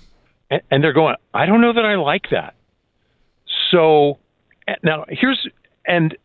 [0.72, 2.56] And, they're going, I don't know that I like that.
[3.72, 4.19] So
[4.84, 5.48] now here's
[5.86, 6.18] and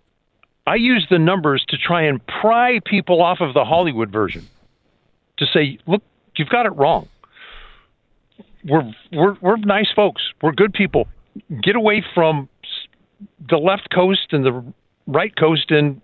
[0.66, 4.46] I use the numbers to try and pry people off of the Hollywood version
[5.38, 6.02] to say, look,
[6.36, 7.08] you've got it wrong.
[8.64, 10.22] We're we're we're nice folks.
[10.42, 11.08] We're good people.
[11.62, 12.48] Get away from
[13.48, 14.64] the left coast and the
[15.06, 16.00] right coast and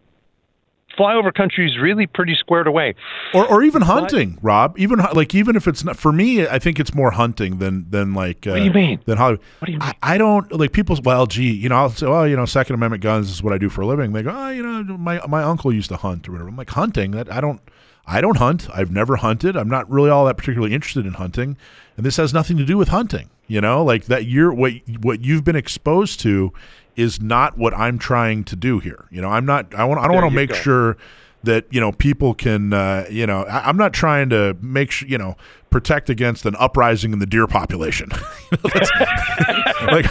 [0.98, 2.94] flyover country is really pretty squared away.
[3.34, 4.78] Or, or even hunting, Rob.
[4.78, 8.14] Even like even if it's not for me, I think it's more hunting than than
[8.14, 8.46] like.
[8.46, 9.00] Uh, What do you mean?
[9.04, 9.40] Than Hollywood.
[9.58, 9.88] What do you mean?
[10.02, 10.96] I, I don't like people.
[11.04, 13.58] Well, gee, you know, I'll say, well, you know, Second Amendment guns is what I
[13.58, 14.12] do for a living.
[14.12, 16.48] They go, oh, you know, my my uncle used to hunt or whatever.
[16.48, 17.12] I'm like hunting.
[17.12, 17.60] That I don't.
[18.08, 18.68] I don't hunt.
[18.72, 19.56] I've never hunted.
[19.56, 21.56] I'm not really all that particularly interested in hunting,
[21.96, 23.30] and this has nothing to do with hunting.
[23.48, 24.26] You know, like that.
[24.26, 26.52] You're what what you've been exposed to
[26.96, 29.06] is not what I'm trying to do here.
[29.10, 29.74] You know, I'm not.
[29.74, 30.00] I want.
[30.00, 30.56] I don't want to make go.
[30.56, 30.96] sure
[31.44, 32.72] that you know people can.
[32.72, 35.36] Uh, you know, I, I'm not trying to make sure you know
[35.70, 38.10] protect against an uprising in the deer population.
[39.82, 40.06] like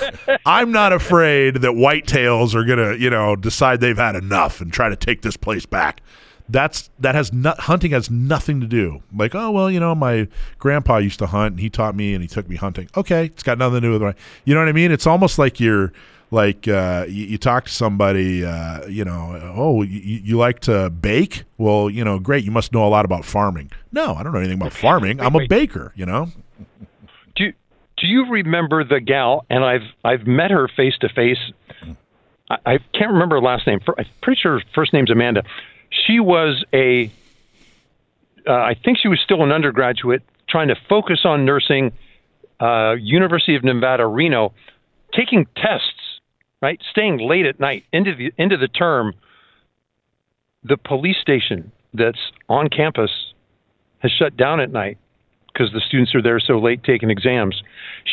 [0.45, 4.89] I'm not afraid that whitetails are gonna you know decide they've had enough and try
[4.89, 6.01] to take this place back.
[6.47, 9.01] That's that has not hunting has nothing to do.
[9.13, 10.27] Like oh well you know my
[10.59, 12.87] grandpa used to hunt and he taught me and he took me hunting.
[12.95, 14.13] Okay, it's got nothing to do with my.
[14.43, 14.91] You know what I mean?
[14.91, 15.91] It's almost like you're
[16.35, 20.91] like uh, you, you talk to somebody, uh, you know, oh, you, you like to
[20.91, 21.45] bake?
[21.57, 22.43] Well, you know, great.
[22.43, 23.71] You must know a lot about farming.
[23.91, 25.19] No, I don't know anything about farming.
[25.19, 25.93] I'm a baker.
[25.95, 26.27] You know.
[27.35, 27.51] do
[27.97, 29.45] do you remember the gal?
[29.49, 31.39] And I've I've met her face to face.
[32.47, 33.79] I can't remember her last name.
[33.97, 35.43] I'm pretty sure her first name's Amanda.
[35.89, 37.11] She was a.
[38.47, 41.93] Uh, I think she was still an undergraduate trying to focus on nursing.
[42.59, 44.53] Uh, University of Nevada, Reno,
[45.13, 45.94] taking tests,
[46.65, 46.81] right?
[46.89, 49.13] Staying late at night into the into the term.
[50.63, 52.17] The police station that's
[52.49, 53.11] on campus
[53.99, 54.97] has shut down at night
[55.53, 57.61] because the students are there so late taking exams.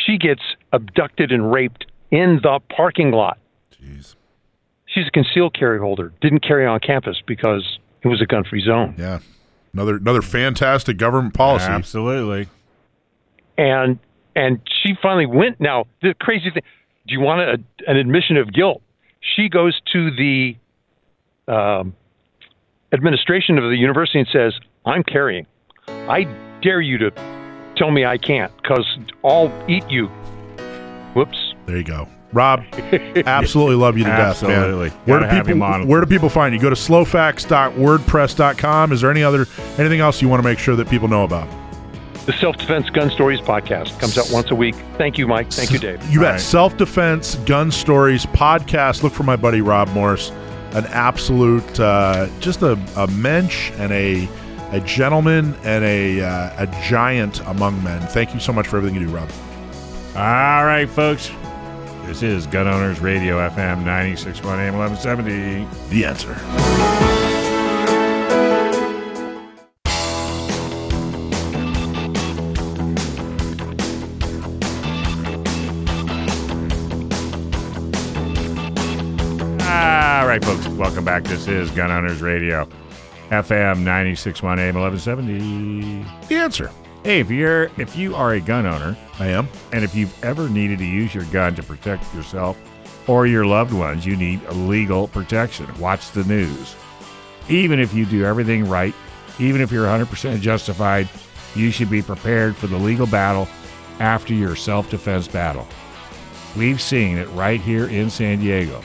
[0.05, 3.39] She gets abducted and raped in the parking lot.
[3.71, 4.15] Jeez.
[4.85, 6.13] She's a concealed carry holder.
[6.21, 8.93] Didn't carry on campus because it was a gun-free zone.
[8.99, 9.19] Yeah.
[9.73, 11.65] Another another fantastic government policy.
[11.65, 12.47] Absolutely.
[13.57, 13.97] And
[14.35, 15.59] and she finally went.
[15.59, 16.61] Now the crazy thing.
[17.07, 17.57] Do you want a,
[17.89, 18.81] an admission of guilt?
[19.35, 20.55] She goes to the
[21.47, 21.93] um,
[22.93, 24.53] administration of the university and says,
[24.85, 25.45] "I'm carrying.
[25.87, 26.23] I
[26.61, 27.11] dare you to
[27.75, 28.85] tell me I can't, because
[29.23, 30.07] I'll eat you."
[31.15, 31.53] Whoops.
[31.65, 32.07] There you go.
[32.33, 32.63] Rob,
[33.27, 34.89] absolutely love you to death, Absolutely.
[34.89, 34.97] man.
[35.05, 35.85] Where do Gotta have people.
[35.85, 36.59] Where do people find you?
[36.59, 38.91] Go to slowfacts.wordpress.com.
[38.91, 39.45] Is there any other
[39.77, 41.47] anything else you want to make sure that people know about?
[42.25, 44.75] The Self Defense Gun Stories podcast comes out once a week.
[44.97, 45.51] Thank you, Mike.
[45.51, 46.01] Thank you, Dave.
[46.09, 46.31] You bet.
[46.31, 46.39] right.
[46.39, 49.03] Self defense, gun stories, podcast.
[49.03, 50.29] Look for my buddy Rob Morse,
[50.71, 54.29] an absolute, uh, just a, a mensch and a
[54.71, 58.01] a gentleman and a uh, a giant among men.
[58.07, 59.29] Thank you so much for everything you do, Rob.
[60.15, 61.29] All right, folks.
[62.05, 65.89] This is Gun Owners Radio FM 961 AM 1170.
[65.89, 67.12] The answer.
[80.33, 80.67] Right, folks.
[80.69, 81.23] Welcome back.
[81.25, 82.67] This is Gun Owners Radio
[83.29, 86.03] FM 961 AM 1170.
[86.27, 86.71] The answer.
[87.03, 89.47] Hey, if you're if you are a gun owner I am.
[89.73, 92.57] and if you've ever needed to use your gun to protect yourself
[93.07, 95.67] or your loved ones, you need legal protection.
[95.79, 96.75] Watch the news.
[97.47, 98.95] Even if you do everything right,
[99.37, 101.07] even if you're 100% justified,
[101.53, 103.47] you should be prepared for the legal battle
[103.99, 105.67] after your self defense battle.
[106.57, 108.81] We've seen it right here in San Diego,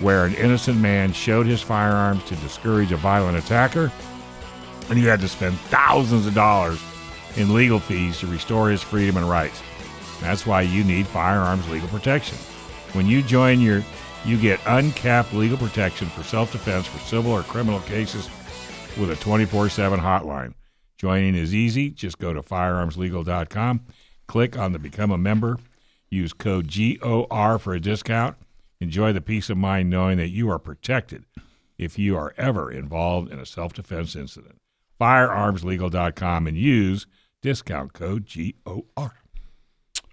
[0.00, 3.92] where an innocent man showed his firearms to discourage a violent attacker,
[4.90, 6.82] and you had to spend thousands of dollars
[7.36, 9.62] in legal fees to restore his freedom and rights.
[10.20, 12.38] That's why you need firearms legal protection.
[12.92, 13.82] When you join your
[14.24, 18.30] you get uncapped legal protection for self-defense for civil or criminal cases
[18.98, 20.54] with a 24/7 hotline.
[20.96, 21.90] Joining is easy.
[21.90, 23.80] Just go to firearmslegal.com,
[24.26, 25.58] click on the become a member,
[26.08, 28.36] use code GOR for a discount.
[28.84, 31.24] Enjoy the peace of mind knowing that you are protected
[31.78, 34.58] if you are ever involved in a self-defense incident.
[35.00, 37.06] Firearmslegal.com and use
[37.40, 39.14] discount code GOR.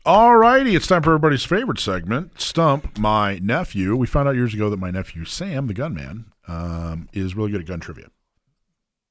[0.06, 3.98] All righty, it's time for everybody's favorite segment, Stump My Nephew.
[3.98, 7.60] We found out years ago that my nephew, Sam, the gunman, um, is really good
[7.60, 8.08] at gun trivia.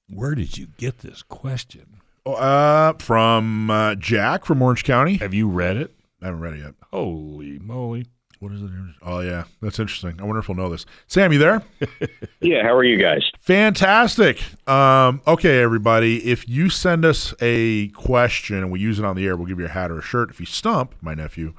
[0.09, 2.01] Where did you get this question?
[2.25, 5.19] Uh, from uh, Jack from Orange County.
[5.19, 5.95] Have you read it?
[6.23, 6.75] I haven't read it yet.
[6.91, 8.07] Holy moly.
[8.41, 8.71] What is it?
[9.03, 10.19] Oh, yeah, that's interesting.
[10.19, 10.87] I wonder if we'll know this.
[11.07, 11.63] Sam, you there?
[12.43, 13.31] Yeah, how are you guys?
[13.41, 14.43] Fantastic.
[14.67, 16.25] Um, okay, everybody.
[16.31, 19.61] If you send us a question and we use it on the air, we'll give
[19.61, 20.31] you a hat or a shirt.
[20.31, 21.53] If you stump my nephew,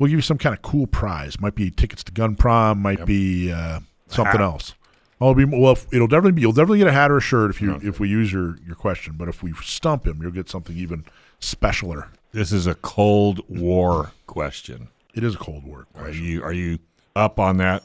[0.00, 1.40] we'll give you some kind of cool prize.
[1.40, 2.82] Might be tickets to gun prom.
[2.82, 3.78] Might be uh,
[4.08, 4.40] something Hat.
[4.40, 4.74] else.
[5.20, 5.74] Oh, it'll be well.
[5.74, 6.40] if- It'll definitely be.
[6.40, 8.74] You'll definitely get a hat or a shirt if you if we use your your
[8.74, 9.14] question.
[9.16, 11.04] But if we stump him, you'll get something even
[11.40, 12.08] specialer.
[12.32, 14.88] This is a Cold War question.
[15.16, 16.78] It is a Cold War Are you are you
[17.16, 17.82] up on that?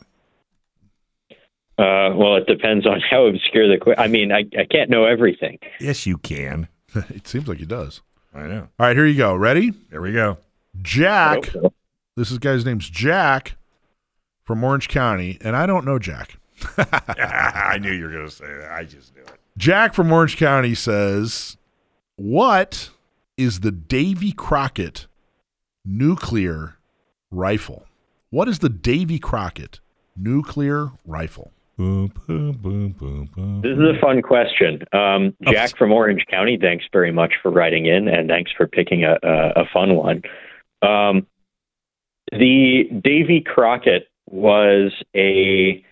[1.77, 3.83] Uh, well, it depends on how obscure the.
[3.83, 5.57] que- I mean, I, I can't know everything.
[5.79, 6.67] Yes, you can.
[6.93, 8.01] it seems like he does.
[8.35, 8.67] I know.
[8.79, 9.33] All right, here you go.
[9.35, 9.71] Ready?
[9.89, 10.37] There we go.
[10.81, 11.45] Jack.
[11.45, 11.73] So.
[12.17, 13.55] This is guy's name's Jack
[14.43, 16.37] from Orange County, and I don't know Jack.
[16.77, 18.71] I knew you were going to say that.
[18.71, 19.39] I just knew it.
[19.57, 21.57] Jack from Orange County says,
[22.17, 22.89] "What
[23.37, 25.07] is the Davy Crockett
[25.85, 26.77] nuclear
[27.31, 27.85] rifle?
[28.29, 29.79] What is the Davy Crockett
[30.15, 33.61] nuclear rifle?" Boom, boom, boom, boom, boom.
[33.61, 34.83] This is a fun question.
[34.93, 39.03] Um, Jack from Orange County, thanks very much for writing in, and thanks for picking
[39.03, 40.21] a, a, a fun one.
[40.83, 41.25] Um,
[42.31, 45.83] the Davy Crockett was a.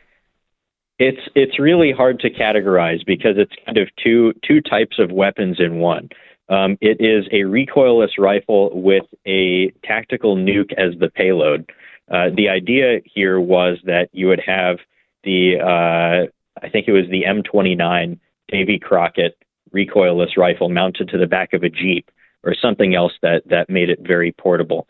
[1.00, 5.58] It's it's really hard to categorize because it's kind of two two types of weapons
[5.60, 6.10] in one.
[6.50, 11.72] Um, it is a recoilless rifle with a tactical nuke as the payload.
[12.12, 14.78] Uh, the idea here was that you would have
[15.24, 16.28] the uh,
[16.62, 19.38] I think it was the M29 Davy Crockett
[19.74, 22.10] recoilless rifle mounted to the back of a Jeep
[22.44, 24.88] or something else that that made it very portable.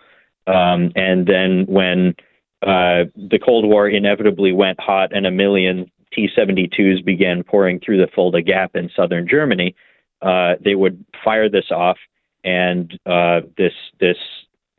[0.47, 2.15] Um, and then when
[2.61, 8.11] uh, the Cold War inevitably went hot and a million T-72s began pouring through the
[8.13, 9.75] Fulda Gap in southern Germany,
[10.21, 11.97] uh, they would fire this off,
[12.43, 14.17] and uh, this this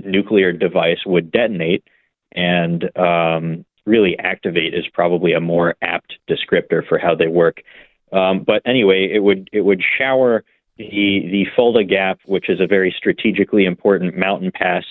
[0.03, 1.85] nuclear device would detonate
[2.33, 7.63] and um, really activate is probably a more apt descriptor for how they work.
[8.13, 10.45] Um, but anyway, it would it would shower
[10.77, 14.85] the the Fulda Gap, which is a very strategically important mountain pass,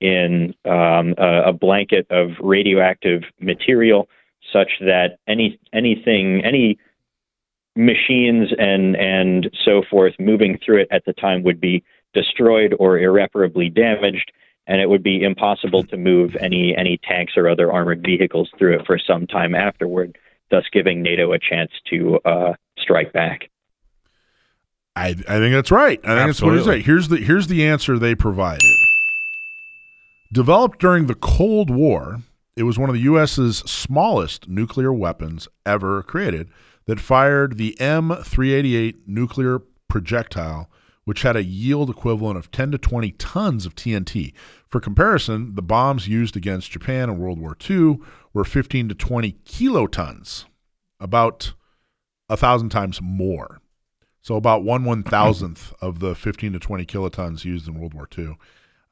[0.00, 4.08] in um, a, a blanket of radioactive material,
[4.52, 6.76] such that any anything any
[7.74, 11.82] machines and and so forth moving through it at the time would be
[12.12, 14.30] destroyed or irreparably damaged
[14.66, 18.78] and it would be impossible to move any any tanks or other armored vehicles through
[18.78, 20.16] it for some time afterward,
[20.50, 23.48] thus giving NATO a chance to uh, strike back.
[24.94, 25.98] I, I think that's right.
[26.04, 26.70] I think that's what he's Absolutely.
[26.76, 26.84] right.
[26.84, 28.70] Here's the here's the answer they provided.
[30.32, 32.20] Developed during the Cold War,
[32.56, 36.48] It was one of the U.S.'s smallest nuclear weapons ever created
[36.86, 40.70] that fired the M388 nuclear projectile,
[41.04, 44.32] which had a yield equivalent of 10 to 20 tons of TNT.
[44.68, 47.98] For comparison, the bombs used against Japan in World War II
[48.32, 50.46] were 15 to 20 kilotons,
[50.98, 51.52] about
[52.28, 53.60] a thousand times more.
[54.22, 58.08] So about one one thousandth of the 15 to 20 kilotons used in World War
[58.16, 58.36] II,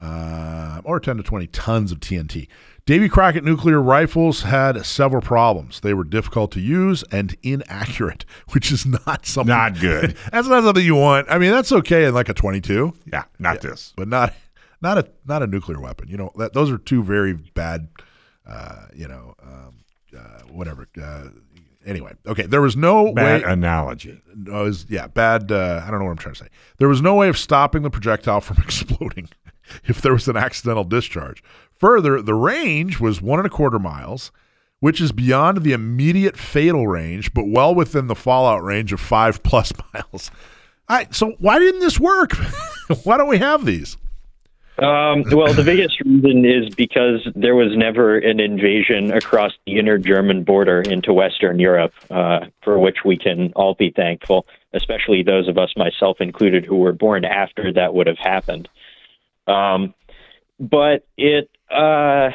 [0.00, 2.48] uh, or 10 to 20 tons of TNT.
[2.90, 5.78] Davy Crockett nuclear rifles had several problems.
[5.78, 10.16] They were difficult to use and inaccurate, which is not something Not good.
[10.32, 11.28] that's not something you want.
[11.30, 13.92] I mean, that's okay in like a 22, Yeah, not this.
[13.96, 14.34] but not
[14.82, 16.08] not a not a nuclear weapon.
[16.08, 17.86] You know, that, those are two very bad.
[18.44, 19.74] Uh, you know, um,
[20.18, 20.88] uh, whatever.
[21.00, 21.26] Uh,
[21.86, 22.46] anyway, okay.
[22.46, 23.52] There was no Bad way.
[23.52, 24.20] analogy.
[24.34, 25.52] No, was, yeah, bad.
[25.52, 26.50] Uh, I don't know what I'm trying to say.
[26.78, 29.28] There was no way of stopping the projectile from exploding
[29.84, 31.44] if there was an accidental discharge.
[31.80, 34.30] Further, the range was one and a quarter miles,
[34.80, 39.42] which is beyond the immediate fatal range, but well within the fallout range of five
[39.42, 40.30] plus miles.
[40.88, 42.32] I, so why didn't this work?
[43.04, 43.96] why don't we have these?
[44.78, 49.98] Um, well, the biggest reason is because there was never an invasion across the inner
[49.98, 55.48] German border into Western Europe, uh, for which we can all be thankful, especially those
[55.48, 58.68] of us, myself included, who were born after that would have happened.
[59.46, 59.92] Um,
[60.58, 62.30] but it, uh,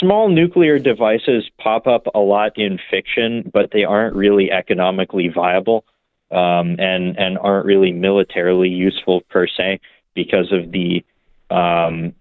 [0.00, 5.84] small nuclear devices pop up a lot in fiction, but they aren't really economically viable
[6.30, 9.80] um, and and aren't really militarily useful per se
[10.14, 11.04] because of the
[11.50, 12.14] um,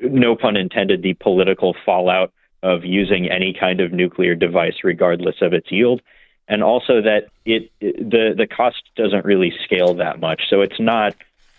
[0.00, 2.32] no pun intended the political fallout
[2.62, 6.00] of using any kind of nuclear device regardless of its yield.
[6.48, 10.42] And also that it the the cost doesn't really scale that much.
[10.48, 11.14] So it's not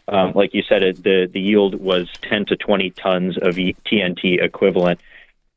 [0.07, 3.75] um, like you said it, the the yield was 10 to 20 tons of E-
[3.85, 4.99] TNT equivalent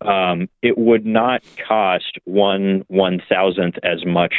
[0.02, 4.34] um, it would not cost one one thousandth as much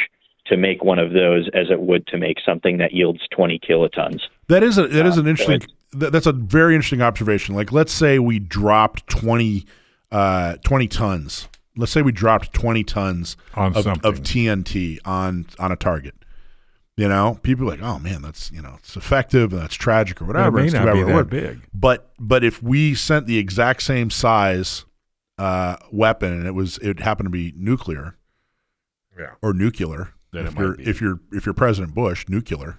[0.46, 4.22] to make one of those as it would to make something that yields 20 kilotons
[4.48, 5.60] That is a that is an so interesting.
[5.92, 7.54] that- That's a very interesting observation.
[7.54, 9.66] Like, let's say we dropped 20,
[10.10, 11.48] uh, 20 tons.
[11.76, 16.14] Let's say we dropped twenty tons On of, of TNT on on a target.
[16.96, 20.20] You know, people are like, oh man, that's you know, it's effective and that's tragic
[20.20, 20.58] or whatever.
[20.58, 21.60] it may It's not be that big.
[21.72, 24.84] But but if we sent the exact same size
[25.38, 28.16] uh, weapon and it was it happened to be nuclear
[29.18, 29.30] Yeah.
[29.40, 32.78] or nuclear, Then if it you're if you're if you're President Bush, nuclear,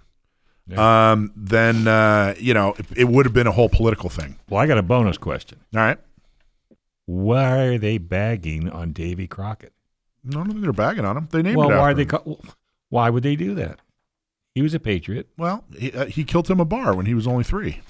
[0.77, 4.37] um, then uh, you know it, it would have been a whole political thing.
[4.47, 5.59] Well, I got a bonus question.
[5.73, 5.97] All right,
[7.05, 9.73] Why are they bagging on Davy Crockett?
[10.23, 11.27] no, I don't think they're bagging on him.
[11.31, 12.03] They named well, it why are they?
[12.03, 12.09] him.
[12.09, 12.23] Ca-
[12.89, 13.79] why would they do that?
[14.55, 15.27] He was a patriot.
[15.37, 17.81] Well, he, uh, he killed Tim a bar when he was only three.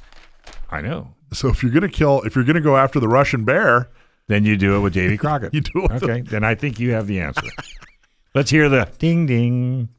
[0.69, 1.13] I know.
[1.33, 3.89] So if you're gonna kill, if you're gonna go after the Russian bear,
[4.27, 5.53] Then you do it with Davy Crockett.
[5.53, 6.21] You do it with Okay.
[6.21, 7.41] Then I think you have the answer.
[8.35, 9.89] Let's hear the ding ding.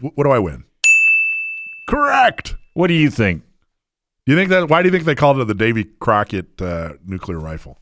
[0.00, 0.64] wh- what do I win?
[1.88, 2.54] Correct.
[2.74, 3.42] What do you think?
[4.26, 4.68] You think that?
[4.68, 7.78] Why do you think they called it the Davy Crockett uh, nuclear rifle?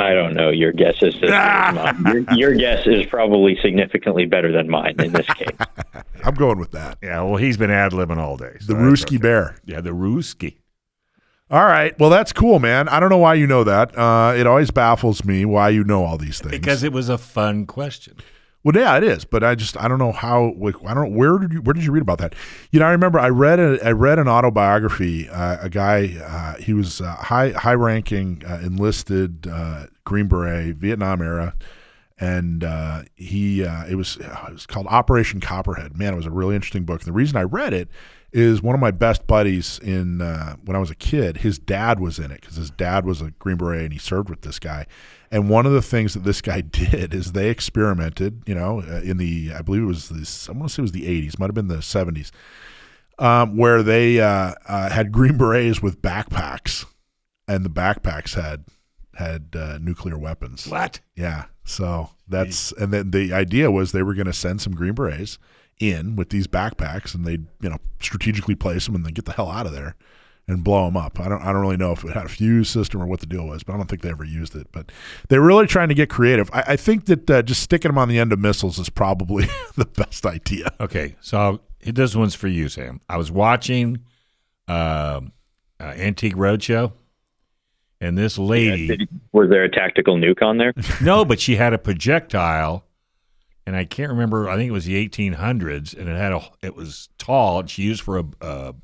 [0.00, 0.50] I don't know.
[0.50, 2.26] Your guess is as good as mine.
[2.36, 5.56] Your, your guess is probably significantly better than mine in this case.
[6.24, 6.98] I'm going with that.
[7.02, 7.22] Yeah.
[7.22, 8.56] Well, he's been ad libbing all day.
[8.60, 9.16] so The that's Ruski okay.
[9.18, 9.56] bear.
[9.64, 10.56] Yeah, the Ruski.
[11.50, 11.98] All right.
[11.98, 12.88] Well, that's cool, man.
[12.88, 13.96] I don't know why you know that.
[13.98, 16.52] Uh, it always baffles me why you know all these things.
[16.52, 18.16] Because it was a fun question.
[18.62, 19.24] Well, yeah, it is.
[19.24, 20.54] But I just I don't know how.
[20.58, 21.14] Like, I don't.
[21.14, 22.34] Where did you Where did you read about that?
[22.70, 25.28] You know, I remember I read a I read an autobiography.
[25.28, 26.16] Uh, a guy.
[26.22, 31.54] Uh, he was uh, high high ranking uh, enlisted uh, Green Beret Vietnam era.
[32.22, 35.96] And uh, he, it was it was called Operation Copperhead.
[35.96, 37.00] Man, it was a really interesting book.
[37.00, 37.88] And the reason I read it
[38.30, 41.38] is one of my best buddies in when I was a kid.
[41.38, 44.28] His dad was in it because his dad was a Green Beret and he served
[44.28, 44.84] with this guy.
[45.30, 48.42] And one of the things that this guy did is they experimented.
[48.46, 50.48] You know, uh, in the I believe it was this.
[50.48, 52.30] I want to say it was the '80s, might have been the '70s,
[53.18, 56.84] um, where they uh, uh, had Green Berets with backpacks,
[57.46, 58.64] and the backpacks had
[59.14, 60.66] had uh, nuclear weapons.
[60.66, 61.00] What?
[61.14, 61.44] Yeah.
[61.64, 65.38] So that's and then the idea was they were going to send some Green Berets
[65.78, 69.32] in with these backpacks, and they'd you know strategically place them and then get the
[69.32, 69.94] hell out of there
[70.50, 71.20] and blow them up.
[71.20, 73.26] I don't I don't really know if it had a fuse system or what the
[73.26, 74.68] deal was, but I don't think they ever used it.
[74.72, 74.90] But
[75.28, 76.50] they're really trying to get creative.
[76.52, 79.46] I, I think that uh, just sticking them on the end of missiles is probably
[79.76, 80.72] the best idea.
[80.80, 83.00] Okay, so this one's for you, Sam.
[83.08, 84.04] I was watching
[84.68, 85.32] um
[85.80, 86.92] uh, Antique Roadshow,
[88.00, 89.08] and this lady.
[89.32, 90.74] Was there a tactical nuke on there?
[91.02, 92.84] no, but she had a projectile,
[93.66, 94.48] and I can't remember.
[94.48, 96.42] I think it was the 1800s, and it had a.
[96.62, 97.60] It was tall.
[97.60, 98.74] And she used for a, a,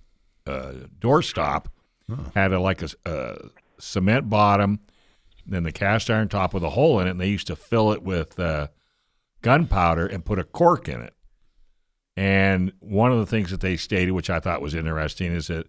[0.47, 1.67] a doorstop.
[2.35, 3.37] Had a like a, a
[3.79, 4.79] cement bottom,
[5.45, 7.93] then the cast iron top with a hole in it, and they used to fill
[7.93, 8.69] it with uh,
[9.43, 11.15] gunpowder and put a cork in it.
[12.17, 15.67] And one of the things that they stated, which I thought was interesting, is that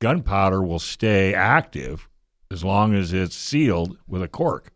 [0.00, 2.08] gunpowder will stay active
[2.50, 4.72] as long as it's sealed with a cork.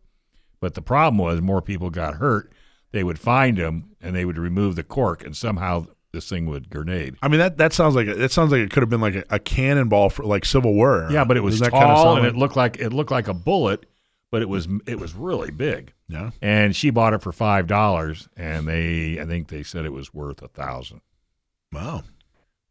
[0.59, 2.51] But the problem was more people got hurt.
[2.91, 6.69] They would find them and they would remove the cork, and somehow this thing would
[6.69, 7.15] grenade.
[7.21, 9.23] I mean that that sounds like it sounds like it could have been like a,
[9.29, 11.07] a cannonball for like Civil War.
[11.11, 13.11] Yeah, but it was tall that kinda sound and like- it looked like it looked
[13.11, 13.85] like a bullet,
[14.31, 15.93] but it was it was really big.
[16.07, 16.31] yeah.
[16.41, 20.13] And she bought it for five dollars, and they I think they said it was
[20.13, 21.01] worth a thousand,
[21.73, 22.03] Wow.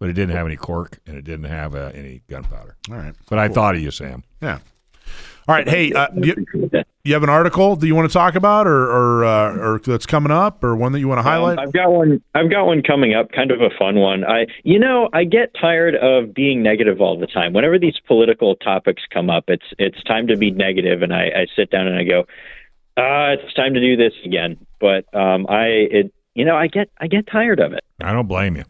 [0.01, 2.77] but it didn't have any cork and it didn't have uh, any gunpowder.
[2.91, 3.15] All right.
[3.29, 4.25] But I thought of you, Sam.
[4.41, 4.59] Yeah.
[5.49, 5.69] All right.
[5.69, 6.45] Hey, uh, you,
[7.05, 10.07] you have an article that you want to talk about, or or, uh, or that's
[10.07, 11.59] coming up, or one that you want to highlight?
[11.59, 12.21] Um, I've got one.
[12.35, 13.31] I've got one coming up.
[13.31, 14.25] Kind of a fun one.
[14.25, 17.53] I, you know, I get tired of being negative all the time.
[17.53, 21.47] Whenever these political topics come up, it's it's time to be negative, and I, I
[21.55, 22.21] sit down and I go,
[22.97, 24.57] uh, it's time to do this again.
[24.81, 27.85] But um, I, it, you know, I get I get tired of it.
[28.03, 28.65] I don't blame you.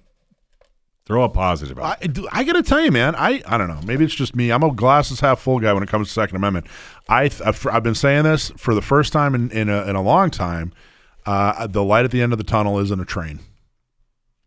[1.06, 1.84] Throw a positive out.
[2.02, 3.14] I, I got to tell you, man.
[3.14, 3.80] I, I don't know.
[3.86, 4.50] Maybe it's just me.
[4.50, 6.66] I'm a glasses half full guy when it comes to Second Amendment.
[7.08, 10.02] I I've, I've been saying this for the first time in in a, in a
[10.02, 10.72] long time.
[11.24, 13.38] Uh, the light at the end of the tunnel isn't a train.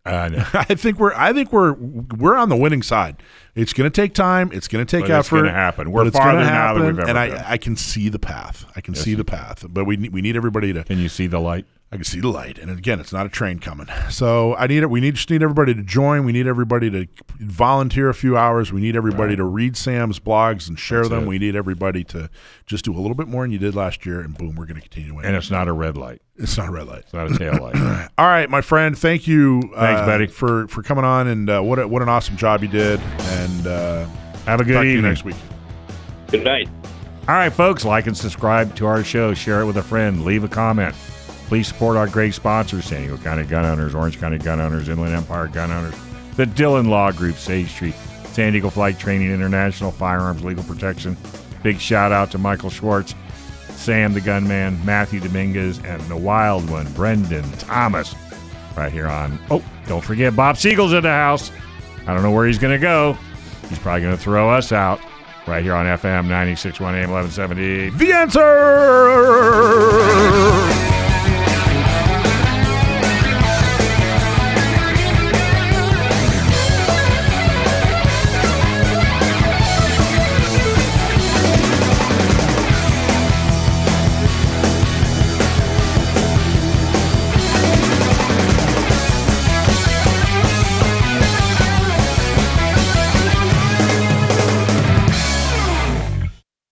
[0.06, 0.46] I know.
[0.54, 3.24] I think we're I think we're we're on the winning side.
[3.56, 4.50] It's going to take time.
[4.52, 5.92] It's going to take But it's gonna happen.
[5.92, 7.40] We're farther now than we've happen, ever and been.
[7.40, 8.66] I I can see the path.
[8.76, 9.66] I can see the path.
[9.70, 11.66] But we need, we need everybody to Can you see the light?
[11.92, 13.88] I can see the light, and again, it's not a train coming.
[14.12, 14.92] So I need it.
[14.92, 16.24] We need just need everybody to join.
[16.24, 17.08] We need everybody to
[17.40, 18.72] volunteer a few hours.
[18.72, 21.24] We need everybody to read Sam's blogs and share That's them.
[21.24, 21.28] it.
[21.28, 22.30] We need everybody to
[22.68, 24.76] just do a little bit more than you did last year, and boom, we're going
[24.76, 25.26] to continue to win.
[25.26, 26.22] And it's not a red light.
[26.36, 27.00] it's not a red light.
[27.00, 27.76] It's not a tail light.
[28.20, 28.96] All right, my friend.
[28.96, 29.62] Thank you.
[29.62, 30.28] Thanks, uh, buddy.
[30.28, 33.00] for for coming on, and uh, what a, what an awesome job you did.
[33.00, 34.06] And uh,
[34.46, 35.10] Have a good talk to you evening.
[35.10, 35.36] next week.
[36.30, 36.70] Good night.
[37.28, 39.34] All right, folks, like and subscribe to our show.
[39.34, 40.24] Share it with a friend.
[40.24, 40.96] Leave a comment.
[41.50, 45.16] Please support our great sponsors San Diego County Gun Owners, Orange County Gun Owners, Inland
[45.16, 45.96] Empire Gun Owners,
[46.36, 47.96] the Dillon Law Group, Sage Street,
[48.26, 51.18] San Diego Flight Training International, Firearms Legal Protection.
[51.64, 53.16] Big shout out to Michael Schwartz,
[53.72, 58.14] Sam the Gunman, Matthew Dominguez, and the wild one, Brendan Thomas,
[58.78, 59.40] right here on.
[59.50, 61.52] Oh, don't forget, Bob Siegel's in the house.
[62.06, 63.18] I don't know where he's going to go.
[63.70, 65.02] He's probably going to throw us out
[65.48, 67.90] right here on FM 961 AM 1170.
[67.98, 68.14] The
[70.76, 70.89] answer.